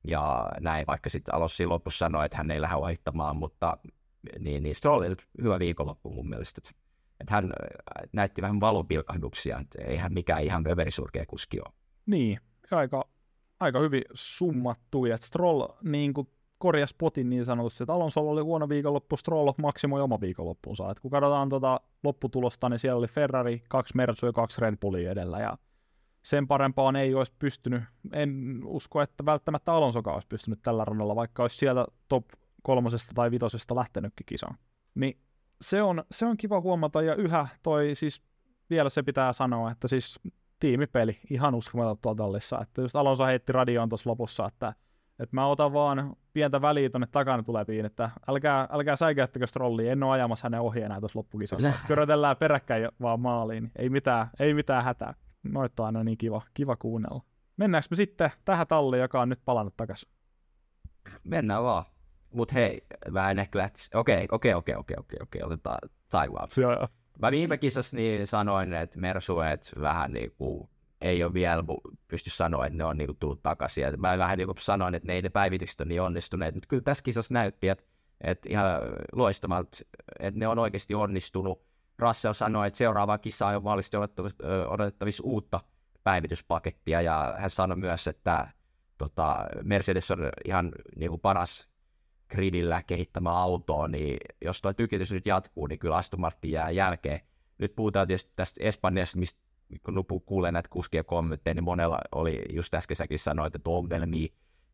ja 0.07 0.49
näin, 0.59 0.87
vaikka 0.87 1.09
sitten 1.09 1.35
Alossi 1.35 1.65
lopussa 1.65 1.97
sanoi, 1.97 2.25
että 2.25 2.37
hän 2.37 2.51
ei 2.51 2.61
lähde 2.61 2.75
ohittamaan, 2.75 3.35
mutta 3.35 3.77
niin, 4.39 4.63
niin 4.63 4.75
Stroll 4.75 4.99
oli 4.99 5.15
hyvä 5.41 5.59
viikonloppu 5.59 6.09
mun 6.09 6.29
mielestä. 6.29 6.61
Että, 7.25 7.35
hän 7.35 7.45
äh, 7.45 8.09
näytti 8.13 8.41
vähän 8.41 8.59
valopilkahduksia, 8.59 9.59
että 9.59 9.81
ei 9.81 9.97
hän 9.97 10.13
mikään 10.13 10.43
ihan 10.43 10.67
överisurkea 10.67 11.25
kuski 11.25 11.59
ole. 11.59 11.73
Niin, 12.05 12.39
aika, 12.71 13.07
aika 13.59 13.79
hyvin 13.79 14.03
summattu, 14.13 15.05
että 15.05 15.27
Stroll 15.27 15.67
niin 15.83 16.13
kuin 16.13 16.27
korjasi 16.57 16.95
potin 16.97 17.29
niin 17.29 17.45
sanotusti, 17.45 17.83
että 17.83 17.93
Alonso 17.93 18.29
oli 18.29 18.41
huono 18.41 18.69
viikonloppu, 18.69 19.17
Stroll 19.17 19.53
maksimoi 19.57 20.01
oma 20.01 20.21
viikonloppunsa. 20.21 20.91
Et 20.91 20.99
kun 20.99 21.11
katsotaan 21.11 21.49
tuota 21.49 21.79
lopputulosta, 22.03 22.69
niin 22.69 22.79
siellä 22.79 22.99
oli 22.99 23.07
Ferrari, 23.07 23.63
kaksi 23.69 23.95
Mersu 23.95 24.25
ja 24.25 24.33
kaksi 24.33 24.61
Red 24.61 24.77
Bullia 24.77 25.11
edellä, 25.11 25.39
ja 25.39 25.57
sen 26.23 26.47
parempaan 26.47 26.95
ei 26.95 27.15
olisi 27.15 27.33
pystynyt. 27.39 27.83
En 28.13 28.61
usko, 28.65 29.01
että 29.01 29.25
välttämättä 29.25 29.73
Alonsokaan 29.73 30.13
olisi 30.13 30.27
pystynyt 30.27 30.61
tällä 30.61 30.85
rannalla, 30.85 31.15
vaikka 31.15 31.43
olisi 31.43 31.57
sieltä 31.57 31.85
top 32.07 32.25
kolmosesta 32.63 33.11
tai 33.15 33.31
vitosesta 33.31 33.75
lähtenytkin 33.75 34.25
kisaan. 34.25 34.57
Niin 34.95 35.17
se 35.61 35.81
on, 35.81 36.03
se 36.11 36.25
on 36.25 36.37
kiva 36.37 36.61
huomata, 36.61 37.01
ja 37.01 37.15
yhä 37.15 37.47
toi 37.63 37.95
siis 37.95 38.23
vielä 38.69 38.89
se 38.89 39.03
pitää 39.03 39.33
sanoa, 39.33 39.71
että 39.71 39.87
siis 39.87 40.19
tiimipeli 40.59 41.19
ihan 41.29 41.55
uskomaton 41.55 41.97
tuolla 42.01 42.17
tallissa, 42.17 42.61
että 42.61 42.81
just 42.81 42.95
Alonso 42.95 43.25
heitti 43.25 43.53
radioon 43.53 43.89
tuossa 43.89 44.09
lopussa, 44.09 44.45
että, 44.45 44.73
että 45.19 45.35
mä 45.35 45.47
otan 45.47 45.73
vaan 45.73 46.15
pientä 46.33 46.61
väliä 46.61 46.89
tuonne 46.89 47.07
takana 47.11 47.43
tuleviin, 47.43 47.85
että 47.85 48.09
älkää, 48.27 48.67
älkää 48.71 48.95
säikäyttäkö 48.95 49.47
strollia, 49.47 49.91
en 49.91 50.03
ole 50.03 50.11
ajamassa 50.11 50.45
hänen 50.45 50.61
ohi 50.61 50.81
enää 50.81 50.99
tuossa 50.99 51.19
loppukisassa. 51.19 51.73
Körötellään 51.87 52.37
peräkkäin 52.37 52.89
vaan 53.01 53.19
maaliin, 53.19 53.71
ei 53.75 53.89
mitään, 53.89 54.27
ei 54.39 54.53
mitään 54.53 54.83
hätää 54.83 55.13
noita 55.53 55.83
on 55.83 55.87
aina 55.87 56.03
niin 56.03 56.17
kiva, 56.17 56.41
kiva 56.53 56.75
kuunnella. 56.75 57.21
Mennäänkö 57.57 57.87
me 57.91 57.95
sitten 57.95 58.31
tähän 58.45 58.67
talliin, 58.67 59.01
joka 59.01 59.21
on 59.21 59.29
nyt 59.29 59.41
palannut 59.45 59.77
takaisin? 59.77 60.09
Mennään 61.23 61.63
vaan. 61.63 61.83
Mut 62.35 62.53
hei, 62.53 62.81
mä 63.11 63.31
en 63.31 63.39
ehkä 63.39 63.59
lähtisi. 63.59 63.97
Okei, 63.97 64.27
okei, 64.31 64.53
okei, 64.53 64.75
okei, 64.75 64.95
okei, 64.99 65.19
okei, 65.21 65.43
otetaan 65.43 65.79
Taiwan. 66.09 66.47
Joo, 66.57 66.87
Mä 67.19 67.31
viime 67.31 67.57
kisassa 67.57 67.97
niin 67.97 68.27
sanoin, 68.27 68.73
että 68.73 68.99
Mersuet 68.99 69.73
vähän 69.81 70.11
niin 70.11 70.31
kuin 70.37 70.69
ei 71.01 71.23
ole 71.23 71.33
vielä 71.33 71.63
pysty 72.07 72.29
sanoa, 72.29 72.65
että 72.65 72.77
ne 72.77 72.83
on 72.83 72.97
niin 72.97 73.07
kuin 73.07 73.17
tullut 73.17 73.43
takaisin. 73.43 73.81
Ja 73.81 73.97
mä 73.97 74.17
vähän 74.17 74.37
niin 74.37 74.47
kuin 74.47 74.57
sanoin, 74.59 74.95
että 74.95 75.07
ne 75.07 75.13
ei 75.13 75.21
ne 75.21 75.29
päivitykset 75.29 75.81
ole 75.81 75.87
niin 75.87 76.01
onnistuneet. 76.01 76.55
Mutta 76.55 76.67
kyllä 76.67 76.83
tässä 76.83 77.03
kisassa 77.03 77.33
näytti, 77.33 77.69
että, 77.69 77.83
että 78.21 78.49
ihan 78.49 78.71
loistamalta, 79.11 79.77
että 80.19 80.39
ne 80.39 80.47
on 80.47 80.59
oikeasti 80.59 80.95
onnistunut 80.95 81.65
Russell 81.99 82.33
sanoi, 82.33 82.67
että 82.67 82.77
seuraava 82.77 83.17
kisa 83.17 83.47
on 83.47 83.63
mahdollisesti 83.63 83.97
odotettavissa 84.67 85.23
uutta 85.25 85.59
päivityspakettia, 86.03 87.01
ja 87.01 87.35
hän 87.37 87.49
sanoi 87.49 87.77
myös, 87.77 88.07
että 88.07 88.47
tota, 88.97 89.45
Mercedes 89.63 90.11
on 90.11 90.29
ihan 90.45 90.71
niin 90.95 91.09
kuin 91.09 91.21
paras 91.21 91.69
gridillä 92.29 92.83
kehittämä 92.83 93.31
auto, 93.31 93.87
niin 93.87 94.17
jos 94.41 94.61
tuo 94.61 94.73
tykitys 94.73 95.11
nyt 95.11 95.25
jatkuu, 95.25 95.67
niin 95.67 95.79
kyllä 95.79 95.95
Aston 95.95 96.19
Martin 96.19 96.51
jää 96.51 96.71
jälkeen. 96.71 97.19
Nyt 97.57 97.75
puhutaan 97.75 98.07
tietysti 98.07 98.31
tästä 98.35 98.63
Espanjasta, 98.63 99.19
mistä 99.19 99.39
kun 99.83 100.21
kuulee 100.25 100.51
näitä 100.51 100.69
kuskien 100.69 101.05
kommentteja, 101.05 101.53
niin 101.53 101.63
monella 101.63 101.99
oli 102.11 102.41
just 102.49 102.73
äsken 102.73 102.97
säkin 102.97 103.19
sanoit, 103.19 103.55
että 103.55 103.69
ongelmia, 103.69 104.27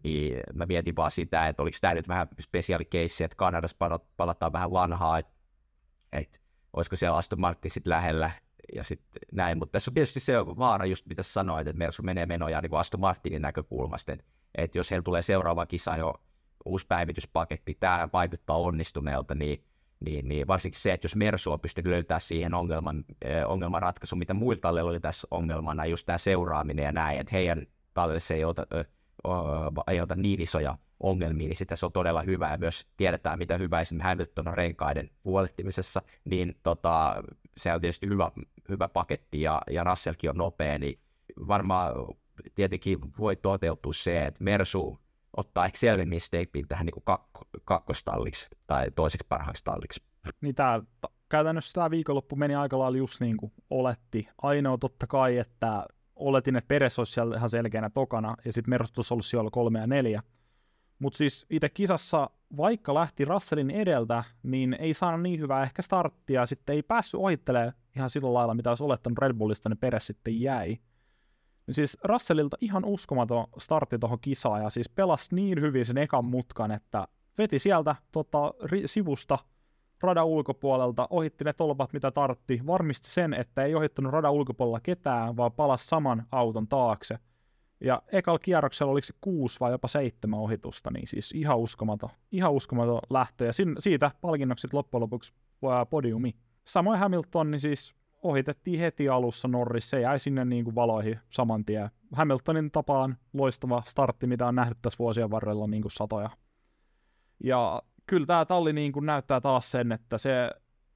niin 0.03 0.39
mä 0.53 0.65
mietin 0.65 0.95
vaan 0.95 1.11
sitä, 1.11 1.47
että 1.47 1.61
oliko 1.61 1.77
tämä 1.81 1.93
nyt 1.93 2.07
vähän 2.07 2.27
spesiaali 2.41 2.85
case, 2.85 3.23
että 3.23 3.37
Kanadassa 3.37 3.77
palataan 4.17 4.53
vähän 4.53 4.71
vanhaa, 4.71 5.19
että, 5.19 5.31
että 6.11 6.39
olisiko 6.73 6.95
siellä 6.95 7.17
Aston 7.17 7.41
Martin 7.41 7.71
sitten 7.71 7.91
lähellä 7.91 8.31
ja 8.75 8.83
sitten 8.83 9.21
näin, 9.31 9.57
mutta 9.57 9.71
tässä 9.71 9.91
on 9.91 9.93
tietysti 9.93 10.19
se 10.19 10.45
vaara, 10.45 10.85
just 10.85 11.05
mitä 11.05 11.23
sanoit, 11.23 11.67
että 11.67 11.77
Mersu 11.77 12.03
menee 12.03 12.25
menoja 12.25 12.61
niin 12.61 12.75
Aston 12.75 13.01
Martinin 13.01 13.41
näkökulmasta, 13.41 14.11
että, 14.11 14.25
että 14.55 14.77
jos 14.77 14.91
heillä 14.91 15.03
tulee 15.03 15.21
seuraava 15.21 15.65
kisa 15.65 15.97
jo 15.97 16.13
uusi 16.65 16.87
päivityspaketti, 16.87 17.77
tämä 17.79 18.09
vaikuttaa 18.13 18.57
onnistuneelta, 18.57 19.35
niin, 19.35 19.63
niin, 19.99 20.27
niin 20.27 20.47
varsinkin 20.47 20.79
se, 20.79 20.93
että 20.93 21.05
jos 21.05 21.15
Mersu 21.15 21.51
on 21.51 21.59
pystynyt 21.59 21.91
löytämään 21.91 22.21
siihen 22.21 22.53
ongelman, 22.53 23.05
äh, 23.25 23.51
ongelman 23.51 23.81
ratkaisun, 23.81 24.19
mitä 24.19 24.33
muilla 24.33 24.61
talleilla 24.61 24.91
oli 24.91 24.99
tässä 24.99 25.27
ongelmana, 25.31 25.85
just 25.85 26.05
tämä 26.05 26.17
seuraaminen 26.17 26.85
ja 26.85 26.91
näin, 26.91 27.19
että 27.19 27.35
heidän 27.35 27.67
tallelle 27.93 28.19
se 28.19 28.33
ei 28.33 28.45
ota, 28.45 28.67
äh, 28.75 28.85
aiheuta 29.87 30.15
niin 30.15 30.41
isoja 30.41 30.77
ongelmia, 30.99 31.47
niin 31.47 31.57
sitten 31.57 31.77
se 31.77 31.85
on 31.85 31.91
todella 31.91 32.21
hyvä, 32.21 32.51
ja 32.51 32.57
myös 32.57 32.87
tiedetään, 32.97 33.39
mitä 33.39 33.57
hyvä 33.57 33.81
esimerkiksi 33.81 34.07
Hamilton 34.07 34.47
on 34.47 34.53
renkaiden 34.53 35.09
huolehtimisessa, 35.25 36.01
niin 36.25 36.55
tota, 36.63 37.23
se 37.57 37.73
on 37.73 37.81
tietysti 37.81 38.07
hyvä, 38.07 38.31
hyvä 38.69 38.87
paketti, 38.87 39.41
ja, 39.41 39.61
ja 39.71 39.83
Russellkin 39.83 40.29
on 40.29 40.37
nopea, 40.37 40.79
niin 40.79 40.99
varmaan 41.47 41.93
tietenkin 42.55 42.99
voi 43.19 43.35
toteutua 43.35 43.93
se, 43.93 44.21
että 44.21 44.43
Mersu 44.43 44.99
ottaa 45.37 45.65
ehkä 45.65 45.77
selvemmin 45.77 46.21
stepin 46.21 46.67
tähän 46.67 46.85
niin 46.85 47.03
kakko, 47.03 47.41
kakkostalliksi 47.65 48.49
tai 48.67 48.91
toiseksi 48.91 49.27
parhaaksi 49.29 49.63
talliksi. 49.63 50.03
Niin 50.41 50.55
tämä, 50.55 50.81
käytännössä 51.29 51.73
tämä 51.73 51.91
viikonloppu 51.91 52.35
meni 52.35 52.55
aika 52.55 52.79
lailla 52.79 52.97
just 52.97 53.21
niin 53.21 53.37
kuin 53.37 53.51
oletti. 53.69 54.27
Ainoa 54.41 54.77
totta 54.77 55.07
kai, 55.07 55.37
että 55.37 55.85
oletin, 56.15 56.55
että 56.55 56.67
Peres 56.67 56.99
olisi 56.99 57.11
siellä 57.11 57.37
ihan 57.37 57.49
selkeänä 57.49 57.89
tokana, 57.89 58.35
ja 58.45 58.53
sitten 58.53 58.69
Mersu 58.69 58.93
olisi 58.97 59.13
ollut 59.13 59.25
siellä 59.25 59.49
kolme 59.51 59.79
ja 59.79 59.87
neljä. 59.87 60.23
Mutta 60.99 61.17
siis 61.17 61.45
itse 61.49 61.69
kisassa, 61.69 62.29
vaikka 62.57 62.93
lähti 62.93 63.25
Russellin 63.25 63.71
edeltä, 63.71 64.23
niin 64.43 64.73
ei 64.73 64.93
saanut 64.93 65.21
niin 65.21 65.39
hyvää 65.39 65.63
ehkä 65.63 65.81
starttia, 65.81 66.45
sitten 66.45 66.75
ei 66.75 66.83
päässyt 66.83 67.19
ohittelemaan 67.19 67.73
ihan 67.95 68.09
sillä 68.09 68.33
lailla, 68.33 68.53
mitä 68.53 68.69
olisi 68.69 68.83
olettanut 68.83 69.19
Red 69.19 69.33
Bullista, 69.33 69.69
niin 69.69 69.77
Peres 69.77 70.07
sitten 70.07 70.41
jäi. 70.41 70.77
Siis 71.71 71.97
Russellilta 72.03 72.57
ihan 72.61 72.85
uskomaton 72.85 73.47
startti 73.57 73.99
tuohon 73.99 74.19
kisaan, 74.21 74.63
ja 74.63 74.69
siis 74.69 74.89
pelasi 74.89 75.35
niin 75.35 75.61
hyvin 75.61 75.85
sen 75.85 75.97
ekan 75.97 76.25
mutkan, 76.25 76.71
että 76.71 77.07
veti 77.37 77.59
sieltä 77.59 77.95
tota, 78.11 78.53
ri- 78.63 78.83
sivusta 78.87 79.37
radan 80.01 80.25
ulkopuolelta, 80.25 81.07
ohitti 81.09 81.43
ne 81.43 81.53
tolpat, 81.53 81.93
mitä 81.93 82.11
tartti, 82.11 82.61
varmisti 82.67 83.09
sen, 83.09 83.33
että 83.33 83.63
ei 83.63 83.75
ohittanut 83.75 84.13
radan 84.13 84.31
ulkopuolella 84.31 84.79
ketään, 84.79 85.37
vaan 85.37 85.51
palasi 85.51 85.87
saman 85.87 86.25
auton 86.31 86.67
taakse– 86.67 87.17
ja 87.81 88.01
ekalla 88.11 88.39
kierroksella 88.39 88.91
oliko 88.91 89.05
se 89.05 89.13
kuusi 89.21 89.59
vai 89.59 89.71
jopa 89.71 89.87
seitsemän 89.87 90.39
ohitusta, 90.39 90.91
niin 90.91 91.07
siis 91.07 91.31
ihan 91.31 91.59
uskomaton, 91.59 92.09
ihan 92.31 92.51
uskomaton 92.51 92.99
lähtö. 93.09 93.45
Ja 93.45 93.53
sin, 93.53 93.75
siitä 93.79 94.11
palkinnoksi 94.21 94.67
loppujen 94.73 95.01
lopuksi 95.01 95.33
podiumi. 95.89 96.35
Samoin 96.65 96.99
Hamilton, 96.99 97.51
niin 97.51 97.59
siis 97.59 97.95
ohitettiin 98.21 98.79
heti 98.79 99.09
alussa 99.09 99.47
Norris, 99.47 99.89
se 99.89 100.01
jäi 100.01 100.19
sinne 100.19 100.45
niin 100.45 100.63
kuin 100.63 100.75
valoihin 100.75 101.19
saman 101.29 101.65
tien. 101.65 101.89
Hamiltonin 102.13 102.71
tapaan 102.71 103.17
loistava 103.33 103.83
startti, 103.85 104.27
mitä 104.27 104.47
on 104.47 104.55
nähnyt 104.55 104.77
tässä 104.81 104.99
vuosien 104.99 105.31
varrella 105.31 105.67
niin 105.67 105.81
kuin 105.81 105.91
satoja. 105.91 106.29
Ja 107.43 107.81
kyllä 108.05 108.25
tämä 108.25 108.45
talli 108.45 108.73
niin 108.73 108.91
kuin 108.91 109.05
näyttää 109.05 109.41
taas 109.41 109.71
sen, 109.71 109.91
että 109.91 110.17
se 110.17 110.51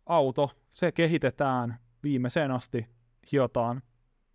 auto, 0.06 0.52
se 0.74 0.92
kehitetään 0.92 1.80
viimeiseen 2.04 2.52
asti, 2.52 2.88
hiotaan 3.32 3.82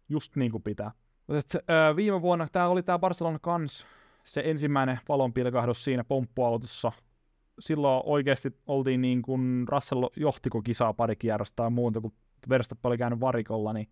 just 0.09 0.37
niin 0.37 0.51
kuin 0.51 0.63
pitää. 0.63 0.93
Et, 1.29 1.55
äh, 1.55 1.97
viime 1.97 2.23
vuonna 2.23 2.49
tämä 2.53 2.69
oli 2.69 2.83
tämä 2.83 2.99
Barcelona 2.99 3.39
kans 3.39 3.87
se 4.25 4.43
ensimmäinen 4.45 5.01
valonpilkahdus 5.09 5.85
siinä 5.85 6.05
pomppuautossa. 6.05 6.93
Silloin 7.59 8.03
oikeasti 8.07 8.57
oltiin 8.67 9.01
niin 9.01 9.23
kuin 9.23 9.69
Russell 9.69 10.09
johtiko 10.17 10.63
kisaa 10.63 10.93
pari 10.93 11.17
kierrosta 11.17 11.63
ja 11.63 11.71
muuta, 11.71 12.01
kun 12.01 12.13
Verstappen 12.49 12.89
oli 12.89 12.99
käynyt 12.99 13.21
varikolla, 13.21 13.73
niin 13.73 13.89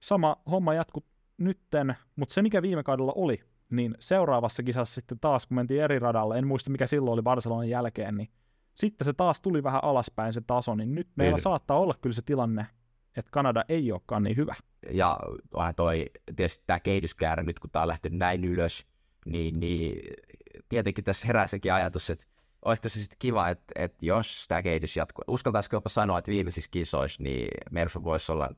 sama 0.00 0.36
homma 0.50 0.74
jatkuu 0.74 1.04
nytten, 1.38 1.94
mutta 2.16 2.32
se 2.32 2.42
mikä 2.42 2.62
viime 2.62 2.82
kaudella 2.82 3.12
oli, 3.16 3.40
niin 3.70 3.94
seuraavassa 3.98 4.62
kisassa 4.62 4.94
sitten 4.94 5.18
taas, 5.20 5.46
kun 5.46 5.54
mentiin 5.54 5.82
eri 5.82 5.98
radalle, 5.98 6.38
en 6.38 6.46
muista 6.46 6.70
mikä 6.70 6.86
silloin 6.86 7.12
oli 7.12 7.22
Barcelonan 7.22 7.68
jälkeen, 7.68 8.16
niin 8.16 8.28
sitten 8.74 9.04
se 9.04 9.12
taas 9.12 9.42
tuli 9.42 9.62
vähän 9.62 9.84
alaspäin 9.84 10.32
se 10.32 10.40
taso, 10.40 10.74
niin 10.74 10.94
nyt 10.94 11.08
meillä 11.16 11.36
niin. 11.36 11.42
saattaa 11.42 11.78
olla 11.78 11.94
kyllä 12.00 12.14
se 12.14 12.22
tilanne, 12.22 12.66
että 13.16 13.30
Kanada 13.30 13.64
ei 13.68 13.92
olekaan 13.92 14.22
niin 14.22 14.36
hyvä. 14.36 14.54
Ja 14.92 15.18
onhan 15.54 15.74
toi, 15.74 16.10
tietysti 16.36 16.64
tämä 16.66 16.80
kehityskäärä 16.80 17.42
nyt, 17.42 17.58
kun 17.58 17.70
tämä 17.70 17.82
on 17.82 17.88
lähtenyt 17.88 18.18
näin 18.18 18.44
ylös, 18.44 18.86
niin, 19.26 19.60
niin 19.60 20.00
tietenkin 20.68 21.04
tässä 21.04 21.26
herää 21.26 21.46
sekin 21.46 21.72
ajatus, 21.72 22.10
että 22.10 22.26
olisiko 22.64 22.88
se 22.88 23.00
sitten 23.00 23.18
kiva, 23.18 23.48
että, 23.48 23.72
että 23.76 24.06
jos 24.06 24.44
tämä 24.48 24.62
kehitys 24.62 24.96
jatkuu, 24.96 25.24
uskaltaisiko 25.28 25.76
jopa 25.76 25.88
sanoa, 25.88 26.18
että 26.18 26.30
viimeisissä 26.30 26.70
kisoissa, 26.70 27.22
niin 27.22 27.48
Mersu 27.70 28.04
voisi 28.04 28.32
olla 28.32 28.50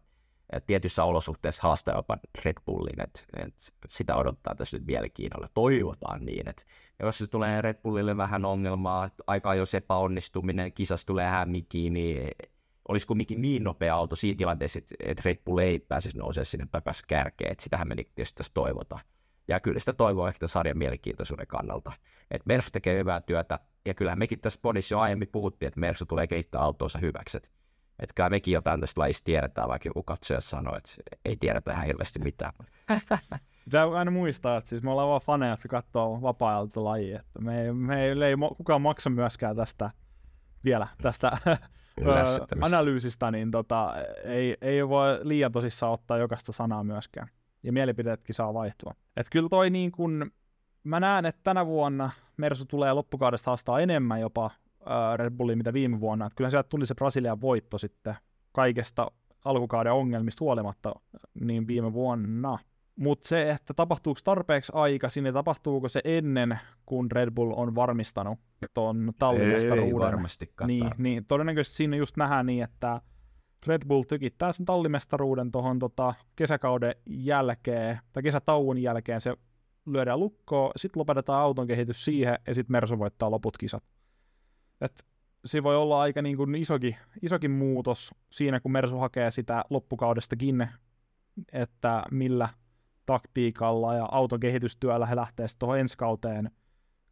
tietyissä 0.67 1.05
olosuhteissa 1.05 1.63
haastaa 1.63 1.97
jopa 1.97 2.19
Red 2.45 2.57
Bullin, 2.67 3.01
että, 3.01 3.21
että 3.37 3.63
sitä 3.89 4.17
odottaa 4.17 4.55
tässä 4.55 4.79
nyt 4.79 4.87
mielenkiinnolla. 4.87 5.49
Toivotaan 5.55 6.25
niin, 6.25 6.49
että 6.49 6.63
jos 7.03 7.19
se 7.19 7.27
tulee 7.27 7.63
Red 7.63 7.75
Bullille 7.83 8.17
vähän 8.17 8.45
ongelmaa, 8.45 9.11
aika 9.27 9.55
jos 9.55 9.75
epäonnistuminen, 9.75 10.73
kisas 10.73 11.05
tulee 11.05 11.27
hämmikin, 11.27 11.93
niin 11.93 12.31
olisi 12.89 13.07
kumminkin 13.07 13.43
niin 13.43 13.65
nopea 13.65 13.95
auto 13.95 14.17
siinä 14.17 14.39
tilanteessa, 14.39 14.81
että 15.01 15.23
Red 15.25 15.39
Bull 15.45 15.59
ei 15.59 15.79
pääsisi 15.79 16.19
nousemaan 16.19 16.47
sinne 16.47 16.67
takaisin 16.71 17.05
kärkeen, 17.09 17.53
että 17.53 17.65
sitähän 17.65 17.89
me 17.89 17.95
tietysti 17.95 18.37
tässä 18.37 18.55
toivotaan. 18.55 19.03
Ja 19.49 19.61
kyllä 19.61 19.79
sitä 19.79 19.93
toivoo 19.93 20.29
ehkä 20.29 20.47
sarjan 20.47 20.79
mielenkiintoisuuden 20.79 21.47
kannalta. 21.47 21.93
Että 22.31 22.47
Mersu 22.47 22.71
tekee 22.73 22.99
hyvää 22.99 23.21
työtä, 23.21 23.59
ja 23.85 23.95
kyllähän 23.95 24.19
mekin 24.19 24.41
tässä 24.41 24.61
podissa 24.63 24.95
jo 24.95 24.99
aiemmin 24.99 25.29
puhuttiin, 25.33 25.67
että 25.67 25.81
Mersu 25.81 26.07
tulee 26.07 26.27
kehittää 26.27 26.61
autoonsa 26.61 26.99
hyväksi. 26.99 27.39
Että 27.99 28.15
kai 28.15 28.31
mekin 28.31 28.55
jotain 28.55 28.81
tästä 28.81 29.01
lajista 29.01 29.25
tiedetään, 29.25 29.69
vaikka 29.69 29.89
joku 29.89 30.03
katsoja 30.03 30.41
sanoo, 30.41 30.77
että 30.77 30.91
ei 31.25 31.37
tiedetä 31.37 31.73
ihan 31.73 31.87
hirveästi 31.87 32.19
mitään. 32.19 32.53
Pitää 33.65 33.91
aina 33.91 34.11
muistaa, 34.11 34.57
että 34.57 34.71
siis 34.71 34.83
me 34.83 34.91
ollaan 34.91 35.09
vaan 35.09 35.21
faneja, 35.21 35.53
jotka 35.53 35.69
katsoo 35.69 36.23
vapaa-ajalta 36.23 36.85
lajia. 36.85 37.21
Että 37.21 37.41
me 37.41 37.63
ei, 37.63 37.73
me 37.73 38.05
ei, 38.05 38.11
ei 38.11 38.35
kukaan 38.57 38.83
maksa 38.83 39.11
myöskään 39.11 39.57
tästä 39.57 39.91
vielä, 40.65 40.89
tästä 41.03 41.33
analyysistä, 42.61 43.31
niin 43.31 43.51
tota, 43.51 43.95
ei, 44.25 44.57
ei 44.61 44.89
voi 44.89 45.21
liian 45.23 45.53
tosissaan 45.53 45.93
ottaa 45.93 46.19
jokaista 46.19 46.53
sanaa 46.53 46.85
myöskään. 46.85 47.29
Ja 47.63 47.73
mielipiteetkin 47.73 48.35
saa 48.35 48.55
vaihtua. 48.55 48.95
Et 49.17 49.27
kyllä 49.31 49.49
toi 49.49 49.71
niin 49.71 49.93
kun, 49.93 50.31
mä 50.85 51.01
näen, 51.01 51.27
että 51.27 51.41
tänä 51.45 51.67
vuonna 51.67 52.11
Mersu 52.37 52.65
tulee 52.65 52.93
loppukaudesta 52.93 53.51
haastaa 53.51 53.81
enemmän 53.81 54.21
jopa 54.21 54.51
Red 55.17 55.31
Bulliin 55.31 55.59
mitä 55.59 55.73
viime 55.73 56.01
vuonna. 56.01 56.27
Että 56.27 56.37
kyllä 56.37 56.51
sieltä 56.51 56.69
tuli 56.69 56.87
se 56.87 56.95
Brasilian 56.95 57.41
voitto 57.41 57.79
sitten 57.79 58.15
kaikesta 58.53 59.11
alkukauden 59.45 59.93
ongelmista 59.93 60.45
huolimatta 60.45 60.95
niin 61.41 61.67
viime 61.67 61.93
vuonna. 61.93 62.59
Mutta 62.97 63.29
se, 63.29 63.51
että 63.51 63.75
tapahtuuko 63.75 64.21
tarpeeksi 64.25 64.73
aikaisin 64.75 65.27
ja 65.27 65.33
tapahtuuko 65.33 65.89
se 65.89 66.01
ennen, 66.05 66.59
kun 66.87 67.11
Red 67.13 67.31
Bull 67.31 67.53
on 67.57 67.75
varmistanut 67.75 68.39
tuon 68.75 69.13
tallimestaruuden. 69.19 69.95
Ei 69.95 69.99
varmastikaan. 69.99 70.69
Niin, 70.69 70.91
niin, 70.99 71.25
todennäköisesti 71.25 71.77
siinä 71.77 71.97
just 71.97 72.17
nähdään 72.17 72.47
niin, 72.47 72.65
että 72.65 73.01
Red 73.67 73.83
Bull 73.87 74.03
tykittää 74.03 74.53
sen 74.53 74.67
tallimestaruuden 74.67 75.53
tuohon 75.53 75.79
tota, 75.79 76.15
kesäkauden 76.37 76.95
jälkeen, 77.07 77.99
tai 78.13 78.23
kesätauon 78.23 78.79
jälkeen 78.79 79.21
se 79.21 79.37
lyödään 79.87 80.21
lukkoon, 80.21 80.73
sitten 80.77 81.01
lopetetaan 81.01 81.43
auton 81.43 81.67
kehitys 81.67 82.05
siihen, 82.05 82.39
ja 82.47 82.55
sitten 82.55 82.73
Mersu 82.73 82.99
voittaa 82.99 83.31
loput 83.31 83.59
kisat. 83.59 83.85
Et 84.81 85.07
se 85.45 85.63
voi 85.63 85.77
olla 85.77 86.01
aika 86.01 86.23
niin 86.23 86.37
kuin 86.37 86.55
isokin, 86.55 86.97
isokin 87.23 87.51
muutos 87.51 88.15
siinä, 88.31 88.61
kun 88.61 88.73
Mersu 88.73 88.99
hakee 88.99 89.31
sitä 89.31 89.65
loppukaudestakin, 89.71 90.69
että 91.53 92.03
millä 92.11 92.49
taktiikalla 93.07 93.95
ja 93.95 94.09
auton 94.11 94.41
kehitystyöllä 94.41 95.07
he 95.07 95.17
lähtee 95.17 95.49
sitten 95.49 95.61
tuohon 95.61 95.79
ensi 95.79 95.97
kauteen, 95.97 96.51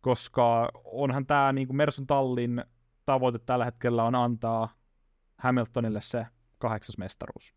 koska 0.01 0.71
onhan 0.85 1.27
tämä 1.27 1.53
niin 1.53 1.67
kuin 1.67 1.77
Mersun 1.77 2.07
tallin 2.07 2.65
tavoite 3.07 3.39
tällä 3.39 3.65
hetkellä 3.65 4.05
on 4.05 4.15
antaa 4.15 4.69
Hamiltonille 5.39 6.01
se 6.01 6.27
kahdeksas 6.61 6.99
mestaruus. 6.99 7.55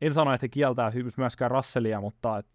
En 0.00 0.14
sano, 0.14 0.32
että 0.32 0.44
he 0.44 0.48
kieltää 0.48 0.92
myöskään 1.16 1.50
Russellia, 1.50 2.00
mutta 2.00 2.38
et, 2.38 2.46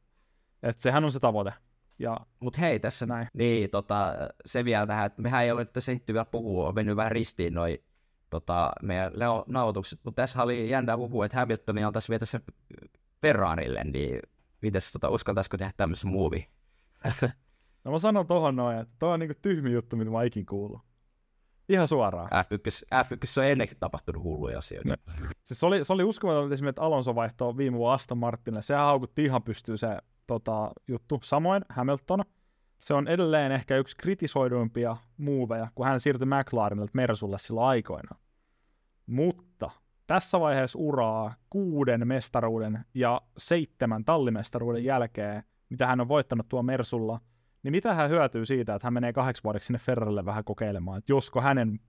et 0.63 0.79
sehän 0.79 1.03
on 1.03 1.11
se 1.11 1.19
tavoite. 1.19 1.53
Ja 1.99 2.17
Mutta 2.39 2.59
hei, 2.59 2.79
tässä 2.79 3.05
näin. 3.05 3.27
Niin, 3.33 3.69
tota, 3.69 4.13
se 4.45 4.65
vielä 4.65 4.87
tähän, 4.87 5.05
että 5.05 5.21
mehän 5.21 5.43
ei 5.43 5.51
ole 5.51 5.65
tässä 5.65 5.91
vielä 6.07 6.25
puhua, 6.25 6.67
on 6.67 6.75
mennyt 6.75 6.95
vähän 6.95 7.11
ristiin 7.11 7.53
noin 7.53 7.77
tota, 8.29 8.71
meidän 8.81 9.11
nauhoitukset, 9.47 9.99
mutta 10.03 10.21
tässä 10.21 10.43
oli 10.43 10.69
jännä 10.69 10.97
puhua, 10.97 11.25
että 11.25 11.37
Hamiltonia 11.37 11.87
on 11.87 11.93
tässä 11.93 12.09
vielä 12.09 12.19
tässä 12.19 12.39
Ferrarille, 13.21 13.83
niin 13.83 14.19
mites 14.61 14.91
tota, 14.91 15.09
uskaltaisiko 15.09 15.57
tehdä 15.57 15.73
tämmöisen 15.77 16.11
muuvi? 16.11 16.49
no 17.83 17.91
mä 17.91 17.99
sanon 17.99 18.27
tohon 18.27 18.55
noin, 18.55 18.77
että 18.77 18.95
toi 18.99 19.13
on 19.13 19.19
niinku 19.19 19.39
tyhmi 19.41 19.71
juttu, 19.71 19.95
mitä 19.95 20.11
mä 20.11 20.23
ikin 20.23 20.45
kuullut. 20.45 20.81
Ihan 21.69 21.87
suoraan. 21.87 22.29
F1, 22.29 23.03
F1 23.05 23.41
on 23.41 23.47
ennenkin 23.47 23.77
tapahtunut 23.79 24.23
hulluja 24.23 24.57
asioita. 24.57 24.89
No. 24.89 25.15
Siis 25.43 25.59
se 25.59 25.65
oli, 25.65 25.83
se 25.83 25.93
oli 25.93 26.03
uskomaton 26.03 26.53
esimerkiksi, 26.53 26.69
että 26.69 26.81
Alonso 26.81 27.15
vaihtoi 27.15 27.57
viime 27.57 27.77
vuonna 27.77 27.93
Aston 27.93 28.17
Martinille. 28.17 28.61
Sehän 28.61 28.85
haukutti 28.85 29.23
ihan 29.23 29.43
pystyy 29.43 29.77
se 29.77 29.97
tota, 30.27 30.71
juttu. 30.87 31.19
Samoin 31.23 31.65
Hamilton. 31.69 32.23
Se 32.79 32.93
on 32.93 33.07
edelleen 33.07 33.51
ehkä 33.51 33.77
yksi 33.77 33.97
kritisoiduimpia 33.97 34.97
muuveja, 35.17 35.67
kun 35.75 35.85
hän 35.85 35.99
siirtyi 35.99 36.27
McLarenilta 36.27 36.91
Mersulle 36.93 37.39
silloin 37.39 37.67
aikoina. 37.67 38.15
Mutta 39.05 39.71
tässä 40.07 40.39
vaiheessa 40.39 40.79
uraa 40.79 41.33
kuuden 41.49 42.07
mestaruuden 42.07 42.85
ja 42.93 43.21
seitsemän 43.37 44.05
tallimestaruuden 44.05 44.83
jälkeen, 44.83 45.43
mitä 45.69 45.87
hän 45.87 46.01
on 46.01 46.07
voittanut 46.07 46.49
tuo 46.49 46.63
Mersulla, 46.63 47.19
niin 47.63 47.71
mitä 47.71 47.93
hän 47.93 48.09
hyötyy 48.09 48.45
siitä, 48.45 48.75
että 48.75 48.85
hän 48.85 48.93
menee 48.93 49.13
kahdeksi 49.13 49.43
vuodeksi 49.43 49.65
sinne 49.65 49.79
Ferrarille 49.79 50.25
vähän 50.25 50.43
kokeilemaan, 50.43 50.97
että 50.97 51.11
josko 51.11 51.41
hänen, 51.41 51.79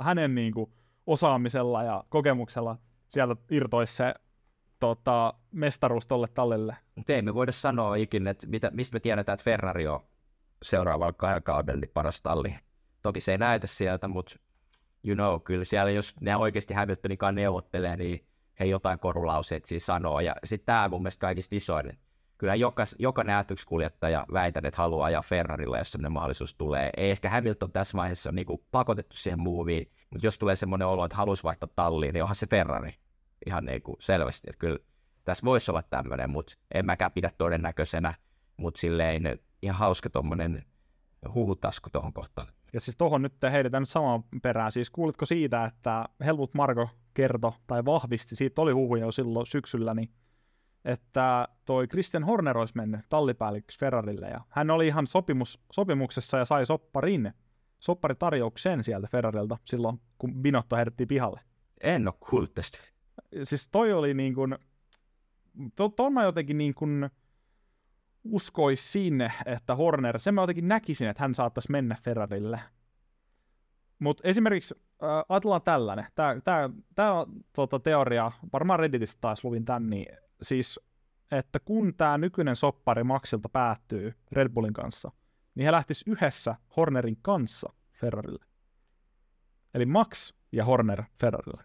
hänen 0.00 0.34
niin 0.34 0.54
kuin 0.54 0.72
osaamisella 1.06 1.82
ja 1.82 2.04
kokemuksella 2.08 2.78
sieltä 3.08 3.36
irtoisi 3.50 3.96
se 3.96 4.14
tota, 4.80 5.34
mestaruus 5.52 6.06
tolle 6.06 6.28
tallille. 6.28 6.76
Mutta 6.94 7.12
ei 7.12 7.22
me 7.22 7.34
voida 7.34 7.52
sanoa 7.52 7.96
ikinä, 7.96 8.30
että 8.30 8.46
mitä, 8.46 8.70
mistä 8.70 8.96
me 8.96 9.00
tiedetään, 9.00 9.34
että 9.34 9.44
Ferrari 9.44 9.86
on 9.86 10.00
seuraavalla 10.62 11.40
kaudella 11.42 11.80
niin 11.80 11.90
paras 11.94 12.22
talli. 12.22 12.54
Toki 13.02 13.20
se 13.20 13.32
ei 13.32 13.38
näytä 13.38 13.66
sieltä, 13.66 14.08
mutta 14.08 14.36
you 15.04 15.14
know, 15.14 15.40
kyllä 15.40 15.64
siellä 15.64 15.90
jos 15.90 16.20
ne 16.20 16.36
oikeasti 16.36 16.74
Hamiltonikaan 16.74 17.34
neuvottelee, 17.34 17.96
niin 17.96 18.26
he 18.60 18.64
jotain 18.64 18.98
korulauseet 18.98 19.64
siis 19.64 19.86
sanoo. 19.86 20.20
Ja 20.20 20.36
sitten 20.44 20.66
tämä 20.66 20.88
mun 20.88 21.02
mielestä 21.02 21.20
kaikista 21.20 21.56
isoin. 21.56 21.98
Kyllä 22.38 22.54
joka, 22.54 22.84
joka 22.98 23.24
kuljettaja 23.68 24.26
väitän, 24.32 24.66
että 24.66 24.82
haluaa 24.82 25.06
ajaa 25.06 25.22
Ferrarilla, 25.22 25.78
jos 25.78 25.92
sellainen 25.92 26.12
mahdollisuus 26.12 26.54
tulee. 26.54 26.90
Ei 26.96 27.10
ehkä 27.10 27.30
Hamilton 27.30 27.72
tässä 27.72 27.96
vaiheessa 27.98 28.32
niin 28.32 28.46
pakotettu 28.70 29.16
siihen 29.16 29.40
muuviin, 29.40 29.90
mutta 30.10 30.26
jos 30.26 30.38
tulee 30.38 30.56
semmoinen 30.56 30.88
olo, 30.88 31.04
että 31.04 31.16
haluaisi 31.16 31.42
vaihtaa 31.42 31.68
talliin, 31.76 32.12
niin 32.12 32.22
onhan 32.22 32.34
se 32.36 32.46
Ferrari 32.46 32.94
ihan 33.46 33.64
niin 33.64 33.82
kuin 33.82 33.96
selvästi. 34.00 34.50
Että 34.50 34.58
kyllä 34.58 34.78
tässä 35.24 35.44
voisi 35.44 35.70
olla 35.70 35.82
tämmöinen, 35.82 36.30
mutta 36.30 36.56
en 36.74 36.86
mäkään 36.86 37.12
pidä 37.12 37.30
todennäköisenä, 37.38 38.14
mutta 38.56 38.80
silleen 38.80 39.38
ihan 39.62 39.78
hauska 39.78 40.10
tuommoinen 40.10 40.64
huhutasku 41.34 41.90
tuohon 41.90 42.12
kohtaan. 42.12 42.48
Ja 42.72 42.80
siis 42.80 42.96
tuohon 42.96 43.22
nyt 43.22 43.34
heitetään 43.52 43.80
nyt 43.80 43.88
samaan 43.88 44.24
perään. 44.42 44.72
Siis 44.72 44.90
kuulitko 44.90 45.26
siitä, 45.26 45.64
että 45.64 46.04
Helmut 46.24 46.54
Marko 46.54 46.88
kertoi 47.14 47.52
tai 47.66 47.84
vahvisti, 47.84 48.36
siitä 48.36 48.62
oli 48.62 48.72
huhuja 48.72 49.04
jo 49.04 49.10
silloin 49.10 49.46
syksyllä, 49.46 49.94
niin 49.94 50.10
että 50.86 51.48
toi 51.64 51.86
Christian 51.86 52.24
Horner 52.24 52.58
olisi 52.58 52.76
mennyt 52.76 53.00
tallipäälliköksi 53.08 53.78
Ferrarille 53.78 54.28
ja 54.28 54.40
hän 54.48 54.70
oli 54.70 54.86
ihan 54.86 55.06
sopimus, 55.06 55.60
sopimuksessa 55.72 56.38
ja 56.38 56.44
sai 56.44 56.66
sopparin, 56.66 57.32
sopparitarjouksen 57.78 58.84
sieltä 58.84 59.08
Ferrarilta 59.10 59.58
silloin, 59.64 60.00
kun 60.18 60.34
Binotto 60.34 60.76
herättiin 60.76 61.08
pihalle. 61.08 61.40
En 61.80 62.08
ole 62.08 62.14
kuullut 62.30 62.54
tästä. 62.54 62.78
Siis 63.42 63.68
toi 63.68 63.92
oli 63.92 64.14
niin 64.14 64.34
kuin, 64.34 64.58
to, 65.76 65.88
ton 65.88 66.12
mä 66.12 66.24
jotenkin 66.24 66.58
niin 66.58 66.74
kuin 66.74 67.10
uskoisin, 68.24 69.30
että 69.46 69.74
Horner, 69.74 70.20
sen 70.20 70.34
mä 70.34 70.40
jotenkin 70.40 70.68
näkisin, 70.68 71.08
että 71.08 71.22
hän 71.22 71.34
saattaisi 71.34 71.70
mennä 71.70 71.96
Ferrarille. 72.02 72.60
Mutta 73.98 74.28
esimerkiksi 74.28 74.74
äh, 75.02 75.08
ajatellaan 75.28 75.62
tällainen, 75.62 76.06
tämä 76.94 77.12
on 77.12 77.26
tota, 77.52 77.78
teoria, 77.78 78.32
varmaan 78.52 78.78
Redditistä 78.78 79.20
taas 79.20 79.44
luvin 79.44 79.64
tän, 79.64 79.90
niin 79.90 80.25
siis, 80.42 80.80
että 81.30 81.60
kun 81.60 81.94
tämä 81.96 82.18
nykyinen 82.18 82.56
soppari 82.56 83.04
Maxilta 83.04 83.48
päättyy 83.48 84.14
Red 84.32 84.48
Bullin 84.48 84.72
kanssa, 84.72 85.12
niin 85.54 85.64
he 85.64 85.72
lähtis 85.72 86.04
yhdessä 86.06 86.54
Hornerin 86.76 87.18
kanssa 87.22 87.72
Ferrarille. 87.92 88.44
Eli 89.74 89.86
Max 89.86 90.32
ja 90.52 90.64
Horner 90.64 91.02
Ferrarille. 91.20 91.64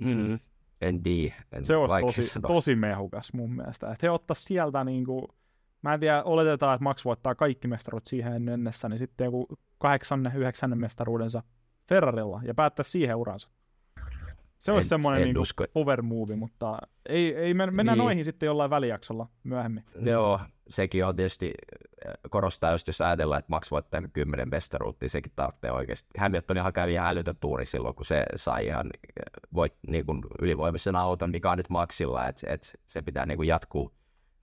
Mm. 0.00 0.38
En 0.80 1.02
tiedä. 1.02 1.34
En 1.52 1.66
Se 1.66 1.76
olisi 1.76 1.96
tosi, 2.00 2.22
sanoa. 2.22 2.48
tosi 2.48 2.76
mehukas 2.76 3.32
mun 3.32 3.56
mielestä. 3.56 3.92
Että 3.92 4.06
he 4.06 4.10
ottais 4.10 4.44
sieltä 4.44 4.84
niinku, 4.84 5.28
mä 5.82 5.94
en 5.94 6.00
tiedä, 6.00 6.22
oletetaan, 6.22 6.74
että 6.74 6.84
Max 6.84 7.04
voittaa 7.04 7.34
kaikki 7.34 7.68
mestaruudet 7.68 8.06
siihen 8.06 8.42
mennessä, 8.42 8.88
niin 8.88 8.98
sitten 8.98 9.24
joku 9.24 9.46
kahdeksannen, 9.78 10.36
yhdeksännen 10.36 10.78
mestaruudensa 10.80 11.42
Ferrarilla 11.88 12.40
ja 12.44 12.54
päättää 12.54 12.82
siihen 12.82 13.16
uransa. 13.16 13.50
Se 14.58 14.72
olisi 14.72 14.86
En- 14.86 14.88
semmoinen 14.88 15.28
en 15.28 15.38
usko. 15.38 15.64
power 15.72 16.02
move, 16.02 16.36
mutta 16.36 16.78
ei, 17.08 17.34
ei 17.36 17.54
men, 17.54 17.74
mennään 17.74 17.98
Niin. 17.98 18.04
noihin 18.04 18.24
sitten 18.24 18.46
jollain 18.46 18.70
välijaksolla 18.70 19.28
myöhemmin. 19.44 19.84
Joo, 20.00 20.40
sekin 20.68 21.04
on 21.04 21.16
tietysti, 21.16 21.52
äh, 22.06 22.12
korostaa 22.30 22.72
just 22.72 22.86
jos 22.86 23.00
ajatellaan, 23.00 23.38
että 23.38 23.50
Max 23.50 23.70
voittaa 23.70 24.00
nyt 24.00 24.10
kymmenen 24.12 24.48
mestaruutta, 24.50 25.04
niin 25.04 25.10
sekin 25.10 25.32
tarvitsee 25.36 25.72
oikeasti. 25.72 26.08
Hamiltonihan 26.18 26.72
kävi 26.72 26.92
ihan 26.92 27.08
älytön 27.08 27.36
tuuri 27.40 27.66
silloin, 27.66 27.94
kun 27.94 28.04
se 28.04 28.24
sai 28.36 28.66
ihan 28.66 28.86
äh, 28.86 29.44
voit, 29.54 29.74
niin 29.88 30.06
kuin 30.06 30.22
ylivoimaisen 30.42 30.96
auton, 30.96 31.30
mikä 31.30 31.50
on 31.50 31.56
nyt 31.58 31.70
Maxilla, 31.70 32.28
että 32.28 32.46
et 32.50 32.80
se 32.86 33.02
pitää 33.02 33.26
niin 33.26 33.36
kuin 33.38 33.48
jatkuu 33.48 33.92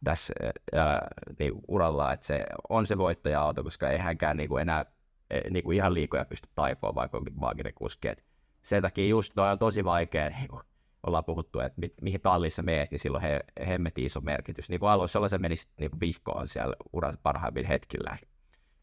tässä 0.03 0.33
ää, 0.73 1.07
niin 1.39 1.53
uralla, 1.67 2.13
että 2.13 2.25
se 2.25 2.45
on 2.69 2.87
se 2.87 2.97
voittaja-auto, 2.97 3.63
koska 3.63 3.89
ei 3.89 3.97
hänkään 3.97 4.37
niin 4.37 4.49
kuin 4.49 4.61
enää 4.61 4.85
eh, 5.29 5.41
niin 5.49 5.63
kuin 5.63 5.75
ihan 5.77 5.93
liikoja 5.93 6.25
pysty 6.25 6.49
taipoon, 6.55 6.95
vaikka 6.95 7.17
onkin 7.17 7.39
maaginen 7.39 7.73
kuski. 7.75 8.07
Et 8.07 8.23
sen 8.63 8.81
takia 8.81 9.07
just 9.07 9.33
toi 9.35 9.51
on 9.51 9.59
tosi 9.59 9.83
vaikea, 9.83 10.29
niin 10.29 10.47
kuin 10.47 10.61
ollaan 11.07 11.25
puhuttu, 11.25 11.59
että 11.59 11.81
mi- 11.81 11.93
mihin 12.01 12.21
tallissa 12.21 12.63
meet, 12.63 12.91
niin 12.91 12.99
silloin 12.99 13.21
he, 13.21 13.39
hemmetin 13.67 14.05
iso 14.05 14.21
merkitys. 14.21 14.69
Niin 14.69 14.79
kuin 14.79 14.89
alussa 14.89 15.27
se 15.27 15.37
menisi 15.37 15.69
niin 15.79 15.99
vihkoon 15.99 16.47
siellä 16.47 16.75
uran 16.93 17.17
parhaimmilla 17.23 17.67
hetkillä. 17.67 18.17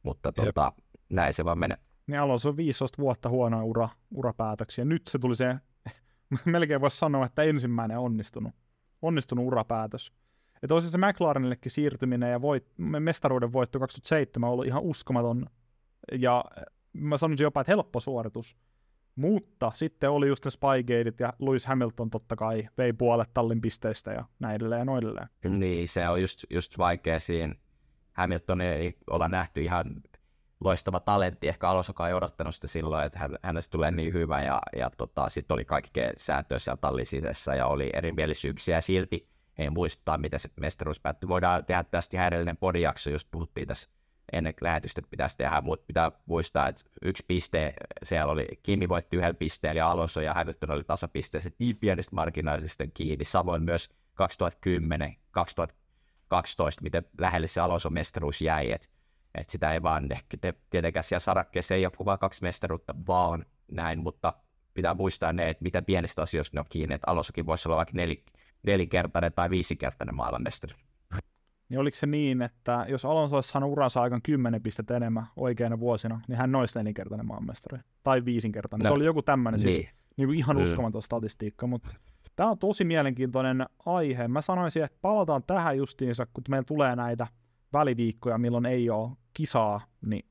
Mutta 0.03 0.33
tota, 0.33 0.73
näin 1.09 1.35
se 1.35 1.45
vaan 1.45 1.59
menee. 1.59 1.79
Niin 2.07 2.21
Alonso 2.21 2.49
on 2.49 2.57
15 2.57 3.03
vuotta 3.03 3.29
huonoa 3.29 3.63
ura, 3.63 3.89
urapäätöksiä. 4.15 4.85
Nyt 4.85 5.07
se 5.07 5.19
tuli 5.19 5.37
se, 5.37 5.55
melkein 6.45 6.81
voisi 6.81 6.99
sanoa, 6.99 7.27
että 7.27 7.43
ensimmäinen 7.43 7.99
onnistunut, 7.99 8.53
onnistunut 9.03 9.45
urapäätös. 9.45 10.13
Että 10.63 10.75
olisi 10.75 10.91
se 10.91 10.99
McLarenillekin 10.99 11.71
siirtyminen 11.71 12.31
ja 12.31 12.41
voit, 12.41 12.67
mestaruuden 12.77 13.53
voitto 13.53 13.81
2007 13.81 14.51
ollut 14.51 14.67
ihan 14.67 14.83
uskomaton. 14.83 15.47
Ja 16.19 16.45
mä 16.93 17.17
sanoisin 17.17 17.45
jopa, 17.45 17.61
että 17.61 17.73
helppo 17.73 18.01
suoritus. 18.01 18.57
Mutta 19.17 19.71
sitten 19.75 20.11
oli 20.11 20.29
just 20.29 20.45
ne 20.45 20.51
Spygateit 20.51 21.21
ja 21.21 21.33
Lewis 21.39 21.67
Hamilton 21.67 22.11
totta 22.11 22.37
kai 22.37 22.69
vei 22.79 22.93
puolet 22.93 23.31
tallin 23.35 23.61
pisteistä 23.61 24.13
ja 24.13 24.25
näin 24.39 24.57
edelleen 24.57 24.79
ja 24.79 24.85
noin 24.85 25.05
edelleen. 25.05 25.29
Niin, 25.49 25.89
se 25.89 26.09
on 26.09 26.21
just, 26.21 26.45
just 26.51 26.79
vaikea 26.79 27.21
siinä. 27.21 27.55
Hamilton 28.13 28.61
ei 28.61 28.97
olla 29.11 29.29
nähty 29.29 29.63
ihan 29.63 29.87
loistava 30.61 31.01
talentti. 31.01 31.49
Ehkä 31.49 31.69
Alonsokaan 31.69 32.09
ei 32.09 32.15
odottanut 32.15 32.55
sitä 32.55 32.69
silloin, 32.69 33.07
että 33.07 33.19
hän, 33.19 33.39
hänestä 33.43 33.73
tulee 33.73 33.91
niin 33.91 34.13
hyvä. 34.13 34.43
Ja, 34.43 34.61
ja 34.77 34.91
tota, 34.91 35.29
sitten 35.29 35.55
oli 35.55 35.65
kaikki 35.65 36.01
sääntöjä 36.17 36.59
siellä 36.59 36.79
tallin 36.81 37.07
sisässä 37.07 37.55
ja 37.55 37.67
oli 37.67 37.91
erimielisyyksiä. 37.93 38.77
Ja 38.77 38.81
silti 38.81 39.29
he 39.59 39.71
muistaa, 39.71 40.19
miten 40.19 40.41
se 40.41 40.49
mestaruus 40.61 41.01
päättyi. 41.01 41.29
Voidaan 41.29 41.65
tehdä 41.65 41.85
tästä 41.85 42.17
ihan 42.17 42.29
edellinen 42.29 42.57
podijakso, 42.57 43.11
just 43.11 43.29
puhuttiin 43.31 43.69
tässä 43.69 43.91
ennen 44.33 44.55
lähetystä, 44.61 45.03
pitäisi 45.11 45.37
tehdä, 45.37 45.61
mutta 45.61 45.87
pitää 45.87 46.13
muistaa, 46.27 46.69
että 46.69 46.83
yksi 47.03 47.25
piste, 47.29 47.75
siellä 48.03 48.33
oli, 48.33 48.47
Kimi 48.63 48.89
voitti 48.89 49.17
yhden 49.17 49.37
pisteen 49.37 49.77
ja 49.77 49.91
Alonso 49.91 50.21
ja 50.21 50.35
Hamilton 50.35 50.71
oli 50.71 50.85
tasapisteessä 50.85 51.51
niin 51.59 51.77
pienestä 51.77 52.15
marginaalisesti 52.15 52.91
kiinni, 52.95 53.25
samoin 53.25 53.63
myös 53.63 53.91
2010, 54.15 55.17
2012, 55.31 56.83
miten 56.83 57.05
lähelle 57.19 57.47
se 57.47 57.61
Alonso 57.61 57.91
mestaruus 57.91 58.41
jäi, 58.41 58.73
että 58.73 58.89
et 59.35 59.51
sitä 59.51 59.73
ei 59.73 59.83
vaan 59.83 60.09
te, 60.41 60.55
tietenkään 60.71 61.05
siellä 61.05 61.21
sarakkeessa 61.21 61.75
ei 61.75 61.87
ole 61.87 61.93
vain 62.05 62.19
kaksi 62.19 62.43
mestaruutta, 62.43 62.95
vaan 63.07 63.47
näin, 63.71 63.99
mutta 63.99 64.33
pitää 64.75 64.95
muistaa 64.95 65.33
ne, 65.33 65.49
että 65.51 65.63
mitä 65.63 65.83
pienestä 65.83 66.23
asioista 66.23 66.57
ne 66.57 66.61
on 66.61 66.67
kiinni, 66.69 66.95
että 66.95 67.11
Alonsokin 67.11 67.47
voisi 67.47 67.69
olla 67.69 67.77
vaikka 67.77 67.93
nel, 67.95 68.17
nelinkertainen 68.63 69.33
tai 69.33 69.51
viisikertainen 69.51 70.15
maailmanmestari. 70.15 70.75
Niin 71.71 71.81
oliko 71.81 71.95
se 71.97 72.07
niin, 72.07 72.43
että 72.43 72.87
jos 72.89 73.05
Alonso 73.05 73.37
olisi 73.37 73.49
saanut 73.49 73.73
uransa 73.73 74.03
aikaan 74.03 74.23
10 74.23 74.63
pistettä 74.63 74.97
enemmän 74.97 75.27
oikeina 75.37 75.81
vuosina, 75.81 76.21
niin 76.29 76.39
hän 76.39 76.55
olisi 76.55 76.79
nelinkertainen 76.79 77.27
maanmestari. 77.27 77.83
Tai 78.03 78.25
viisinkertainen. 78.25 78.85
No, 78.85 78.89
se 78.89 78.95
oli 78.95 79.05
joku 79.05 79.23
tämmöinen, 79.23 79.61
siis 79.61 79.75
Niin, 79.75 79.89
niin 80.17 80.29
kuin 80.29 80.39
ihan 80.39 80.57
Mm. 80.57 80.63
uskomaton 80.63 81.03
statistiikka, 81.03 81.67
mutta 81.67 81.91
tämä 82.37 82.51
on 82.51 82.59
tosi 82.59 82.85
mielenkiintoinen 82.85 83.67
aihe. 83.87 84.29
Mä 84.29 84.41
sanoisin, 84.43 84.85
että 84.85 84.99
palataan 85.03 85.43
tähän 85.47 85.77
justiinsa, 85.77 86.27
kun 86.27 86.45
meillä 86.49 86.65
tulee 86.65 86.97
näitä 86.97 87.27
väliviikkoja, 87.73 88.39
milloin 88.39 88.67
ei 88.67 88.91
ole 88.91 89.11
kisaa, 89.35 89.81
niin 90.07 90.27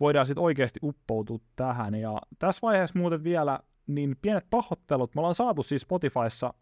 voidaan 0.00 0.26
sitten 0.26 0.42
oikeasti 0.44 0.80
uppoutua 0.82 1.38
tähän. 1.56 1.94
Ja 1.94 2.18
tässä 2.38 2.60
vaiheessa 2.62 2.98
muuten 2.98 3.24
vielä 3.24 3.60
niin 3.86 4.16
pienet 4.22 4.46
pahoittelut. 4.50 5.14
Me 5.14 5.18
ollaan 5.20 5.34
saatu 5.34 5.62
siis 5.62 5.82
Spotifyssa 5.82 6.54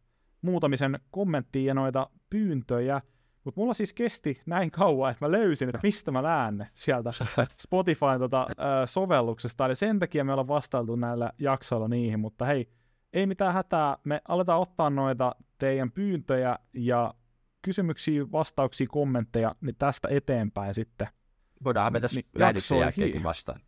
muutamisen 0.43 0.99
kommenttia 1.11 1.67
ja 1.67 1.75
noita 1.75 2.11
pyyntöjä, 2.31 3.01
mutta 3.45 3.61
mulla 3.61 3.73
siis 3.75 3.93
kesti 3.93 4.41
näin 4.47 4.71
kauan, 4.71 5.11
että 5.11 5.25
mä 5.25 5.31
löysin, 5.33 5.69
että 5.69 5.81
mistä 5.83 6.11
mä 6.11 6.23
näen 6.23 6.59
ne 6.59 6.69
sieltä 6.75 7.11
Spotifyn 7.63 8.19
tota, 8.19 8.47
ö, 8.51 8.87
sovelluksesta. 8.87 9.67
Eli 9.67 9.75
sen 9.77 9.99
takia 9.99 10.25
me 10.25 10.33
ollaan 10.33 10.49
vastailtu 10.49 10.97
näillä 10.97 11.33
jaksoilla 11.39 11.89
niihin, 11.89 12.21
mutta 12.21 12.45
hei, 12.45 12.69
ei 13.13 13.27
mitään 13.27 13.55
hätää. 13.55 13.97
Me 14.05 14.21
aletaan 14.29 14.61
ottaa 14.61 14.91
noita 14.91 15.35
teidän 15.59 15.91
pyyntöjä 15.93 16.59
ja 16.73 17.15
kysymyksiä, 17.63 18.25
vastauksia, 18.33 18.87
kommentteja 18.91 19.55
niin 19.61 19.77
tästä 19.79 20.09
eteenpäin 20.11 20.75
sitten. 20.75 21.09
voidaan 21.65 21.93
me 21.93 22.01
tässä 22.01 22.21
Niin, 22.21 22.27
niin, 22.35 22.41
jaksoihin. 22.47 22.83
jälkeenkin 22.83 23.23
vastaan. 23.23 23.61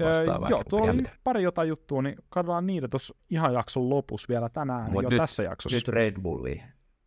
Öö, 0.00 0.08
Vastaa 0.18 0.40
vaikka 0.40 0.50
joo, 0.50 0.64
tuolla 0.68 0.90
oli 0.92 1.02
pari 1.24 1.42
jotain 1.42 1.68
juttua, 1.68 2.02
niin 2.02 2.16
katsotaan 2.28 2.66
niitä 2.66 2.88
tuossa 2.88 3.14
ihan 3.30 3.54
jakson 3.54 3.90
lopussa 3.90 4.28
vielä 4.28 4.48
tänään, 4.48 4.92
Mut 4.92 5.02
jo 5.02 5.08
nyt- 5.10 5.18
tässä 5.18 5.42
jaksossa. 5.42 5.76
Nyt 5.76 5.86
Nyt, 5.86 5.94
Red 5.94 6.20
Bulliin. 6.22 6.62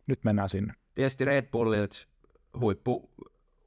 nyt 0.06 0.24
mennään 0.24 0.48
sinne. 0.48 0.74
Tietysti 0.94 1.24
Red 1.24 1.50
Bullilta 1.50 1.96
huippu, 2.60 3.10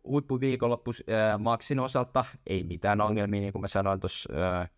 huippuviikonloppu 0.03 0.91
äh, 0.91 1.39
Maxin 1.39 1.80
osalta 1.80 2.26
ei 2.47 2.63
mitään 2.63 3.01
ongelmia, 3.01 3.41
niin 3.41 3.53
kuin 3.53 3.61
mä 3.61 3.67
sanoin 3.67 3.99
tuossa 3.99 4.34
äh, 4.61 4.69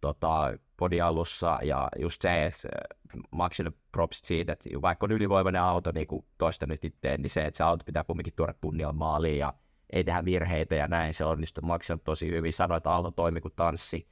tota, 0.00 0.58
podin 0.76 1.04
alussa, 1.04 1.58
ja 1.62 1.88
just 1.98 2.22
se, 2.22 2.46
että 2.46 2.68
äh, 2.74 3.20
Maxille 3.30 3.72
siitä, 4.12 4.52
että 4.52 4.70
vaikka 4.82 5.06
on 5.06 5.12
ylivoimainen 5.12 5.62
auto, 5.62 5.92
niin 5.92 6.06
kuin 6.06 6.24
toista 6.38 6.66
nyt 6.66 6.84
itteen, 6.84 7.22
niin 7.22 7.30
se, 7.30 7.44
että 7.44 7.58
se 7.58 7.64
auto 7.64 7.84
pitää 7.84 8.04
kumminkin 8.04 8.32
tuoda 8.36 8.54
kunnialla 8.60 8.92
maaliin, 8.92 9.38
ja 9.38 9.54
ei 9.90 10.04
tehdä 10.04 10.24
virheitä 10.24 10.74
ja 10.74 10.88
näin, 10.88 11.14
se 11.14 11.24
onnistui 11.24 11.62
Maxille 11.66 12.00
tosi 12.04 12.30
hyvin, 12.30 12.52
sanoi, 12.52 12.76
että 12.76 12.90
auto 12.90 13.10
toimi 13.10 13.40
kuin 13.40 13.54
tanssi. 13.56 14.08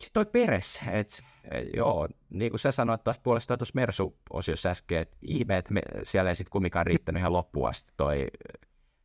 Sitten 0.00 0.10
toi 0.12 0.26
Peres, 0.26 0.80
että 0.92 1.22
et, 1.50 1.68
joo, 1.76 2.08
niin 2.30 2.52
kuin 2.52 2.60
sä 2.60 2.72
sanoit 2.72 3.04
taas 3.04 3.18
puolestaan 3.18 3.58
tuossa 3.58 3.72
Mersu-osiossa 3.74 4.68
äsken, 4.68 4.98
että 4.98 5.16
ihme, 5.22 5.56
että 5.56 5.72
me, 5.72 5.82
siellä 6.02 6.30
ei 6.30 6.36
sitten 6.36 6.50
kumminkaan 6.50 6.86
riittänyt 6.86 7.20
ihan 7.20 7.32
loppuun 7.32 7.68
asti 7.68 7.92
toi 7.96 8.26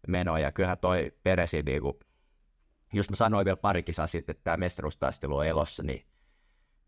meno, 0.08 0.38
ja 0.38 0.52
kyllähän 0.52 0.78
toi 0.78 1.12
Peresi, 1.24 1.62
niin 1.62 1.82
kuin, 1.82 1.94
jos 2.94 3.10
mä 3.10 3.16
sanoin 3.16 3.46
vielä 3.46 3.58
pari 3.58 3.84
kisaa 3.84 4.08
sitten, 4.08 4.34
että 4.34 4.44
tämä 4.44 4.58
mestaruustaistelu 4.58 5.38
on 5.38 5.46
elossa, 5.46 5.84
niin 5.84 6.06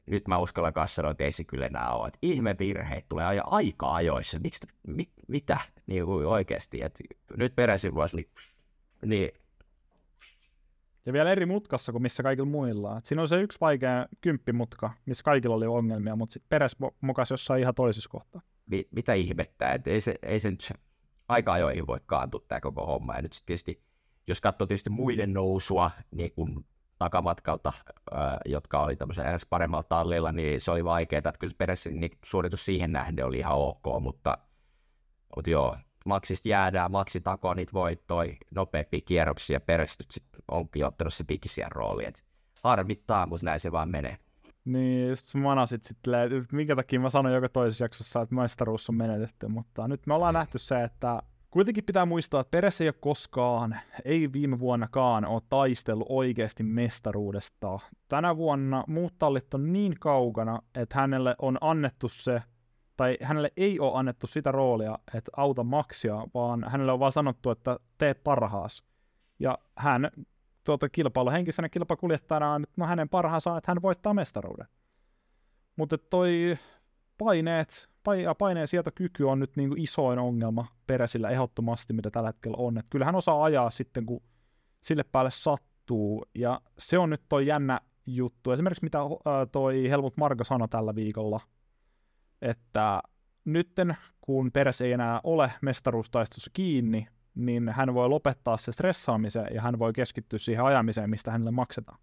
nyt 0.06 0.28
mä 0.28 0.38
uskallan 0.38 0.74
kanssa 0.74 0.96
sanoa, 0.96 1.12
että 1.12 1.24
ei 1.24 1.32
se 1.32 1.44
kyllä 1.44 1.66
enää 1.66 1.92
ole. 1.92 2.08
Että 2.08 2.20
ihme 2.22 2.56
virheet 2.60 3.06
tulee 3.10 3.26
aja 3.26 3.44
aika 3.46 3.94
ajoissa. 3.94 4.40
Miksi, 4.40 4.68
mi, 4.88 5.04
mitä 5.28 5.58
niin 5.88 6.06
kuin 6.06 6.28
oikeasti? 6.28 6.82
Et 6.82 7.00
nyt 7.38 7.56
Peresin 7.56 7.96
vuosi, 7.96 8.16
niin, 8.16 8.30
niin 9.06 9.32
Ja 11.06 11.14
vielä 11.14 11.32
eri 11.32 11.46
mutkassa 11.46 11.92
kuin 11.92 12.02
missä 12.02 12.24
kaikilla 12.24 12.50
muilla. 12.50 12.98
Et 12.98 13.06
siinä 13.06 13.22
on 13.22 13.28
se 13.28 13.42
yksi 13.42 13.60
vaikea 13.62 14.06
kymppimutka, 14.22 14.94
missä 15.06 15.24
kaikilla 15.24 15.56
oli 15.56 15.66
ongelmia, 15.66 16.16
mutta 16.16 16.34
sitten 16.34 16.50
Peres 16.50 16.78
mo- 16.84 16.96
mokas 17.02 17.32
jossain 17.32 17.62
ihan 17.62 17.76
toisessa 17.76 18.10
kohtaa. 18.10 18.42
mi, 18.66 18.88
mitä 18.92 19.14
ihmettä, 19.14 19.74
että 19.74 19.90
ei 19.90 20.02
se, 20.02 20.16
ei 20.24 20.40
se 20.40 20.52
nyt 20.52 20.74
aika 21.28 21.54
ajoihin 21.54 21.88
voi 21.88 22.00
kaantua 22.06 22.42
tämä 22.48 22.62
koko 22.62 22.86
homma. 22.86 23.16
Ja 23.16 23.22
nyt 23.22 23.34
sitten 23.34 23.46
tietysti, 23.46 23.84
jos 24.28 24.42
katsoo 24.42 24.68
tietysti 24.68 24.90
muiden 24.90 25.34
nousua 25.34 25.92
niin 26.12 26.32
kuin 26.32 26.66
takamatkalta, 27.00 27.74
ää, 28.12 28.40
jotka 28.46 28.80
oli 28.80 28.96
tämmöisen 28.96 29.26
edes 29.26 29.46
paremmalla 29.46 29.84
tallilla, 29.84 30.32
niin 30.32 30.62
se 30.62 30.72
oli 30.72 30.86
vaikeaa. 30.86 31.18
Että 31.18 31.34
kyllä 31.40 31.54
perässä 31.58 31.90
niin 31.90 32.12
suoritus 32.26 32.66
siihen 32.66 32.92
nähden 32.92 33.26
oli 33.26 33.38
ihan 33.38 33.58
ok, 33.58 33.84
mutta, 34.02 34.38
mutta 35.36 35.50
joo, 35.50 35.78
Maksista 36.04 36.50
jäädään, 36.50 36.92
Maksi 36.92 37.22
takoo 37.22 37.54
niitä 37.54 37.74
voittoi, 37.74 38.38
nopeampia 38.56 39.02
kierroksia, 39.06 39.60
sit 39.86 40.24
onkin 40.52 40.86
ottanut 40.86 41.14
se 41.14 41.24
pikisiä 41.24 41.68
rooli. 41.72 42.06
Et 42.06 42.24
harmittaa, 42.64 43.26
mutta 43.26 43.46
näin 43.46 43.60
se 43.60 43.72
vaan 43.72 43.90
menee. 43.90 44.18
Niin, 44.66 45.10
just 45.10 45.36
manasit 45.36 45.84
sitten, 45.84 46.14
että 46.24 46.56
minkä 46.56 46.76
takia 46.76 47.00
mä 47.00 47.10
sanoin 47.10 47.36
joka 47.36 47.50
toisessa 47.50 47.86
jaksossa, 47.86 48.22
että 48.22 48.36
mestaruus 48.36 48.90
on 48.90 48.96
menetetty, 48.96 49.48
mutta 49.48 49.88
nyt 49.88 50.08
me 50.08 50.14
ollaan 50.14 50.34
nähty 50.34 50.58
se, 50.58 50.84
että 50.84 51.22
kuitenkin 51.50 51.84
pitää 51.84 52.06
muistaa, 52.06 52.42
että 52.42 52.52
Peres 52.52 52.82
ei 52.82 52.88
ole 52.88 52.96
koskaan, 53.00 53.80
ei 54.06 54.34
viime 54.34 54.60
vuonnakaan, 54.60 55.26
ole 55.26 55.42
taistellut 55.50 56.08
oikeasti 56.10 56.64
mestaruudesta. 56.64 57.80
Tänä 58.08 58.38
vuonna 58.38 58.84
muut 58.88 59.14
tallit 59.20 59.54
on 59.54 59.74
niin 59.74 59.96
kaukana, 60.00 60.60
että 60.76 61.00
hänelle 61.00 61.36
on 61.40 61.58
annettu 61.62 62.10
se, 62.10 62.42
tai 62.98 63.18
hänelle 63.22 63.52
ei 63.58 63.80
ole 63.80 63.92
annettu 63.96 64.28
sitä 64.28 64.52
roolia, 64.52 65.00
että 65.14 65.32
auta 65.38 65.64
maksia, 65.64 66.28
vaan 66.34 66.64
hänelle 66.70 66.92
on 66.92 67.00
vaan 67.00 67.12
sanottu, 67.12 67.52
että 67.52 67.80
tee 67.98 68.14
parhaas. 68.14 68.84
Ja 69.40 69.58
hän 69.78 70.12
tuota 70.64 70.90
kilpailuhenkisenä 70.90 71.70
kilpakuljettajana 71.70 72.54
on 72.54 72.62
nyt 72.62 72.70
no 72.78 72.86
hänen 72.86 73.10
parhaansa 73.10 73.58
että 73.58 73.72
hän 73.72 73.82
voittaa 73.82 74.14
mestaruuden. 74.14 74.68
Mutta 75.76 75.98
toi 75.98 76.58
paineet, 77.18 77.90
paineen 78.38 78.68
sietokyky 78.68 79.24
on 79.24 79.40
nyt 79.40 79.56
niinku 79.56 79.76
isoin 79.78 80.20
ongelma 80.20 80.68
Peresillä 80.88 81.30
ehdottomasti, 81.30 81.94
mitä 81.94 82.12
tällä 82.12 82.30
hetkellä 82.30 82.58
on. 82.60 82.78
Et 82.78 82.86
kyllähän 82.90 83.16
osaa 83.16 83.44
ajaa 83.44 83.70
sitten, 83.70 84.06
kun 84.06 84.22
sille 84.82 85.04
päälle 85.04 85.32
sattuu, 85.32 86.26
ja 86.36 86.62
se 86.78 86.98
on 86.98 87.10
nyt 87.10 87.22
toi 87.30 87.48
jännä 87.48 87.82
juttu. 88.06 88.52
Esimerkiksi 88.52 88.84
mitä 88.84 89.00
toi 89.52 89.90
Helmut 89.90 90.18
Marko 90.18 90.44
sanoi 90.44 90.68
tällä 90.68 90.96
viikolla, 90.96 91.40
että 92.44 93.02
nytten 93.46 93.98
kun 94.22 94.52
Peres 94.52 94.82
ei 94.82 94.92
enää 94.92 95.22
ole 95.24 95.52
mestaruustaistossa 95.62 96.52
kiinni, 96.54 97.08
niin 97.36 97.70
hän 97.70 97.94
voi 97.94 98.10
lopettaa 98.10 98.58
se 98.58 98.72
stressaamisen 98.72 99.48
ja 99.54 99.62
hän 99.62 99.80
voi 99.80 99.94
keskittyä 99.94 100.40
siihen 100.40 100.66
ajamiseen, 100.66 101.10
mistä 101.10 101.32
hänelle 101.32 101.52
maksetaan. 101.52 102.00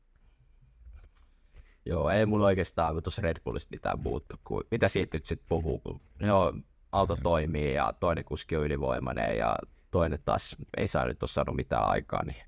Joo, 1.87 2.11
ei 2.11 2.27
mulla 2.27 2.47
oikeastaan 2.47 3.03
tuossa 3.03 3.23
Red 3.23 3.37
Bullista 3.45 3.71
mitään 3.71 4.01
muuttu, 4.01 4.37
kuin 4.45 4.65
mitä 4.71 4.89
siitä 4.89 5.17
nyt 5.17 5.27
sitten 5.27 5.49
puhuu, 5.49 5.79
kun 5.79 6.01
joo, 6.21 6.53
auto 6.93 7.17
toimii 7.23 7.75
ja 7.75 7.93
toinen 8.01 8.25
kuski 8.25 8.57
on 8.57 8.65
ylivoimainen 8.65 9.39
ja 9.39 9.57
toinen 9.91 10.19
taas 10.25 10.57
ei 10.77 10.89
saa 10.89 11.05
nyt 11.05 11.23
ole 11.23 11.29
saanut 11.29 11.57
mitään 11.57 11.89
aikaa, 11.89 12.25
niin 12.25 12.45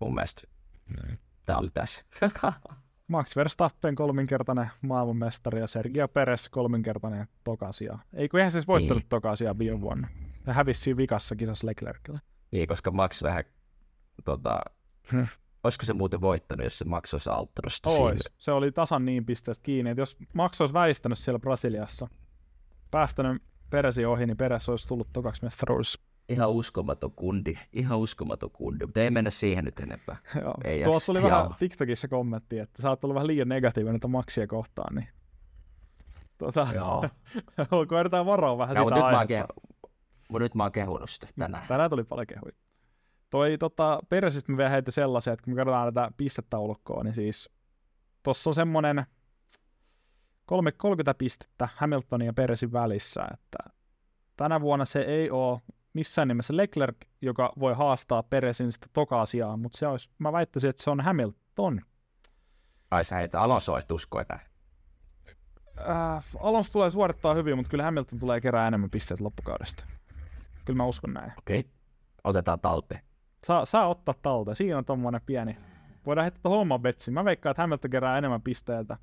mun 0.00 0.14
mielestä 0.14 0.42
tämä 1.44 1.58
oli 1.58 1.70
tässä. 1.74 2.04
Max 3.10 3.36
Verstappen 3.36 3.94
kolminkertainen 3.94 4.70
maailmanmestari 4.82 5.60
ja 5.60 5.66
Sergio 5.66 6.08
Perez 6.08 6.48
kolminkertainen 6.48 7.28
tokasia. 7.44 7.98
Eikö 8.12 8.38
eihän 8.38 8.50
siis 8.50 8.66
voittanut 8.66 9.02
niin. 9.02 9.08
tokasia 9.08 9.58
viime 9.58 9.80
vuonna? 9.80 10.08
Ja 10.46 10.52
hävisi 10.52 10.80
siinä 10.80 10.96
vikassa 10.96 11.36
kisassa 11.36 11.66
Leclercille. 11.66 12.20
Niin, 12.50 12.68
koska 12.68 12.90
Max 12.90 13.22
vähän, 13.22 13.44
tota, 14.24 14.60
olisiko 15.64 15.86
se 15.86 15.92
muuten 15.92 16.20
voittanut, 16.20 16.64
jos 16.64 16.78
se 16.78 16.84
Max 16.84 17.14
olisi 17.14 17.30
auttanut 17.30 17.72
sitä 17.72 17.90
Ois. 17.90 18.20
Se 18.38 18.52
oli 18.52 18.72
tasan 18.72 19.04
niin 19.04 19.26
pisteestä 19.26 19.62
kiinni, 19.62 19.90
että 19.90 20.00
jos 20.00 20.16
Max 20.34 20.60
olisi 20.60 20.74
väistänyt 20.74 21.18
siellä 21.18 21.38
Brasiliassa, 21.38 22.08
päästänyt 22.90 23.42
Peresi 23.70 24.04
ohi, 24.04 24.26
niin 24.26 24.36
Peres 24.36 24.68
olisi 24.68 24.88
tullut 24.88 25.08
tokaksi 25.12 25.44
mestaruudessa. 25.44 26.00
Ihan 26.30 26.50
uskomaton 26.50 27.12
kundi, 27.12 27.58
ihan 27.72 27.98
uskomaton 27.98 28.50
kundi, 28.50 28.86
mutta 28.86 29.00
ei 29.00 29.10
mennä 29.10 29.30
siihen 29.30 29.64
nyt 29.64 29.80
enempää. 29.80 30.16
Joo. 30.40 30.54
Tuossa 30.84 31.12
oli 31.12 31.22
vähän 31.22 31.54
TikTokissa 31.58 32.08
kommentti, 32.08 32.58
että 32.58 32.82
sä 32.82 32.90
oot 32.90 33.04
ollut 33.04 33.14
vähän 33.14 33.26
liian 33.26 33.48
negatiivinen 33.48 34.00
Maxia 34.08 34.46
kohtaan, 34.46 34.94
niin 34.94 35.08
Tota, 36.38 36.68
Joo. 36.74 37.04
koetetaan 37.88 38.26
varoa 38.26 38.58
vähän 38.58 38.76
Joo, 38.76 38.88
sitä 38.88 38.94
nyt, 38.94 39.38
mä 39.38 39.46
mutta 40.28 40.42
nyt 40.42 40.54
mä 40.54 40.62
oon 40.62 40.72
kehunut 40.72 41.10
sitä 41.10 41.28
tänään. 41.38 41.66
Tänään 41.68 41.90
tuli 41.90 42.04
paljon 42.04 42.26
kehuja. 42.26 42.52
Toi 43.30 43.58
tota, 43.58 44.00
Persistä 44.08 44.52
me 44.52 44.58
vielä 44.58 44.70
heitä 44.70 44.90
sellaisia, 44.90 45.32
että 45.32 45.44
kun 45.44 45.54
me 45.54 45.56
katsotaan 45.56 45.94
tätä 45.94 46.10
pistetaulukkoa, 46.16 47.04
niin 47.04 47.14
siis 47.14 47.50
tuossa 48.22 48.50
on 48.50 48.54
semmoinen 48.54 49.04
30 50.46 51.14
pistettä 51.14 51.68
Hamiltonin 51.76 52.26
ja 52.26 52.32
Peresin 52.32 52.72
välissä, 52.72 53.26
että 53.32 53.58
tänä 54.36 54.60
vuonna 54.60 54.84
se 54.84 55.00
ei 55.00 55.30
ole 55.30 55.60
missään 55.92 56.28
nimessä 56.28 56.56
Leclerc, 56.56 56.96
joka 57.22 57.52
voi 57.58 57.74
haastaa 57.74 58.22
Peresin 58.22 58.72
sitä 58.72 58.86
toka 58.92 59.20
asiaa, 59.20 59.56
mutta 59.56 59.78
se 59.78 59.86
olisi, 59.86 60.10
mä 60.18 60.32
väittäisin, 60.32 60.70
että 60.70 60.82
se 60.82 60.90
on 60.90 61.00
Hamilton. 61.00 61.80
Ai 62.90 63.04
sä 63.04 63.16
heitä 63.16 63.40
Alonso 63.40 63.78
et 63.78 63.90
usko 63.90 64.20
enää. 64.20 64.40
Äh, 65.78 66.24
Alonso 66.40 66.72
tulee 66.72 66.90
suorittaa 66.90 67.34
hyvin, 67.34 67.56
mutta 67.56 67.70
kyllä 67.70 67.84
Hamilton 67.84 68.18
tulee 68.18 68.40
kerää 68.40 68.68
enemmän 68.68 68.90
pisteitä 68.90 69.24
loppukaudesta. 69.24 69.84
Kyllä 70.64 70.76
mä 70.76 70.84
uskon 70.84 71.14
näin. 71.14 71.32
Okei, 71.38 71.60
okay. 71.60 71.72
otetaan 72.24 72.60
talteen. 72.60 73.00
Saa, 73.46 73.64
saa 73.64 73.88
ottaa 73.88 74.14
talteen. 74.22 74.56
Siinä 74.56 74.78
on 74.78 74.84
tommonen 74.84 75.20
pieni. 75.26 75.56
Voidaan 76.06 76.24
heittää 76.24 76.50
homman 76.50 76.82
betsi. 76.82 77.10
Mä 77.10 77.24
veikkaan, 77.24 77.50
että 77.50 77.62
Hamilton 77.62 77.90
kerää 77.90 78.18
enemmän 78.18 78.42
pisteitä 78.42 78.96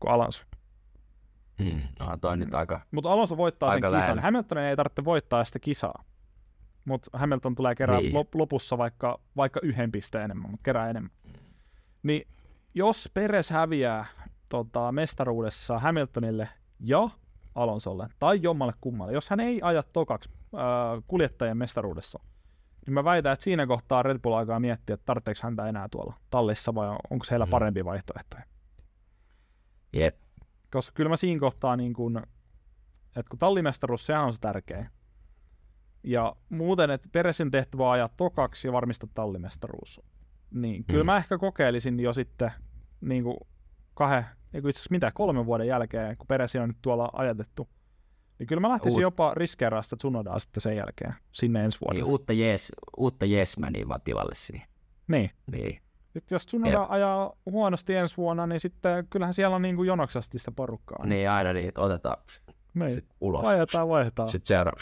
kuin 0.00 0.12
Alonso. 0.12 0.44
Hmm. 1.62 1.80
No, 2.00 2.16
toi 2.16 2.36
nyt 2.36 2.54
aika 2.54 2.80
Mutta 2.90 3.10
Alonso 3.10 3.36
voittaa 3.36 3.70
aika 3.70 3.90
sen 3.90 4.00
kisan. 4.00 4.18
Hamiltonin 4.18 4.64
ei 4.64 4.76
tarvitse 4.76 5.04
voittaa 5.04 5.44
sitä 5.44 5.58
kisaa. 5.58 6.04
Mutta 6.84 7.18
Hamilton 7.18 7.54
tulee 7.54 7.74
kerää 7.74 8.00
niin. 8.00 8.14
lop- 8.14 8.34
lopussa 8.34 8.78
vaikka, 8.78 9.20
vaikka 9.36 9.60
yhden 9.62 9.92
pisteen 9.92 10.24
enemmän, 10.24 10.50
mutta 10.50 10.64
kerää 10.64 10.90
enemmän. 10.90 11.10
Niin 12.02 12.28
jos 12.74 13.10
Peres 13.14 13.50
häviää 13.50 14.06
tota, 14.48 14.92
mestaruudessa 14.92 15.78
Hamiltonille 15.78 16.48
ja 16.80 17.08
Alonsolle, 17.54 18.08
tai 18.18 18.38
jommalle 18.42 18.72
kummalle, 18.80 19.12
jos 19.12 19.30
hän 19.30 19.40
ei 19.40 19.60
aja 19.62 19.82
tokaksi 19.82 20.30
äh, 20.54 21.04
kuljettajien 21.06 21.56
mestaruudessa, 21.56 22.20
niin 22.86 22.94
mä 22.94 23.04
väitän, 23.04 23.32
että 23.32 23.44
siinä 23.44 23.66
kohtaa 23.66 24.02
Red 24.02 24.18
Bull 24.18 24.34
aikaa 24.34 24.60
miettiä, 24.60 24.94
että 24.94 25.04
tarvitseeko 25.04 25.40
häntä 25.42 25.68
enää 25.68 25.88
tuolla 25.88 26.14
tallissa 26.30 26.74
vai 26.74 26.88
onko 26.88 27.26
heillä 27.30 27.46
mm. 27.46 27.50
parempi 27.50 27.84
vaihtoehtoja. 27.84 28.44
Jep. 29.92 30.23
Koska 30.74 30.94
kyllä 30.94 31.08
mä 31.08 31.16
siinä 31.16 31.40
kohtaa, 31.40 31.76
niin 31.76 31.92
kun, 31.92 32.22
että 33.06 33.30
kun 33.30 33.38
tallimestaruus, 33.38 34.06
sehän 34.06 34.24
on 34.24 34.32
se 34.32 34.40
tärkeä. 34.40 34.90
Ja 36.02 36.36
muuten, 36.48 36.90
että 36.90 37.08
Peresin 37.12 37.50
tehtävä 37.50 37.90
ajaa 37.90 38.08
tokaksi 38.08 38.68
ja 38.68 38.72
varmistaa 38.72 39.08
tallimestaruus. 39.14 40.00
Niin 40.50 40.80
mm. 40.80 40.84
kyllä 40.84 41.04
mä 41.04 41.16
ehkä 41.16 41.38
kokeilisin 41.38 42.00
jo 42.00 42.12
sitten 42.12 42.52
niin 43.00 43.22
kuin 43.22 43.36
kahden, 43.94 44.24
itse 44.54 44.68
asiassa 44.68 44.88
mitä, 44.90 45.12
kolmen 45.14 45.46
vuoden 45.46 45.66
jälkeen, 45.66 46.16
kun 46.16 46.26
Peresi 46.26 46.58
on 46.58 46.68
nyt 46.68 46.78
tuolla 46.82 47.10
ajatettu, 47.12 47.68
niin 48.38 48.46
kyllä 48.46 48.60
mä 48.60 48.68
lähtisin 48.68 48.96
Uut... 48.96 49.02
jopa 49.02 49.34
riskeeraa 49.34 49.82
sitä 49.82 49.96
Tsunodaa 49.96 50.38
sitten 50.38 50.60
sen 50.60 50.76
jälkeen, 50.76 51.14
sinne 51.32 51.64
ensi 51.64 51.80
vuonna. 51.80 51.94
Niin, 51.94 52.04
uutta, 52.04 52.32
jees, 52.32 52.72
uutta 52.96 53.26
Jesmäniä 53.26 53.88
vaan 53.88 54.00
tilalle 54.04 54.34
siihen. 54.34 54.68
Niin. 55.08 55.30
niin. 55.52 55.80
Sitten 56.14 56.36
jos 56.36 56.46
Tsunoda 56.46 56.72
ja. 56.72 56.86
ajaa 56.88 57.32
huonosti 57.46 57.94
ensi 57.94 58.16
vuonna, 58.16 58.46
niin 58.46 58.60
sitten 58.60 59.06
kyllähän 59.10 59.34
siellä 59.34 59.56
on 59.56 59.62
niin 59.62 59.76
kuin 59.76 59.86
jonoksasti 59.86 60.38
sitä 60.38 60.50
porukkaa. 60.50 61.06
Niin, 61.06 61.30
aina 61.30 61.52
niin, 61.52 61.68
että 61.68 61.80
otetaan 61.80 62.16
niin. 62.74 62.92
Sitten 62.92 63.16
ulos. 63.20 63.42
Vaihdetaan, 63.42 63.88
vaihdetaan. 63.88 64.28
Sitten 64.28 64.46
seuraava. 64.46 64.80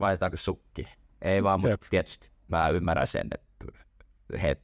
Vaihdetaanko 0.00 0.36
sukki? 0.36 0.88
Ei 1.22 1.42
vaan, 1.42 1.60
mutta 1.60 1.86
tietysti 1.90 2.30
mä 2.48 2.68
ymmärrän 2.68 3.06
sen, 3.06 3.28
että 3.34 3.46
he 4.42 4.56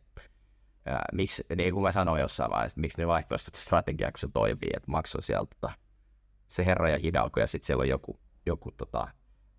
ja 0.86 1.00
miksi, 1.12 1.44
niin 1.56 1.74
kuin 1.74 1.82
mä 1.82 1.92
sanoin 1.92 2.20
jossain 2.20 2.50
vaiheessa, 2.50 2.74
että 2.74 2.80
miksi 2.80 2.98
ne 2.98 3.06
kun 3.06 4.18
se 4.18 4.28
toimii, 4.32 4.70
että 4.76 4.90
maksoi 4.90 5.22
sieltä 5.22 5.54
tota, 5.60 5.72
se 6.48 6.66
herra 6.66 6.90
ja 6.90 6.98
hidalko, 6.98 7.40
ja 7.40 7.46
sitten 7.46 7.66
siellä 7.66 7.80
on 7.80 7.88
joku, 7.88 8.20
joku 8.46 8.70
tota, 8.70 9.08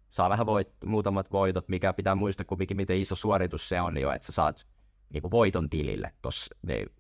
saa 0.10 0.30
vähän 0.30 0.46
voit, 0.46 0.68
muutamat 0.86 1.32
voitot, 1.32 1.70
mikä 1.70 1.94
pitää 1.94 2.16
muistaa 2.16 2.46
kuitenkin, 2.46 2.78
miten 2.78 2.98
iso 2.98 3.16
suoritus 3.16 3.70
se 3.70 3.82
on 3.82 3.98
jo, 3.98 4.12
että 4.12 4.26
sä 4.26 4.32
saat 4.32 4.68
niin 5.14 5.32
voiton 5.32 5.70
tilille 5.70 6.12
tuossa 6.22 6.56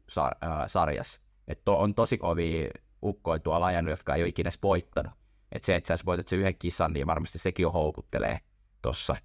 sar, 0.09 0.35
äh, 0.43 0.63
sarjassa. 0.67 1.21
Että 1.47 1.61
to, 1.65 1.79
on 1.79 1.95
tosi 1.95 2.17
kovia 2.17 2.69
ukkoja 3.03 3.39
tuolla 3.39 3.65
ajanut, 3.65 3.91
jotka 3.91 4.15
ei 4.15 4.21
ole 4.21 4.29
ikinä 4.29 4.49
voittanut. 4.63 5.13
Että 5.51 5.65
se, 5.65 5.75
että 5.75 5.97
sä 5.97 6.05
voitat 6.05 6.27
sen 6.27 6.39
yhden 6.39 6.55
kisan, 6.55 6.93
niin 6.93 7.07
varmasti 7.07 7.39
sekin 7.39 7.67
on 7.67 7.73
houkuttelee 7.73 8.39
tuossa 8.81 9.15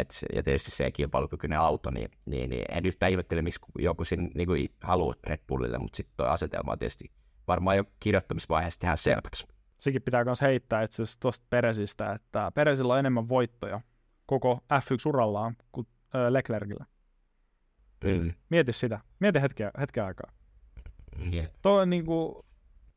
et, 0.00 0.24
ja 0.34 0.42
tietysti 0.42 0.70
se 0.70 0.90
kilpailukykyinen 0.90 1.58
auto, 1.58 1.90
niin, 1.90 2.10
niin, 2.26 2.50
niin 2.50 2.64
en 2.68 2.86
yhtään 2.86 3.10
ihmettele, 3.10 3.42
miksi 3.42 3.60
joku 3.78 4.04
siinä 4.04 4.28
niin 4.34 4.46
kuin 4.46 4.68
haluaa 4.82 5.14
Red 5.24 5.40
Bullille, 5.48 5.78
mutta 5.78 5.96
sitten 5.96 6.14
tuo 6.16 6.26
asetelma 6.26 6.72
on 6.72 6.78
tietysti 6.78 7.10
varmaan 7.48 7.76
jo 7.76 7.84
kirjoittamisvaiheessa 8.00 8.80
tehdään 8.80 8.98
selväksi. 8.98 9.46
Sekin 9.78 10.02
pitää 10.02 10.24
myös 10.24 10.40
heittää 10.40 10.82
itse 10.82 11.02
asiassa 11.02 11.20
tuosta 11.20 11.46
Peresistä, 11.50 12.12
että 12.12 12.52
Peresillä 12.54 12.92
on 12.92 12.98
enemmän 12.98 13.28
voittoja 13.28 13.80
koko 14.26 14.60
F1-urallaan 14.74 15.56
kuin 15.72 15.86
Leclercillä. 16.30 16.86
Mm. 18.04 18.32
Mieti 18.50 18.72
sitä. 18.72 19.00
Mieti 19.20 19.40
hetkeä, 19.40 19.70
hetkeä 19.80 20.06
aikaa. 20.06 20.32
Yeah. 21.32 21.48
Tuo 21.62 21.72
on 21.72 21.90
niin 21.90 22.04
kuin, 22.04 22.34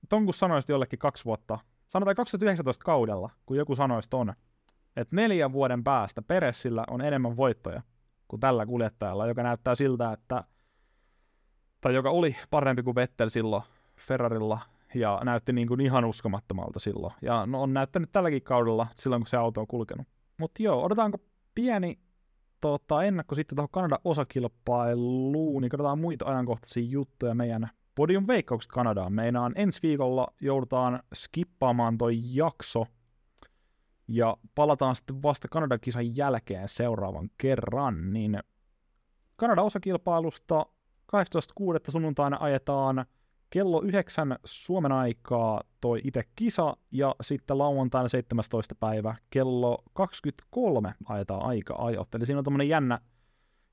ton 0.10 0.26
kun 0.26 0.34
sanoisit 0.34 0.70
jollekin 0.70 1.00
kaksi 1.00 1.26
vuotta, 1.26 1.60
sanotaan 1.88 2.16
2019 2.16 2.84
kaudella, 2.84 3.30
kun 3.46 3.58
joku 3.58 3.76
sanoisi 3.76 4.10
ton, 4.10 4.34
että 4.96 5.16
neljän 5.16 5.54
vuoden 5.54 5.84
päästä 5.84 6.22
Peressillä 6.22 6.84
on 6.90 7.02
enemmän 7.02 7.38
voittoja 7.38 7.82
kuin 8.28 8.40
tällä 8.40 8.66
kuljettajalla, 8.66 9.28
joka 9.28 9.44
näyttää 9.44 9.76
siltä, 9.76 10.12
että 10.12 10.44
tai 11.82 11.94
joka 11.94 12.10
oli 12.10 12.36
parempi 12.50 12.84
kuin 12.84 12.96
Vettel 12.96 13.30
silloin 13.30 13.64
Ferrarilla 14.00 14.60
ja 14.94 15.22
näytti 15.24 15.54
niin 15.54 15.68
kuin 15.68 15.82
ihan 15.82 16.06
uskomattomalta 16.06 16.80
silloin. 16.80 17.14
Ja 17.22 17.46
no, 17.46 17.62
on 17.62 17.74
näyttänyt 17.74 18.12
tälläkin 18.12 18.42
kaudella 18.42 18.88
silloin, 18.96 19.22
kun 19.22 19.28
se 19.28 19.38
auto 19.38 19.62
on 19.62 19.68
kulkenut. 19.68 20.08
Mutta 20.38 20.64
joo, 20.64 20.84
odotetaanko 20.84 21.18
pieni 21.56 22.00
tota, 22.62 23.04
ennakko 23.04 23.36
sitten 23.36 23.56
tuohon 23.56 23.70
Kanadan 23.72 24.00
osakilpailuun, 24.04 25.62
niin 25.62 25.70
katsotaan 25.70 26.00
muita 26.00 26.26
ajankohtaisia 26.26 26.84
juttuja 26.84 27.34
meidän 27.34 27.70
podium 27.96 28.28
veikkaukset 28.28 28.72
Kanadaan. 28.72 29.14
Meinaan 29.14 29.54
ensi 29.56 29.80
viikolla 29.84 30.28
joudutaan 30.42 31.04
skippaamaan 31.14 31.98
toi 31.98 32.20
jakso, 32.34 32.86
ja 34.08 34.38
palataan 34.56 34.96
sitten 34.96 35.24
vasta 35.24 35.48
Kanadan 35.48 35.80
kisan 35.80 36.18
jälkeen 36.18 36.68
seuraavan 36.68 37.30
kerran, 37.38 38.14
niin 38.14 38.40
Kanadan 39.36 39.66
osakilpailusta 39.66 40.66
18.6. 41.16 41.92
sunnuntaina 41.92 42.38
ajetaan 42.40 43.06
kello 43.52 43.82
9 43.82 44.36
Suomen 44.46 44.92
aikaa 44.92 45.62
toi 45.82 46.02
itse 46.04 46.24
kisa, 46.36 46.78
ja 46.92 47.16
sitten 47.22 47.58
lauantaina 47.58 48.08
17. 48.08 48.76
päivä 48.76 49.16
kello 49.30 49.84
23 49.94 50.94
ajetaan 51.06 51.46
aika-ajot. 51.46 52.16
Eli 52.16 52.26
siinä 52.26 52.40
on 52.40 52.44
tämmöinen 52.44 52.70
jännä, 52.70 53.00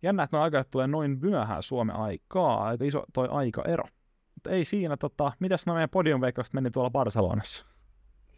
jännä, 0.03 0.23
että 0.23 0.37
nuo 0.37 0.45
aikaa 0.45 0.65
tulee 0.65 0.87
noin 0.87 1.19
myöhään 1.21 1.63
Suomen 1.63 1.97
aikaa, 1.97 2.65
aika 2.65 2.85
iso 2.85 3.05
toi 3.13 3.29
aikaero. 3.31 3.85
Mutta 4.35 4.51
ei 4.51 4.65
siinä, 4.65 4.97
tota, 4.97 5.33
mitäs 5.41 5.67
nämä 5.67 5.75
meidän 5.77 5.91
podiumveikkaukset 5.91 6.55
meni 6.55 6.71
tuolla 6.71 6.91
Barcelonassa? 6.91 7.67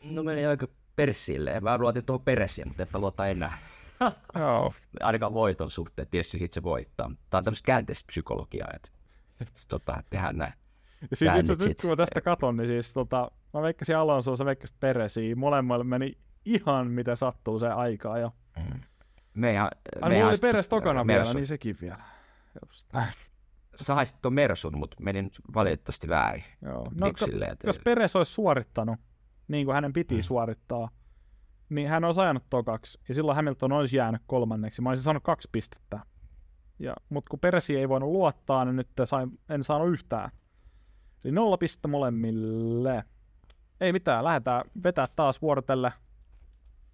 No 0.04 0.22
meni 0.22 0.46
aika 0.46 0.68
persille. 0.96 1.60
Mä 1.60 1.78
luotin 1.78 2.04
tuohon 2.04 2.24
peressiin, 2.24 2.68
mutta 2.68 2.82
enpä 2.82 2.98
luota 2.98 3.26
enää. 3.26 3.58
Joo. 4.38 4.72
Ainakaan 5.00 5.34
voiton 5.34 5.70
suhteen, 5.70 6.08
tietysti 6.10 6.38
sit 6.38 6.52
se 6.52 6.62
voittaa. 6.62 7.10
Tämä 7.30 7.38
on 7.38 7.44
tämmöistä 7.44 7.66
käänteistä 7.66 8.06
psykologiaa, 8.06 8.70
että, 8.74 8.90
että 9.40 9.60
tota, 9.68 10.02
tehdään 10.10 10.36
näin. 10.36 10.52
Ja 11.10 11.16
siis 11.16 11.34
itse 11.34 11.68
nyt 11.68 11.80
kun 11.80 11.90
mä 11.90 11.96
tästä 11.96 12.20
katon, 12.20 12.56
niin 12.56 12.66
siis 12.66 12.94
tota, 12.94 13.30
mä 13.54 13.62
veikkasin 13.62 13.96
Alonsoa, 13.96 14.36
sä 14.36 14.44
veikkasit 14.44 14.80
Peresiä. 14.80 15.36
Molemmille 15.36 15.84
meni 15.84 16.18
ihan 16.44 16.90
miten 16.90 17.16
sattuu 17.16 17.58
se 17.58 17.68
aikaa 17.68 18.18
jo. 18.18 18.32
Me 19.34 19.52
ihan, 19.52 19.70
Ai, 20.00 20.10
mulla 20.14 20.28
oli 20.28 20.36
Peres 20.40 20.68
tokana 20.68 21.06
vielä, 21.06 21.34
niin 21.34 21.46
sekin 21.46 21.76
vielä. 21.80 22.02
Just. 22.66 22.94
Äh, 22.96 23.16
Saisit 23.74 24.22
tuon 24.22 24.34
Mersun, 24.34 24.78
mutta 24.78 24.96
meni 25.00 25.22
nyt 25.22 25.40
valitettavasti 25.54 26.08
väärin. 26.08 26.44
joo. 26.62 26.86
No, 26.94 27.06
että, 27.06 27.66
jos 27.66 27.78
Peres 27.84 28.16
olisi 28.16 28.32
suorittanut 28.32 28.96
niin 29.48 29.66
kuin 29.66 29.74
hänen 29.74 29.92
piti 29.92 30.14
Mm. 30.14 30.22
suorittaa, 30.22 30.88
niin 31.68 31.88
hän 31.88 32.04
olisi 32.04 32.20
ajanut 32.20 32.44
tokaksi, 32.50 33.00
ja 33.08 33.14
silloin 33.14 33.36
Hamilton 33.36 33.72
olisi 33.72 33.96
jäänyt 33.96 34.22
kolmanneksi. 34.26 34.82
Mä 34.82 34.88
olisin 34.88 35.02
saanut 35.04 35.22
kaksi 35.22 35.48
pistettä. 35.52 36.00
Ja, 36.78 36.94
mutta 37.08 37.30
kun 37.30 37.40
Peresi 37.40 37.76
ei 37.76 37.88
voinut 37.88 38.10
luottaa, 38.10 38.64
niin 38.64 38.76
nyt 38.76 38.88
sain, 39.04 39.38
en 39.48 39.62
saanut 39.62 39.88
yhtään. 39.88 40.30
Eli 41.24 41.32
nolla 41.32 41.58
pistettä 41.58 41.88
molemmille. 41.88 43.04
Ei 43.80 43.92
mitään, 43.92 44.24
lähdetään 44.24 44.64
vetää 44.84 45.08
taas 45.16 45.42
vuorotelle 45.42 45.92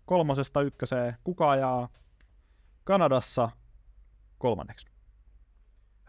kolmosesta 0.04 0.60
ykköseen. 0.62 1.16
Kuka 1.24 1.50
ajaa 1.50 1.88
Kanadassa 2.84 3.50
kolmanneksi? 4.38 4.86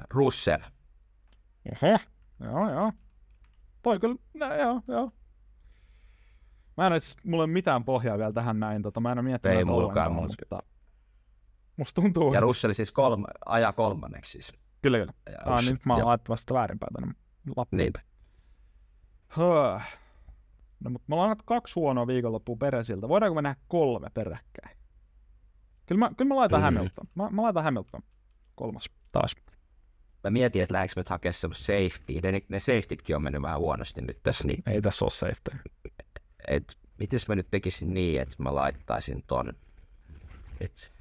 Russell. 0.09 0.61
Oho. 1.83 1.97
Joo, 2.39 2.71
joo. 2.71 2.91
Toi 3.81 3.99
kyllä, 3.99 4.15
no, 4.33 4.55
joo, 4.55 4.81
joo. 4.87 5.11
Mä 6.77 6.87
en 6.87 6.93
itse, 6.93 7.15
mulla 7.23 7.43
ei 7.43 7.45
ole 7.45 7.53
mitään 7.53 7.83
pohjaa 7.85 8.17
vielä 8.17 8.33
tähän 8.33 8.59
näin, 8.59 8.81
tota, 8.81 8.99
mä 8.99 9.11
en 9.11 9.17
ole 9.17 9.23
miettinyt 9.25 9.57
Ei 9.57 9.65
mullakaan, 9.65 10.07
ollenkaan, 10.11 10.29
mutta- 10.49 10.63
musta 11.77 12.01
tuntuu, 12.01 12.33
Ja 12.33 12.39
Russell 12.39 12.73
siis 12.73 12.91
kolma, 12.91 13.27
ajaa 13.45 13.73
kolmanneksi 13.73 14.31
siis. 14.31 14.53
kyllä, 14.81 14.97
kyllä. 14.99 15.13
Ajaa 15.27 15.55
Ah, 15.55 15.65
nyt 15.65 15.85
mä 15.85 15.93
oon 15.95 16.19
väärinpäin 16.53 16.93
tänne 16.93 17.13
lappuun. 17.55 17.77
Niin. 17.77 17.93
Höh. 19.27 19.99
No, 20.79 20.89
mutta 20.89 21.05
me 21.07 21.15
ollaan 21.15 21.29
annettu 21.29 21.43
kaksi 21.47 21.73
huonoa 21.79 22.07
viikonloppua 22.07 22.55
peräsiltä. 22.59 23.09
Voidaanko 23.09 23.35
me 23.35 23.41
nähdä 23.41 23.61
kolme 23.67 24.07
peräkkäin? 24.13 24.77
Kyllä 25.85 25.99
mä, 25.99 26.11
kyllä 26.17 26.29
mä 26.29 26.35
laitan 26.35 26.59
Mm. 26.59 26.63
Hamilton. 26.63 27.07
Mä, 27.15 27.29
mä 27.29 27.41
laitan 27.41 27.63
Hamilton 27.63 28.01
kolmas 28.55 28.89
taas. 29.11 29.35
Mä 30.23 30.29
mietin, 30.29 30.61
että 30.61 30.73
lähdekö 30.73 30.93
me 30.95 30.99
nyt 30.99 31.09
hakemaan 31.09 31.33
semmoista 31.33 31.65
safety. 31.65 32.21
Ne, 32.23 32.41
ne 32.49 32.59
safetytkin 32.59 33.15
on 33.15 33.23
mennyt 33.23 33.41
vähän 33.41 33.59
huonosti 33.59 34.01
nyt 34.01 34.19
tässä, 34.23 34.47
niin 34.47 34.63
Ei 34.67 34.81
tässä 34.81 35.05
ole 35.05 35.09
safety. 35.11 35.51
et, 36.47 36.77
mites 36.99 37.27
mä 37.27 37.35
nyt 37.35 37.47
tekisin 37.51 37.93
niin, 37.93 38.21
että 38.21 38.35
mä 38.43 38.55
laittaisin 38.55 39.23
ton, 39.27 39.53
et, 40.59 40.93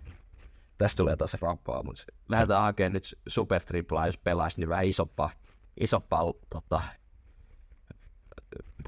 tästä 0.78 0.96
tulee 0.96 1.16
taas 1.16 1.34
rappaa, 1.40 1.82
mutta 1.82 2.04
lähdetään 2.28 2.62
hakemaan 2.62 2.92
nyt 2.92 3.18
super 3.28 3.62
triplaa, 3.64 4.06
jos 4.06 4.18
pelaisi, 4.18 4.60
niin 4.60 4.68
vähän 4.68 4.86
isompaa, 4.86 5.30
isompaa 5.80 6.32
tota, 6.50 6.82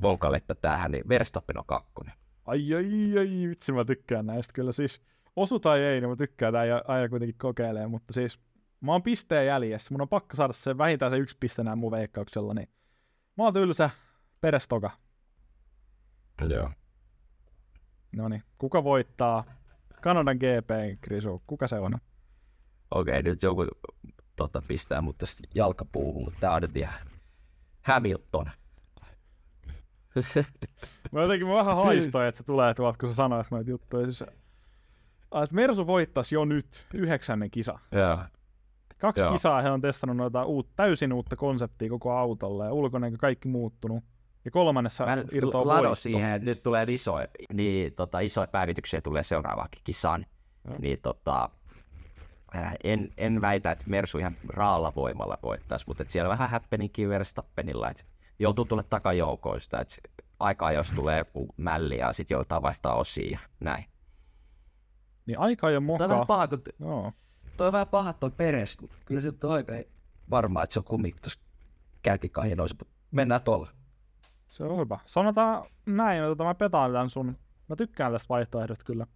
vonkaletta 0.02 0.54
tähän, 0.54 0.90
niin 0.90 1.08
Verstappen 1.08 1.58
on 1.58 1.66
kakkonen. 1.66 2.14
Ai, 2.46 2.74
ai, 2.74 3.18
ai, 3.18 3.48
vitsi 3.48 3.72
mä 3.72 3.84
tykkään 3.84 4.26
näistä 4.26 4.52
kyllä 4.54 4.72
siis. 4.72 5.02
Osu 5.36 5.60
tai 5.60 5.80
ei, 5.80 6.00
niin 6.00 6.10
mä 6.10 6.16
tykkään 6.16 6.52
tää 6.52 6.64
ja 6.64 6.82
aina 6.88 7.08
kuitenkin 7.08 7.38
kokeilee, 7.38 7.86
mutta 7.86 8.12
siis 8.12 8.40
mä 8.80 8.92
oon 8.92 9.02
pisteen 9.02 9.46
jäljessä. 9.46 9.94
Mun 9.94 10.00
on 10.00 10.08
pakko 10.08 10.36
saada 10.36 10.52
se 10.52 10.78
vähintään 10.78 11.12
se 11.12 11.18
yksi 11.18 11.36
piste 11.40 11.62
näin 11.62 11.78
mun 11.78 11.92
veikkauksella, 11.92 12.54
niin 12.54 12.68
mä 13.36 13.44
oon 13.44 13.52
tylsä 13.52 13.90
perestoka. 14.40 14.90
Joo. 16.48 16.70
No 18.16 18.28
niin, 18.28 18.42
kuka 18.58 18.84
voittaa 18.84 19.44
Kanadan 20.02 20.36
GP, 20.36 21.00
Krisu? 21.00 21.42
Kuka 21.46 21.66
se 21.66 21.78
on? 21.78 21.98
Okei, 22.90 23.22
nyt 23.22 23.42
joku 23.42 23.66
tota, 24.36 24.62
pistää 24.68 25.00
mut 25.00 25.18
tästä 25.18 25.48
jalkapuuhun, 25.54 26.24
mutta 26.24 26.40
tää 26.40 26.52
on 26.52 26.62
nyt 26.62 26.76
ihan 26.76 26.94
Hamilton. 27.82 28.50
Mä 31.12 31.22
jotenkin 31.22 31.48
mä 31.48 31.54
vähän 31.54 31.76
haistoin, 31.76 32.28
että 32.28 32.38
se 32.38 32.44
tulee 32.44 32.74
tuolta, 32.74 32.98
kun 32.98 33.08
sä 33.08 33.14
sanoit 33.14 33.46
noita 33.50 33.70
juttuja. 33.70 34.04
Siis, 34.04 34.24
ah, 35.30 35.42
että 35.42 35.54
Mersu 35.54 35.86
voittaisi 35.86 36.34
jo 36.34 36.44
nyt 36.44 36.86
yhdeksännen 36.94 37.50
kisa. 37.50 37.78
Joo. 37.92 38.18
Kaksi 38.98 39.22
Joo. 39.22 39.32
kisaa 39.32 39.62
he 39.62 39.70
on 39.70 39.80
testannut 39.80 40.16
noita 40.16 40.44
uut, 40.44 40.68
täysin 40.76 41.12
uutta 41.12 41.36
konseptia 41.36 41.88
koko 41.88 42.12
autolle 42.12 42.64
ja 42.64 42.72
ulkoinen 42.72 43.18
kaikki 43.18 43.48
muuttunut. 43.48 44.04
Ja 44.44 44.50
kolmannessa 44.50 45.06
Mä 45.06 45.16
irtoaa 45.32 45.66
lado 45.66 45.88
voitto. 45.88 45.94
siihen, 45.94 46.30
että 46.30 46.44
nyt 46.44 46.62
tulee 46.62 46.86
iso, 46.88 47.14
niin, 47.52 47.92
tota, 47.94 48.20
isoja 48.20 48.46
päivityksiä 48.46 49.00
tulee 49.00 49.22
seuraavaankin 49.22 49.80
kisaan. 49.84 50.26
Joo. 50.68 50.76
Niin, 50.78 50.98
tota, 51.02 51.50
ää, 52.54 52.74
en, 52.84 53.12
en 53.16 53.40
väitä, 53.40 53.70
että 53.70 53.84
Mersu 53.88 54.18
ihan 54.18 54.36
raalla 54.48 54.92
voimalla 54.96 55.38
voittaisi, 55.42 55.84
mutta 55.88 56.04
siellä 56.08 56.28
vähän 56.28 56.50
häppeninkin 56.50 57.08
Verstappenilla, 57.08 57.90
että 57.90 58.04
joutuu 58.38 58.64
tulla 58.64 58.82
takajoukoista, 58.82 59.80
että 59.80 59.96
aikaa 60.40 60.72
jos 60.72 60.92
tulee 60.92 61.18
joku 61.18 61.48
mälli 61.56 61.98
ja 61.98 62.12
sitten 62.12 62.34
joudutaan 62.34 62.62
vaihtaa 62.62 62.94
osia 62.94 63.30
ja 63.30 63.38
näin. 63.60 63.84
Niin 65.26 65.38
aika 65.38 65.70
jo 65.70 65.80
Toi 65.80 66.04
on 66.04 66.10
vähän 66.10 66.26
paha, 66.26 66.48
kun 66.48 66.62
Joo. 66.80 67.12
toi 67.56 67.66
on 67.66 67.72
vähän 67.72 67.88
paha 67.88 68.12
toi 68.12 68.30
peres, 68.30 68.76
kun 68.76 68.88
kyllä 69.04 69.20
se 69.20 69.32
on 69.42 69.52
aika 69.52 69.72
varmaa, 70.30 70.62
että 70.62 70.74
se 70.74 70.80
on 70.80 70.84
kumminkin 70.84 71.22
tuossa 71.22 71.40
kärkikahinoissa, 72.02 72.76
mutta 72.80 72.94
mennään 73.10 73.42
tuolla. 73.42 73.68
Se 74.48 74.64
on 74.64 74.80
hyvä. 74.80 74.98
Sanotaan 75.06 75.64
näin, 75.86 76.22
että 76.32 76.44
mä 76.44 76.54
petaan 76.54 76.92
tän 76.92 77.10
sun. 77.10 77.36
Mä 77.68 77.76
tykkään 77.76 78.12
tästä 78.12 78.28
vaihtoehdosta 78.28 78.84
kyllä. 78.84 79.06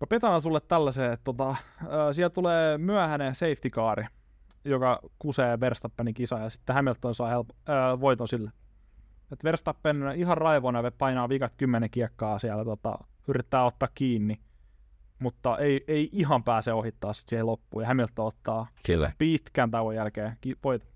Mä 0.00 0.06
petaan 0.08 0.42
sulle 0.42 0.60
tällaisen, 0.60 1.12
että 1.12 1.24
tota, 1.24 1.56
ää, 1.88 2.12
sieltä 2.12 2.34
tulee 2.34 2.78
myöhäinen 2.78 3.34
safety 3.34 3.70
car, 3.70 4.04
joka 4.64 5.00
kusee 5.18 5.60
Verstappenin 5.60 6.14
kisa 6.14 6.38
ja 6.38 6.48
sitten 6.50 6.74
Hamilton 6.74 7.14
saa 7.14 7.30
help- 7.30 7.56
ää, 7.66 8.00
voiton 8.00 8.28
sille. 8.28 8.52
Et 9.32 9.44
Verstappen 9.44 10.02
ihan 10.16 10.38
raivona 10.38 10.82
painaa 10.98 11.28
vikat 11.28 11.54
kymmenen 11.56 11.90
kiekkaa 11.90 12.38
siellä, 12.38 12.64
tota, 12.64 12.98
yrittää 13.28 13.64
ottaa 13.64 13.88
kiinni, 13.94 14.40
mutta 15.18 15.58
ei, 15.58 15.84
ei 15.88 16.08
ihan 16.12 16.44
pääse 16.44 16.72
ohittaa 16.72 17.12
sitten 17.12 17.30
siihen 17.30 17.46
loppuun. 17.46 17.82
Ja 17.82 17.88
Hamilton 17.88 18.26
ottaa 18.26 18.66
Kyllä. 18.86 19.12
pitkän 19.18 19.70
tauon 19.70 19.94
jälkeen 19.94 20.36
ki- 20.40 20.56
voit. 20.64 20.86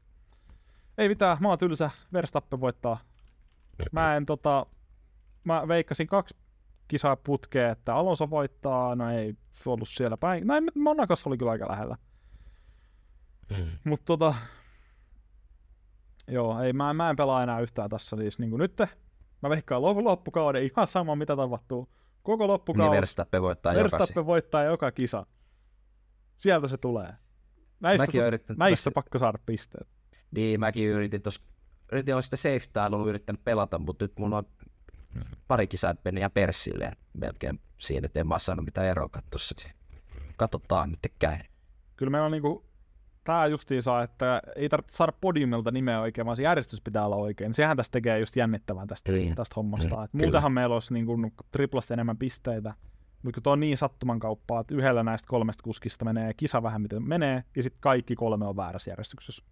Ei 0.98 1.08
mitään, 1.08 1.36
mä 1.40 1.48
oon 1.48 1.58
tylsä, 1.58 1.90
Verstappen 2.12 2.60
voittaa. 2.60 2.98
Mä 3.92 4.16
en 4.16 4.26
tota, 4.26 4.66
mä 5.44 5.68
veikkasin 5.68 6.06
kaksi 6.06 6.36
kisaa 6.88 7.16
putkeen, 7.16 7.70
että 7.70 7.94
Alonso 7.94 8.30
voittaa, 8.30 8.94
no 8.94 9.10
ei 9.10 9.34
ollut 9.66 9.88
siellä 9.88 10.16
päin. 10.16 10.46
Näin 10.46 10.64
Monacossa 10.74 11.30
oli 11.30 11.38
kyllä 11.38 11.52
aika 11.52 11.68
lähellä. 11.70 11.96
Mm. 13.50 13.66
Mutta 13.84 14.04
tota, 14.04 14.34
joo, 16.28 16.60
ei, 16.60 16.72
mä, 16.72 16.94
mä 16.94 17.10
en 17.10 17.16
pelaa 17.16 17.42
enää 17.42 17.60
yhtään 17.60 17.90
tässä. 17.90 18.16
Siis 18.16 18.38
niin 18.38 18.58
nyt 18.58 18.76
mä 19.42 19.50
veikkaan 19.50 19.82
loppu, 19.82 20.04
loppukauden 20.04 20.64
ihan 20.64 20.86
sama 20.86 21.16
mitä 21.16 21.36
tapahtuu. 21.36 21.88
Koko 22.22 22.44
Niin 22.44 22.48
loppukausi 22.50 22.90
Verstappen 22.90 23.42
voittaa. 23.42 23.74
Verstappen 23.74 24.26
voittaa 24.26 24.64
joka 24.64 24.92
kisa. 24.92 25.26
Sieltä 26.36 26.68
se 26.68 26.76
tulee. 26.76 27.14
Näistä, 27.80 28.06
Mäkin 28.06 28.24
yrittänyt 28.24 28.58
näistä 28.58 28.76
tässä- 28.76 28.90
pakko 28.90 29.18
saada 29.18 29.38
pisteet. 29.46 29.88
Niin, 30.30 30.60
mäkin 30.60 30.88
yritin 30.88 31.22
tuossa, 31.22 31.42
yritin 31.92 32.14
olla 32.14 32.22
sitä 32.22 32.36
safe 32.36 32.64
täällä, 32.72 33.08
yrittänyt 33.08 33.44
pelata, 33.44 33.78
mutta 33.78 34.04
nyt 34.04 34.18
mulla 34.18 34.38
on 34.38 34.44
pari 35.48 35.66
kisaa 35.66 35.94
mennyt 36.04 36.20
ihan 36.20 36.30
persille 36.30 36.92
melkein 37.12 37.60
siinä, 37.78 38.06
että 38.06 38.20
en 38.20 38.26
mä 38.26 38.38
saanut 38.38 38.64
mitään 38.64 38.86
eroa 38.86 39.08
tuossa. 39.30 39.54
Katsotaan, 40.36 40.90
miten 40.90 41.10
käy. 41.18 41.38
Kyllä 41.96 42.10
meillä 42.10 42.26
on 42.26 42.32
niinku, 42.32 42.64
tää 43.24 43.46
justiinsa, 43.46 44.02
että 44.02 44.42
ei 44.56 44.68
tarvitse 44.68 44.96
saada 44.96 45.12
podiumilta 45.20 45.70
nimeä 45.70 46.00
oikein, 46.00 46.24
vaan 46.24 46.36
se 46.36 46.42
järjestys 46.42 46.80
pitää 46.80 47.06
olla 47.06 47.16
oikein. 47.16 47.54
Sehän 47.54 47.76
tästä 47.76 47.92
tekee 47.92 48.18
just 48.18 48.36
jännittävän 48.36 48.86
tästä, 48.88 49.12
Niin. 49.12 49.34
tästä 49.34 49.54
hommasta. 49.56 49.96
Mm, 49.96 50.04
Et 50.04 50.10
kyllä. 50.12 50.24
muutenhan 50.24 50.52
meillä 50.52 50.72
olisi 50.72 50.94
niinku 50.94 51.16
triplasti 51.50 51.92
enemmän 51.94 52.16
pisteitä. 52.18 52.74
Mutta 53.22 53.36
kun 53.36 53.42
tuo 53.42 53.52
on 53.52 53.60
niin 53.60 53.76
sattuman 53.76 54.18
kauppaa, 54.20 54.60
että 54.60 54.74
yhdellä 54.74 55.02
näistä 55.02 55.28
kolmesta 55.28 55.62
kuskista 55.62 56.04
menee 56.04 56.34
kisa 56.34 56.62
vähän 56.62 56.82
miten 56.82 57.08
menee, 57.08 57.44
ja 57.56 57.62
sitten 57.62 57.80
kaikki 57.80 58.14
kolme 58.14 58.46
on 58.46 58.56
väärässä 58.56 58.90
järjestyksessä. 58.90 59.44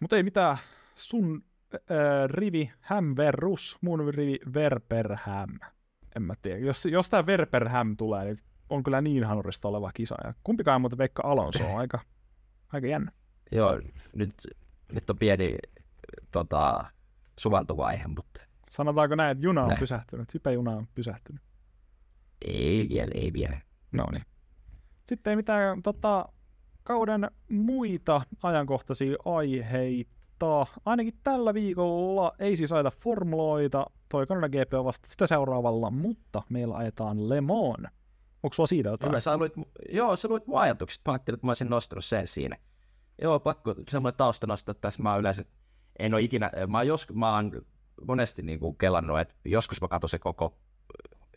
Mutta 0.00 0.16
ei 0.16 0.22
mitään, 0.22 0.56
sun 0.94 1.44
äh, 1.74 1.80
rivi 2.26 2.72
Häm 2.80 3.14
versus, 3.16 3.78
mun 3.80 4.14
rivi 4.14 4.38
Verperhäm. 4.54 5.50
En 6.16 6.22
mä 6.22 6.34
tiedä. 6.42 6.58
Jos, 6.58 6.86
jos 6.86 7.10
tämä 7.10 7.26
Verperhäm 7.26 7.96
tulee, 7.96 8.24
niin 8.24 8.38
on 8.70 8.82
kyllä 8.82 9.00
niin 9.00 9.24
hanurista 9.24 9.68
oleva 9.68 9.90
kisa. 9.94 10.16
Ja 10.24 10.34
kumpikaan 10.44 10.80
muuten 10.80 10.98
Veikka 10.98 11.22
Alonso 11.24 11.64
on 11.72 11.78
aika, 11.78 12.00
aika 12.72 12.86
jännä. 12.86 13.12
Joo, 13.52 13.80
nyt, 14.14 14.34
nyt 14.92 15.10
on 15.10 15.18
pieni 15.18 15.56
tota, 16.32 16.84
suvantovaihe, 17.40 18.06
mutta 18.08 18.40
Sanotaanko 18.70 19.14
näin, 19.14 19.30
että 19.30 19.44
juna 19.44 19.62
on 19.62 19.68
Näin. 19.68 19.80
pysähtynyt, 19.80 20.34
hypejuna 20.34 20.70
on 20.70 20.86
pysähtynyt. 20.94 21.42
ei 22.46 22.86
vielä, 22.88 23.10
ei 23.14 23.32
vielä. 23.32 23.60
No 23.92 24.06
niin. 24.12 24.24
Sitten 25.04 25.30
ei 25.30 25.36
mitään 25.36 25.82
tota, 25.82 26.28
kauden 26.82 27.30
muita 27.48 28.22
ajankohtaisia 28.42 29.16
aiheita. 29.24 30.66
ainakin 30.84 31.14
tällä 31.22 31.54
viikolla, 31.54 32.32
ei 32.38 32.56
siis 32.56 32.72
ajeta 32.72 32.90
formuloita, 32.90 33.86
toi 34.08 34.26
Canada 34.26 34.48
GP 34.48 34.74
on 34.74 34.84
vasta 34.84 35.08
sitä 35.08 35.26
seuraavalla, 35.26 35.90
mutta 35.90 36.42
meillä 36.48 36.76
ajetaan 36.76 37.28
Le 37.28 37.40
Mans. 37.40 37.92
Onko 38.42 38.54
sulla 38.54 38.66
siitä 38.66 38.88
jotain? 38.88 39.10
Kyllä, 39.10 39.20
sä 39.20 39.36
luit, 39.36 39.52
joo, 39.88 40.16
sä 40.16 40.28
luit 40.28 40.46
mun 40.46 40.60
ajatukset. 40.60 41.00
Mä 41.06 41.12
ajattelin, 41.12 41.36
että 41.36 41.46
mä 41.46 41.50
olisin 41.50 41.70
nostanut 41.70 42.04
sen 42.04 42.26
siinä. 42.26 42.56
Joo, 43.22 43.40
pakko 43.40 43.74
semmoinen 43.88 44.16
tausta 44.16 44.46
nostaa 44.46 44.74
tässä. 44.74 45.02
Mä 45.02 45.16
yleensä 45.16 45.44
en 45.98 46.14
ole 46.14 46.22
ikinä, 46.22 46.50
mä 46.66 46.82
jos, 46.82 47.06
mä 47.12 47.34
oon 47.34 47.62
monesti 48.06 48.42
niin 48.42 48.60
kuin 48.60 48.76
kelannut, 48.76 49.20
että 49.20 49.34
joskus 49.44 49.80
mä 49.80 49.88
katson 49.88 50.08
se 50.08 50.18
koko 50.18 50.58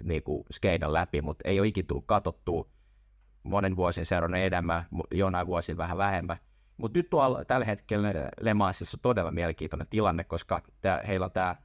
niin 0.04 0.24
kuin 0.24 0.44
skeidan 0.52 0.94
läpi, 0.94 1.22
mutta 1.22 1.50
ei 1.50 1.60
ole 1.60 1.68
ikinä 1.68 1.86
tullut 1.88 2.06
katsottua 2.08 2.68
monen 3.44 3.76
vuosin 3.76 4.06
seurannut 4.06 4.42
enemmän, 4.42 4.84
jonain 5.12 5.48
vuosin 5.48 5.78
vähän 5.78 5.98
vähemmän. 5.98 6.38
Mutta 6.78 7.00
nyt 7.00 7.10
tuolla 7.10 7.46
tällä 7.46 7.66
hetkellä 7.66 8.14
Le 8.42 8.54
Mansissa 8.54 8.98
todella 9.02 9.32
mielenkiintoinen 9.32 9.88
tilanne, 9.90 10.24
koska 10.24 10.62
tää, 10.82 11.04
heillä 11.08 11.26
on 11.26 11.32
tämä 11.32 11.56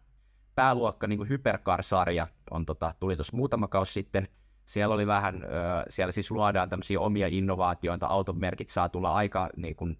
pääluokka, 0.55 1.07
niin 1.07 1.29
Hypercar-sarja, 1.29 2.27
on, 2.51 2.67
tota, 2.67 2.95
tuli 3.01 3.17
tuossa 3.17 3.37
muutama 3.37 3.69
kausi 3.69 3.93
sitten. 3.93 4.29
Siellä 4.71 4.95
oli 4.95 5.07
vähän, 5.07 5.43
siellä 5.89 6.13
siis 6.13 6.31
luodaan 6.31 6.69
tämmöisiä 6.69 7.01
omia 7.01 7.27
innovaatioita, 7.31 8.07
automerkit 8.07 8.69
saa 8.69 8.89
tulla 8.89 9.15
aika 9.15 9.49
niin 9.57 9.77
kuin, 9.77 9.99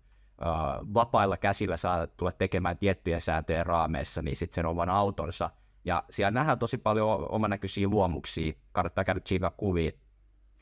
vapailla 0.95 1.37
käsillä, 1.37 1.77
saa 1.77 2.07
tulla 2.07 2.33
tekemään 2.33 2.79
tiettyjä 2.79 3.21
sääntöjä 3.21 3.65
raameissa, 3.65 4.23
niin 4.23 4.37
sitten 4.37 4.55
sen 4.55 4.67
oman 4.67 4.91
autonsa. 4.91 5.51
Ja 5.85 6.05
siellä 6.11 6.31
nähdään 6.31 6.59
tosi 6.59 6.79
paljon 6.79 7.27
omanäköisiä 7.29 7.89
luomuksia, 7.89 8.53
kannattaa 8.73 9.05
käydä 9.05 9.21
tsiivaa 9.21 9.51
kuvia, 9.51 9.91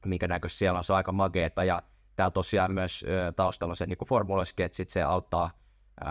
minkä 0.06 0.28
näköistä 0.28 0.58
siellä 0.58 0.78
on, 0.78 0.84
se 0.84 0.92
on 0.92 0.96
aika 0.96 1.12
mageeta, 1.12 1.64
ja 1.64 1.82
täällä 2.16 2.30
tosiaan 2.30 2.72
myös 2.72 3.04
taustalla 3.36 3.72
on 3.72 3.76
se 3.76 3.86
niin 3.86 3.98
formulosketsit, 4.08 4.88
se 4.88 5.02
auttaa 5.02 5.50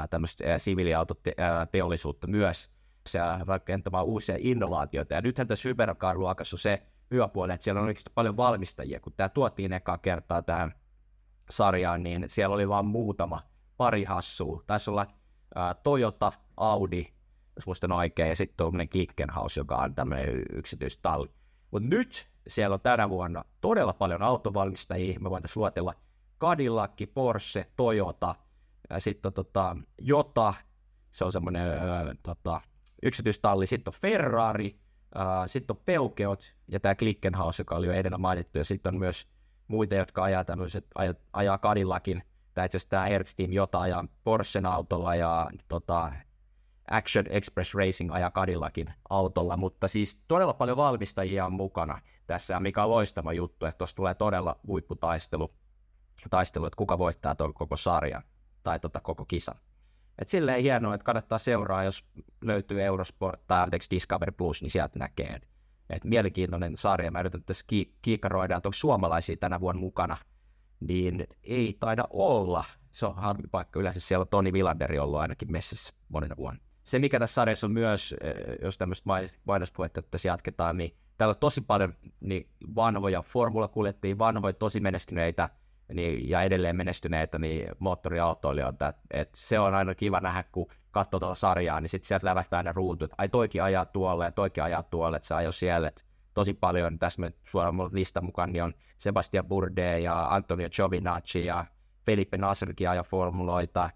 tämmöistä 0.10 0.58
siviiliautoteollisuutta 0.58 2.28
myös, 2.28 2.72
se 3.08 3.20
rakentamaan 3.48 4.06
uusia 4.06 4.36
innovaatioita, 4.40 5.14
ja 5.14 5.22
nythän 5.22 5.48
tässä 5.48 5.70
Hypercar-luokassa 5.70 6.56
on 6.56 6.60
se 6.60 6.84
hyvä 7.12 7.28
puoli, 7.28 7.54
että 7.54 7.64
siellä 7.64 7.82
on 7.82 7.88
oikeasti 7.88 8.12
paljon 8.16 8.38
valmistajia, 8.38 9.00
kun 9.00 9.14
tämä 9.18 9.30
tuotiin 9.30 9.74
ekaa 9.74 9.98
kertaa 9.98 10.42
tähän 10.42 10.74
sarjaan, 11.50 12.04
niin 12.04 12.26
siellä 12.28 12.54
oli 12.54 12.70
vain 12.70 12.86
muutama, 12.86 13.42
pari 13.78 14.04
hassua, 14.04 14.64
taisi 14.68 14.90
olla 14.90 15.08
ää, 15.56 15.74
Toyota, 15.74 16.32
Audi, 16.58 17.06
jos 17.56 17.66
muistan 17.66 17.92
oikein, 17.92 18.30
ja 18.30 18.36
sitten 18.36 18.58
tuommoinen 18.58 18.90
Kickenhaus, 18.90 19.58
joka 19.58 19.76
on 19.76 19.96
tämmöinen 19.96 20.44
yksityistalli. 20.54 21.32
Mutta 21.72 21.90
nyt 21.90 22.28
siellä 22.48 22.74
on 22.74 22.82
tänä 22.82 23.10
vuonna 23.10 23.46
todella 23.62 23.94
paljon 23.94 24.24
autovalmistajia, 24.24 25.20
me 25.20 25.30
voitaisiin 25.30 25.62
luotella 25.62 25.94
Cadillac, 26.40 27.14
Porsche, 27.14 27.66
Toyota, 27.76 28.36
sitten 29.00 29.34
tota, 29.34 29.78
Jota, 30.02 30.54
se 31.12 31.26
on 31.26 31.32
semmoinen 31.32 31.70
tota, 32.24 32.62
yksityistalli, 33.04 33.68
sitten 33.68 33.94
on 33.94 34.00
Ferrari, 34.02 34.80
sitten 35.48 35.76
on 35.76 35.82
Peukeot 35.86 36.56
ja 36.68 36.80
tämä 36.80 36.96
Klickenhaus, 36.96 37.60
joka 37.60 37.76
oli 37.76 37.88
jo 37.88 37.94
edellä 37.94 38.18
mainittu, 38.18 38.58
ja 38.58 38.66
sitten 38.66 38.94
on 38.94 39.00
myös 39.00 39.28
muita, 39.68 39.96
jotka 39.96 40.24
ajaa 40.24 40.44
tämmöiset, 40.44 40.88
ajaa, 41.34 41.58
Cadillacin, 41.58 42.24
tai 42.54 42.66
itse 42.66 42.78
asiassa 42.78 42.90
tämä 42.90 43.06
Hertz 43.06 43.36
Team 43.36 43.52
Jota 43.52 43.80
ajaa 43.80 44.08
Porschen 44.24 44.66
autolla 44.66 45.16
ja 45.16 45.50
tota, 45.68 46.12
Action 46.92 47.26
Express 47.30 47.76
Racing 47.76 48.14
ajaa 48.14 48.32
Cadillacin 48.32 48.94
autolla, 49.10 49.58
mutta 49.58 49.88
siis 49.88 50.22
todella 50.28 50.54
paljon 50.54 50.78
valmistajia 50.78 51.46
on 51.46 51.54
mukana 51.54 52.02
tässä, 52.28 52.60
mikä 52.60 52.84
on 52.84 52.90
loistava 52.90 53.34
juttu, 53.34 53.66
että 53.66 53.78
tuossa 53.78 53.96
tulee 53.96 54.14
todella 54.14 54.60
huipputaistelu, 54.68 55.54
taistelu, 56.30 56.66
että 56.66 56.78
kuka 56.78 56.98
voittaa 56.98 57.36
tuon 57.36 57.54
koko 57.54 57.78
sarjan 57.78 58.24
tai 58.64 58.80
tota 58.80 59.00
koko 59.00 59.26
kisan. 59.26 59.56
Et 60.20 60.28
silleen 60.28 60.62
hienoa, 60.62 60.96
että 60.96 61.06
kannattaa 61.06 61.38
seuraa, 61.38 61.84
jos 61.84 62.06
löytyy 62.42 62.82
Eurosport 62.82 63.48
tai 63.48 63.64
anteeksi 63.64 63.92
Discovery 63.92 64.32
Plus, 64.32 64.62
niin 64.62 64.72
sieltä 64.72 65.00
näkee, 65.00 65.28
että 65.28 65.48
et 65.90 66.04
mielenkiintoinen 66.04 66.78
sarja. 66.78 67.12
Mä 67.12 67.20
yritän 67.20 67.44
tässä 67.44 67.66
ki- 67.68 67.94
kiikaroida, 68.02 68.58
että 68.58 68.68
onko 68.68 68.74
suomalaisia 68.74 69.38
tänä 69.38 69.60
vuonna 69.60 69.80
mukana, 69.80 70.18
niin 70.80 71.28
ei 71.44 71.78
taida 71.80 72.04
olla. 72.10 72.64
Se 72.92 73.06
on 73.06 73.16
harmi 73.16 73.48
paikka. 73.52 73.80
Yleensä 73.80 74.00
siellä 74.00 74.22
on 74.22 74.28
Toni 74.28 74.54
Villanderi 74.54 75.00
ollut 75.00 75.20
ainakin 75.20 75.52
messissä 75.52 75.94
monena 76.10 76.38
vuonna 76.38 76.68
se, 76.88 77.00
mikä 77.00 77.20
tässä 77.20 77.34
sarjassa 77.34 77.68
on 77.68 77.74
myös, 77.74 78.16
eh, 78.22 78.34
jos 78.62 78.78
tämmöistä 78.78 79.10
mainospuhetta 79.46 80.02
tässä 80.02 80.28
jatketaan, 80.28 80.78
niin 80.78 80.98
täällä 81.18 81.32
on 81.32 81.40
tosi 81.40 81.62
paljon 81.62 81.94
niin 82.20 82.50
vanhoja 82.76 83.22
formulakuljettajia, 83.22 84.18
vanhoja 84.18 84.54
tosi 84.54 84.80
menestyneitä 84.80 85.50
niin, 85.94 86.30
ja 86.30 86.42
edelleen 86.42 86.76
menestyneitä 86.76 87.40
niin 87.40 87.70
moottoriautoilijoita. 87.80 88.94
Et 89.12 89.30
se 89.36 89.60
on 89.60 89.76
aina 89.76 89.96
kiva 89.96 90.20
nähdä, 90.20 90.44
kun 90.52 90.68
katsoo 90.92 91.20
tuota 91.20 91.36
sarjaa, 91.36 91.82
niin 91.82 91.90
sitten 91.90 92.08
sieltä 92.08 92.28
lävähtää 92.28 92.64
ne 92.64 92.72
ruutut, 92.72 93.04
että 93.04 93.16
ai 93.18 93.30
toikin 93.30 93.64
ajaa 93.64 93.86
tuolle 93.86 94.26
ja 94.26 94.32
toikin 94.32 94.64
ajaa 94.64 94.84
tuolle, 94.84 95.18
että 95.18 95.28
se 95.28 95.36
ajoi 95.36 95.54
siellä. 95.54 95.88
Et 95.88 96.06
tosi 96.34 96.54
paljon, 96.54 97.00
tässä 97.00 97.22
me 97.22 97.34
suoraan 97.44 97.76
listan 97.92 98.26
mukaan, 98.26 98.54
niin 98.54 98.64
on 98.64 98.74
Sebastian 98.98 99.46
Burde 99.46 100.00
ja 100.00 100.28
Antonio 100.36 100.70
Giovinacci 100.70 101.46
ja 101.46 101.66
Felipe 102.06 102.38
Nasrkin 102.38 102.90
ajaa 102.90 103.04
formuloita, 103.04 103.90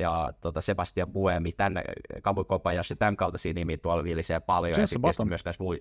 ja 0.00 0.32
tota 0.40 0.60
Sebastian 0.60 1.12
Buemi, 1.12 1.52
tämän 1.52 1.84
Kabu 2.22 2.44
Kobayashi, 2.44 2.96
tämän 2.96 3.16
kaltaisia 3.16 3.52
nimiä 3.52 3.76
tuolla 3.76 4.04
viilisee 4.04 4.40
paljon. 4.40 4.80
Jesse 4.80 4.98
ja 5.06 5.12
sitten 5.12 5.28
myös 5.28 5.58
muu... 5.58 5.76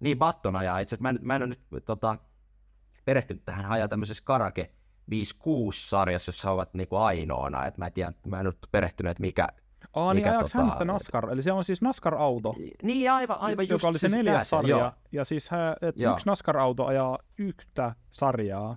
Niin, 0.00 0.18
Battona, 0.18 0.62
ja 0.62 0.78
itse 0.78 0.96
mä, 1.00 1.14
mä 1.20 1.36
en 1.36 1.42
ole 1.42 1.48
nyt 1.70 1.84
tota, 1.84 2.16
perehtynyt 3.08 3.44
tähän 3.44 3.64
hajaa 3.64 3.88
tämmöisessä 3.88 4.24
Karake 4.24 4.70
5-6-sarjassa, 5.14 6.28
jossa 6.28 6.50
ovat 6.50 6.74
niinku 6.74 6.96
ainoana, 6.96 7.66
että 7.66 7.80
mä 7.80 7.86
en 7.86 7.92
tiedä, 7.92 8.12
mä 8.26 8.40
en 8.40 8.46
ole 8.46 8.54
perehtynyt, 8.70 9.10
että 9.10 9.20
mikä, 9.20 9.48
Aa, 9.94 10.14
niin 10.14 10.28
ajaako 10.28 10.48
tota... 10.48 10.58
hän 10.58 10.70
sitä 10.70 10.84
NASCAR, 10.84 11.30
eli 11.30 11.42
se 11.42 11.52
on 11.52 11.64
siis 11.64 11.82
NASCAR-auto. 11.82 12.54
Niin, 12.82 13.12
aivan, 13.12 13.38
aivan 13.40 13.68
joka 13.68 13.74
just. 13.74 13.84
oli 13.84 13.98
se 13.98 13.98
siis 13.98 14.12
neljäs 14.12 14.34
tässä, 14.34 14.50
sarja, 14.50 14.78
joo. 14.78 14.92
ja 15.12 15.24
siis 15.24 15.50
että 15.82 16.12
yksi 16.12 16.26
NASCAR-auto 16.26 16.86
ajaa 16.86 17.18
yhtä 17.38 17.94
sarjaa. 18.10 18.76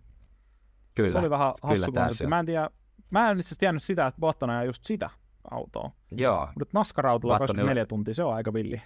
Kyllä, 0.96 1.10
se 1.10 1.18
oli 1.18 1.30
vähän 1.30 1.54
kyllä 1.62 1.70
hassu 1.70 1.92
konsepti. 1.92 2.28
Mä 2.28 2.40
en 2.40 2.46
tiedä, 2.46 2.70
mä 3.10 3.32
en 3.32 3.40
itse 3.40 3.48
asiassa 3.48 3.60
tiennyt 3.60 3.84
sitä, 3.84 4.08
että 4.08 4.20
Button 4.20 4.50
ajaa 4.50 4.64
just 4.64 4.86
sitä 4.86 5.10
autoa. 5.52 5.92
Joo. 6.12 6.50
Mutta 6.60 6.80
NASCAR-autolla 6.80 7.36
Buttonilla- 7.36 7.40
24 7.40 7.86
tuntia, 7.86 8.14
se 8.14 8.24
on 8.24 8.34
aika 8.34 8.54
villi. 8.54 8.82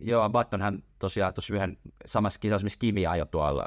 Joo, 0.00 0.30
Button 0.30 0.62
hän 0.62 0.82
tosiaan 0.98 1.34
tuossa 1.34 1.54
yhden 1.54 1.78
samassa 2.06 2.40
kisassa, 2.40 2.64
missä 2.64 2.78
Kimi 2.78 3.06
ajoi 3.06 3.26
tuolla 3.26 3.66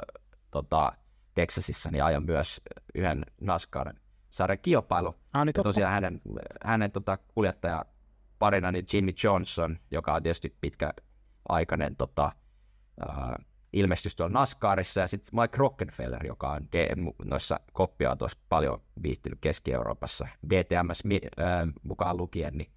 tota, 0.50 0.92
Texasissa, 1.40 1.90
niin 1.90 2.04
ajoi 2.04 2.20
myös 2.20 2.60
yhden 2.94 3.24
NASCAR 3.40 3.94
sarjan 4.30 4.58
kilpailu. 4.62 5.14
Ah, 5.32 5.46
niin 5.46 5.52
Ja 5.56 5.62
tosiaan 5.62 5.92
hänen, 5.92 6.20
hänen 6.64 6.92
tota, 6.92 7.18
kuljettaja 7.34 7.84
parina 8.38 8.72
niin 8.72 8.84
Jimmy 8.92 9.12
Johnson, 9.24 9.78
joka 9.90 10.14
on 10.14 10.22
tietysti 10.22 10.56
pitkäaikainen 10.60 11.96
tota, 11.96 12.32
äh, 13.08 13.46
ilmestys 13.72 14.16
tuolla 14.16 14.32
NASCARissa, 14.32 15.00
ja 15.00 15.06
sitten 15.06 15.40
Mike 15.40 15.56
Rockefeller, 15.56 16.26
joka 16.26 16.50
on 16.50 16.68
DM, 16.72 17.06
noissa 17.24 17.60
koppiautoissa 17.72 18.38
paljon 18.48 18.82
viihtynyt 19.02 19.38
Keski-Euroopassa, 19.40 20.28
DTMS 20.50 21.02
äh, 21.12 21.68
mukaan 21.82 22.16
lukien, 22.16 22.58
niin 22.58 22.70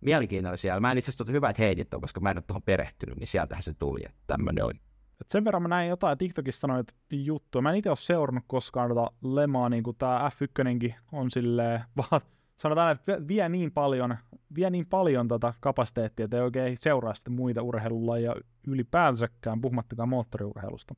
mielenkiintoinen 0.00 0.58
siellä. 0.58 0.80
Mä 0.80 0.92
en 0.92 0.98
itse 0.98 1.10
asiassa 1.10 1.32
hyvä, 1.32 1.50
että 1.50 1.62
heitit 1.62 1.90
ton, 1.90 2.00
koska 2.00 2.20
mä 2.20 2.30
en 2.30 2.36
ole 2.36 2.44
tuohon 2.46 2.62
perehtynyt, 2.62 3.18
niin 3.18 3.26
sieltähän 3.26 3.62
se 3.62 3.74
tuli, 3.74 4.00
että 4.04 4.20
tämmöinen 4.26 4.64
on. 4.64 4.74
Et 5.22 5.30
sen 5.30 5.44
verran 5.44 5.62
mä 5.62 5.68
näin 5.68 5.88
jotain 5.88 6.18
TikTokissa 6.18 6.66
noita 6.66 6.94
juttuja. 7.10 7.62
Mä 7.62 7.70
en 7.70 7.76
itse 7.76 7.90
ole 7.90 7.96
seurannut 7.96 8.44
koskaan 8.46 8.88
tota 8.88 9.12
lemaa, 9.22 9.68
niin 9.68 9.82
kuin 9.82 9.96
tää 9.96 10.28
F1 10.28 10.94
on 11.12 11.30
silleen, 11.30 11.80
vaan 11.96 12.20
sanotaan, 12.56 12.92
että 12.92 13.28
vie- 13.28 13.48
niin 13.48 13.72
paljon, 13.72 14.16
vie 14.54 14.70
niin 14.70 14.86
paljon 14.86 15.28
tota 15.28 15.54
kapasiteettia, 15.60 16.24
että 16.24 16.36
ei 16.36 16.42
oikein 16.42 16.78
seuraa 16.78 17.14
sitten 17.14 17.32
muita 17.32 17.62
urheilulajia 17.62 18.34
ylipäänsäkään, 18.66 19.60
puhumattakaan 19.60 20.08
moottoriurheilusta. 20.08 20.94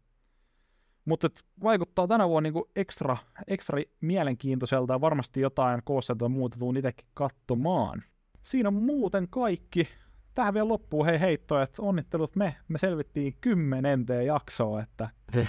Mutta 1.05 1.29
vaikuttaa 1.63 2.09
tänä 2.09 2.29
vuonna 2.29 2.45
niinku 2.45 2.71
ekstra, 2.77 3.17
ekstra 3.47 3.79
mielenkiintoiselta 4.01 4.93
ja 4.93 5.01
varmasti 5.01 5.41
jotain 5.41 5.81
koossa 5.85 6.15
tai 6.15 6.29
muuta 6.29 6.59
tuun 6.59 6.77
itsekin 6.77 7.07
katsomaan. 7.15 8.03
Siinä 8.43 8.69
on 8.69 8.75
muuten 8.75 9.29
kaikki. 9.31 9.89
Tähän 10.35 10.55
vielä 10.55 10.69
loppuu 10.69 11.05
hei 11.05 11.21
heitto, 11.21 11.63
että 11.63 11.83
onnittelut 11.83 12.37
me, 12.37 12.57
me 12.69 12.79
selvittiin 12.79 13.37
kymmenenteen 13.41 14.27
jaksoa, 14.27 14.83
että 14.83 15.09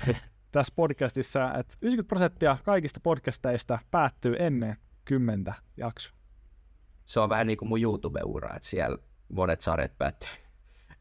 tässä 0.51 0.73
podcastissa, 0.75 1.45
että 1.45 1.75
90 1.81 2.07
prosenttia 2.07 2.57
kaikista 2.63 2.99
podcasteista 3.03 3.79
päättyy 3.91 4.35
ennen 4.39 4.77
kymmentä 5.05 5.53
jaksoa. 5.77 6.15
Se 7.05 7.19
on 7.19 7.29
vähän 7.29 7.47
niin 7.47 7.57
kuin 7.57 7.69
mun 7.69 7.81
YouTube-ura, 7.81 8.55
että 8.55 8.67
siellä 8.67 8.97
monet 9.29 9.61
sarjat 9.61 9.97
päättyy 9.97 10.29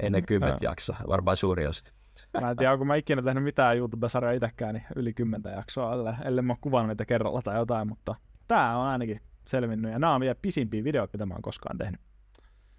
ennen 0.00 0.26
kymmentä 0.26 0.64
jaksoa, 0.64 0.96
varmaan 1.08 1.36
suuri 1.36 1.66
osa. 1.66 1.84
Mä 2.40 2.50
en 2.50 2.56
tiedä, 2.56 2.72
onko 2.72 2.84
mä 2.84 2.94
ikinä 2.94 3.22
tehnyt 3.22 3.44
mitään 3.44 3.76
YouTube-sarjaa 3.76 4.32
itsekään, 4.32 4.74
niin 4.74 4.84
yli 4.96 5.14
kymmentä 5.14 5.50
jaksoa, 5.50 5.92
ellei, 5.92 6.14
ellei 6.24 6.42
mä 6.42 6.56
kuvannut 6.60 6.88
niitä 6.88 7.04
kerralla 7.04 7.42
tai 7.42 7.56
jotain, 7.56 7.88
mutta 7.88 8.14
tää 8.48 8.78
on 8.78 8.86
ainakin 8.86 9.20
selvinnyt, 9.46 9.92
ja 9.92 9.98
nämä 9.98 10.14
on 10.14 10.20
vielä 10.20 10.34
pisimpiä 10.42 10.84
videoita, 10.84 11.16
mitä 11.16 11.26
mä 11.26 11.34
oon 11.34 11.42
koskaan 11.42 11.78
tehnyt. 11.78 12.00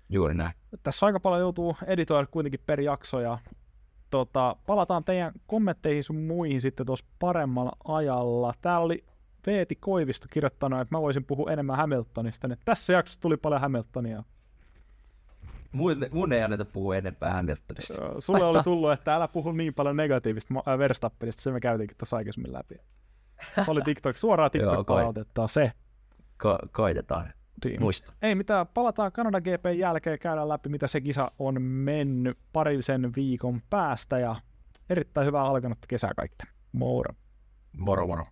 Juuri 0.09 0.33
näin. 0.33 0.51
Tässä 0.83 1.05
aika 1.05 1.19
paljon 1.19 1.41
joutuu 1.41 1.75
editoida 1.85 2.27
kuitenkin 2.27 2.59
per 2.65 2.81
jakso, 2.81 3.19
ja 3.19 3.37
tota, 4.09 4.55
palataan 4.67 5.03
teidän 5.03 5.33
kommentteihin 5.47 6.03
sun 6.03 6.15
muihin 6.15 6.61
sitten 6.61 6.85
tuossa 6.85 7.05
paremmalla 7.19 7.71
ajalla. 7.83 8.53
Täällä 8.61 8.85
oli 8.85 9.03
Veeti 9.47 9.75
Koivisto 9.75 10.27
kirjoittanut, 10.31 10.81
että 10.81 10.95
mä 10.95 11.01
voisin 11.01 11.25
puhua 11.25 11.51
enemmän 11.51 11.77
Hamiltonista. 11.77 12.47
Niin 12.47 12.59
tässä 12.65 12.93
jaksossa 12.93 13.21
tuli 13.21 13.37
paljon 13.37 13.61
Hamiltonia. 13.61 14.23
Mun, 15.71 15.95
mun 16.11 16.33
ei 16.33 16.43
anneta 16.43 16.65
puhua 16.65 16.95
enempää 16.95 17.33
Hamiltonista. 17.33 17.93
Sulle 18.19 18.43
oli 18.43 18.63
tullut, 18.63 18.91
että 18.91 19.15
älä 19.15 19.27
puhu 19.27 19.51
niin 19.51 19.73
paljon 19.73 19.97
negatiivista 19.97 20.53
äh, 20.67 20.77
Verstappenista, 20.77 21.41
se 21.41 21.51
me 21.51 21.59
käytiinkin 21.59 21.97
tuossa 21.97 22.17
aikaisemmin 22.17 22.53
läpi. 22.53 22.75
Se 23.65 23.71
oli 23.71 23.81
TikTok, 23.81 24.17
suoraan 24.17 24.51
TikTok-palautetta 24.57 25.47
se. 25.47 25.71
Ko- 26.43 26.69
koitetaan. 26.71 27.33
Niin. 27.65 27.81
Muista. 27.81 28.13
Ei 28.21 28.35
mitään, 28.35 28.67
palataan 28.67 29.11
Kanada 29.11 29.41
GP 29.41 29.65
jälkeen, 29.77 30.19
käydään 30.19 30.49
läpi 30.49 30.69
mitä 30.69 30.87
se 30.87 31.01
kisa 31.01 31.31
on 31.39 31.61
mennyt 31.61 32.37
parisen 32.53 33.11
viikon 33.15 33.61
päästä 33.69 34.19
ja 34.19 34.35
erittäin 34.89 35.27
hyvää 35.27 35.43
alkanutta 35.43 35.87
kesää 35.87 36.11
kaikille. 36.15 36.51
Moro. 36.71 37.13
Moro 37.77 38.07
moro. 38.07 38.25